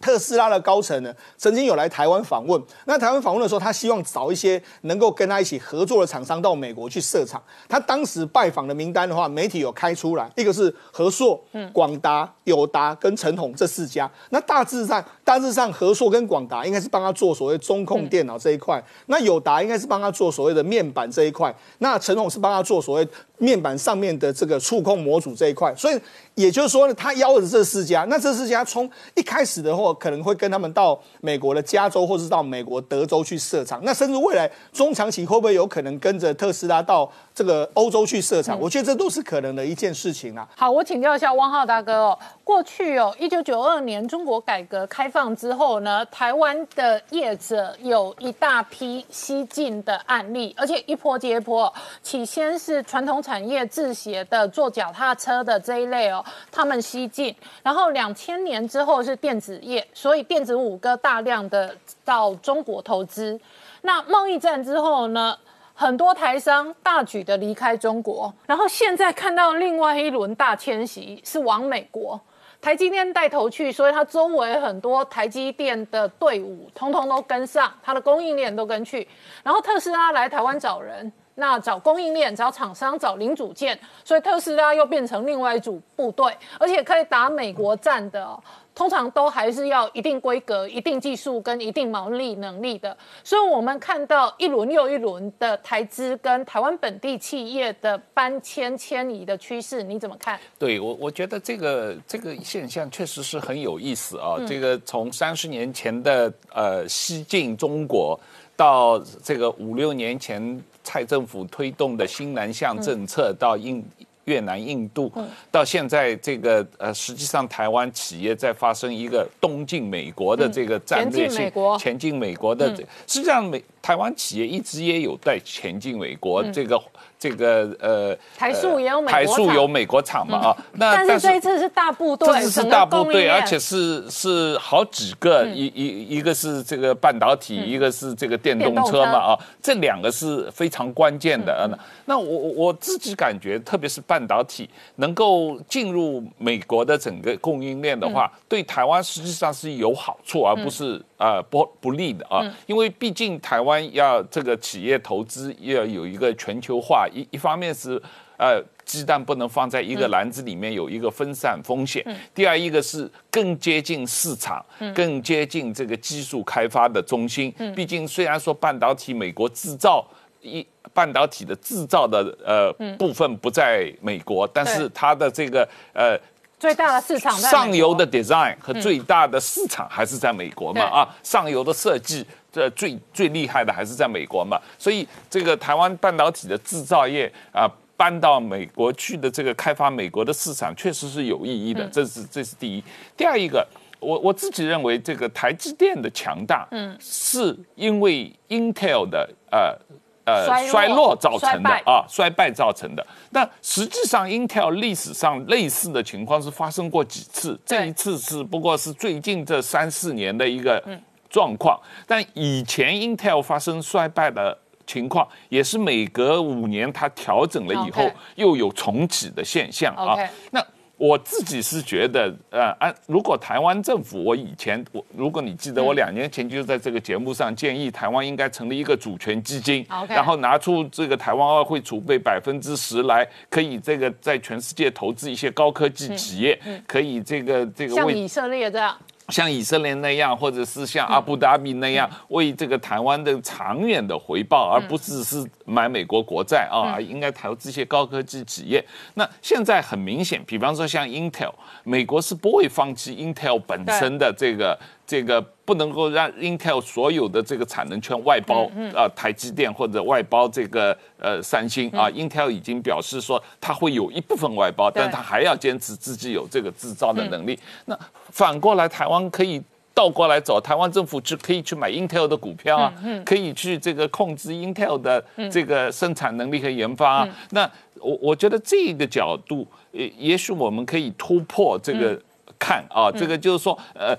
[0.00, 2.62] 特斯拉的高层呢，曾经有来台湾访问。
[2.84, 7.42] 那台湾访问的时候，他希望找一些能够跟他一起合作的厂商到美国去设厂。
[7.68, 11.42] 他当时拜访的名单的话，媒体有开出来，一个是和硕、
[11.72, 14.10] 广达、友达跟陈宏这四家。
[14.30, 23.08] 那大致上，大致上和硕跟广达应该是帮他做所谓中控电脑这一块，那友达应该是帮他做所谓的面板这一块，那陈宏是帮他做所谓。
[23.38, 26.00] 面板上面的这个触控模组这一块，所以
[26.34, 37.10] 也就是说呢，他邀的这四家，那这四家从一开始的话，可能会跟他们到美国的加州，或是到美国德州去设厂，那甚至未来中长期会不会有可能跟着特斯拉到？
[37.34, 40.48] 这个欧洲去设厂，我觉得这都是可能的一件事情啊。
[40.56, 42.18] 好，我请教一下汪浩大哥哦。
[42.42, 51.70] 过去哦，一九九二年中国改革开放之后呢，台湾的业者有一大批西进的案例，而且一波接一波。
[52.02, 57.34] 起先是传统产业制鞋的、做脚踏车的这一类哦，他们西进。
[57.60, 63.36] 然后两千年之后是电子业，所以电子五哥大量的到中国投资。
[63.82, 65.36] 那贸易战之后呢，
[65.74, 72.20] 很多台商大举的离开中国，然后现在看到另外一轮大迁徙是往美国。
[72.60, 79.06] 台积电带头去，所以它周围很多台积电的队伍，通通都跟上，它的供应链都跟去。
[79.42, 88.38] 然后特斯拉来台湾找人，那找供应链、找厂商、找零组件，所以特斯拉又变成另外一组部队，而且可以打美国战的。
[88.74, 92.94] 通常都还是要一定规格、一定技术跟一定毛利能力的，
[93.24, 100.38] 所以我们看到一轮又一轮的台资跟台湾本地企业的搬迁迁移的趋势，你怎么看？
[100.58, 104.36] 对我，我觉得这个这个现象确实是很有意思啊。
[104.46, 108.20] 这个从三十年前的呃西进中国，
[108.54, 113.84] 到这个五六年前蔡政府推动的新南向政策，到印。
[114.26, 115.08] 越南、印度，
[115.52, 121.48] 到现在这个呃，实际上台湾企业在发生一个东进美国的这个战略性
[121.78, 122.52] 前进美国。
[122.52, 122.74] 的，
[123.06, 126.76] 实际上美台湾企业一直也有在前进美国这个。
[127.18, 130.56] 这个呃，台塑也有美台塑有美国厂嘛啊？
[130.74, 139.38] 那但是这一次是大部队，这次是大部队，而且是是好几个，一一一个是这个半导体，一个是这个电动车嘛啊？
[139.62, 141.66] 这两个是非常关键的。
[141.70, 152.42] 那那我我自己感觉，特别是半导体能够进入美国的整个供应链的话，对台湾实际上是有好处，而不是呃不不利的啊。
[152.66, 157.08] 因为毕竟台湾要这个企业投资要有一个全球化。
[157.12, 158.00] 一一方面是，
[158.36, 162.04] 呃，鸡蛋不能放在一个篮子里面，有一个分散风险。
[162.34, 164.64] 第二一个是更接近市场，
[164.94, 167.52] 更接近这个技术开发的中心。
[167.74, 170.06] 毕竟虽然说半导体美国制造
[170.42, 176.18] 一半导体的制造的呃部分不在美国，但是它的这个呃
[176.58, 182.26] 最大的市场上游的 design 和最大的市场还是在美国嘛啊，上游的设计。
[182.50, 191.86] 这最最厉害的还是在美国嘛，所以这个台湾半导体的制造业啊，搬到美国去的这个开发美国的市场，确实是有意义的。
[191.88, 192.82] 这是这是第一。
[193.14, 193.68] 第二一个，
[194.00, 199.78] 我我自己认为，这个台积电的强大，嗯，是因为 Intel 的呃
[200.26, 203.06] 呃衰落造成的啊，衰败造成的。
[203.30, 210.82] 那实际上，Intel 历史上类似的情况是发生过几次，这一次是不过是最近这三四年的一个。
[211.28, 220.16] 状况，但以前 Intel 发生衰败的情况，也是每隔五年它调整了以后，又有重启的现象啊。
[220.52, 220.64] 那
[220.98, 238.96] 我自己是觉得，呃，按如果台湾政府，我以前我如果你记得，我两年前就在这个节目上建议台湾应该成立一个主权基金，然后拿出这个台湾外汇储备百分之十来，可以这个在全世界投资一些高科技企业，可以这个这个像以色列这样。
[239.28, 248.84] 像以色列那样，或者是像阿布达比那样，为这个台湾的长远的回报，而不只是买美国国债啊，应该投资一些高科技企业。
[249.14, 251.52] 那现在很明显，比方说像 Intel，
[251.84, 254.78] 美国是不会放弃 Intel 本身的这个。
[255.08, 267.58] 这个不能够让 Intel 所有的这个产能全外包啊，台积电或者外包这个呃三星啊，Intel 已经表示说它会有一部分外包，但它还要坚持自己有这个制造的能力。
[267.86, 267.98] 那
[268.30, 269.60] 反过来，台湾可以
[269.92, 272.94] 倒过来走，台湾政府就可以去买 Intel 的股票啊，
[273.24, 277.24] 可以去这个控制 Intel 的这个生产能力和研发。
[277.24, 277.28] 啊。
[277.50, 277.68] 那
[278.00, 282.16] 我我觉得这个角度，也也许我们可以突破这个
[282.56, 284.16] 看啊，这个就是说呃。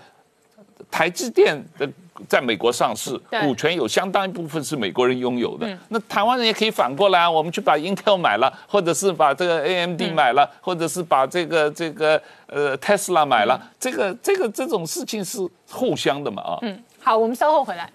[0.90, 1.88] 台积电的
[2.28, 5.78] 在美国上市，股权有相当一部分是美国人拥有的。
[5.90, 13.62] 那台湾人也可以反过来，我们去把 Intel 买了，或者是把这个 AMD 买了，或者是把这个这个呃 Tesla 买了。
[13.80, 15.40] 这个这个这种事情是
[15.70, 16.42] 互相的嘛？
[16.42, 17.92] 啊，嗯，好，我们稍后回来。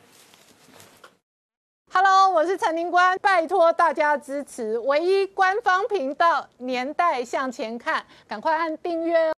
[1.94, 9.31] Hello，我是陈宁官，拜托大家支持唯一官方频道《年代向前看》，赶快按订阅哦。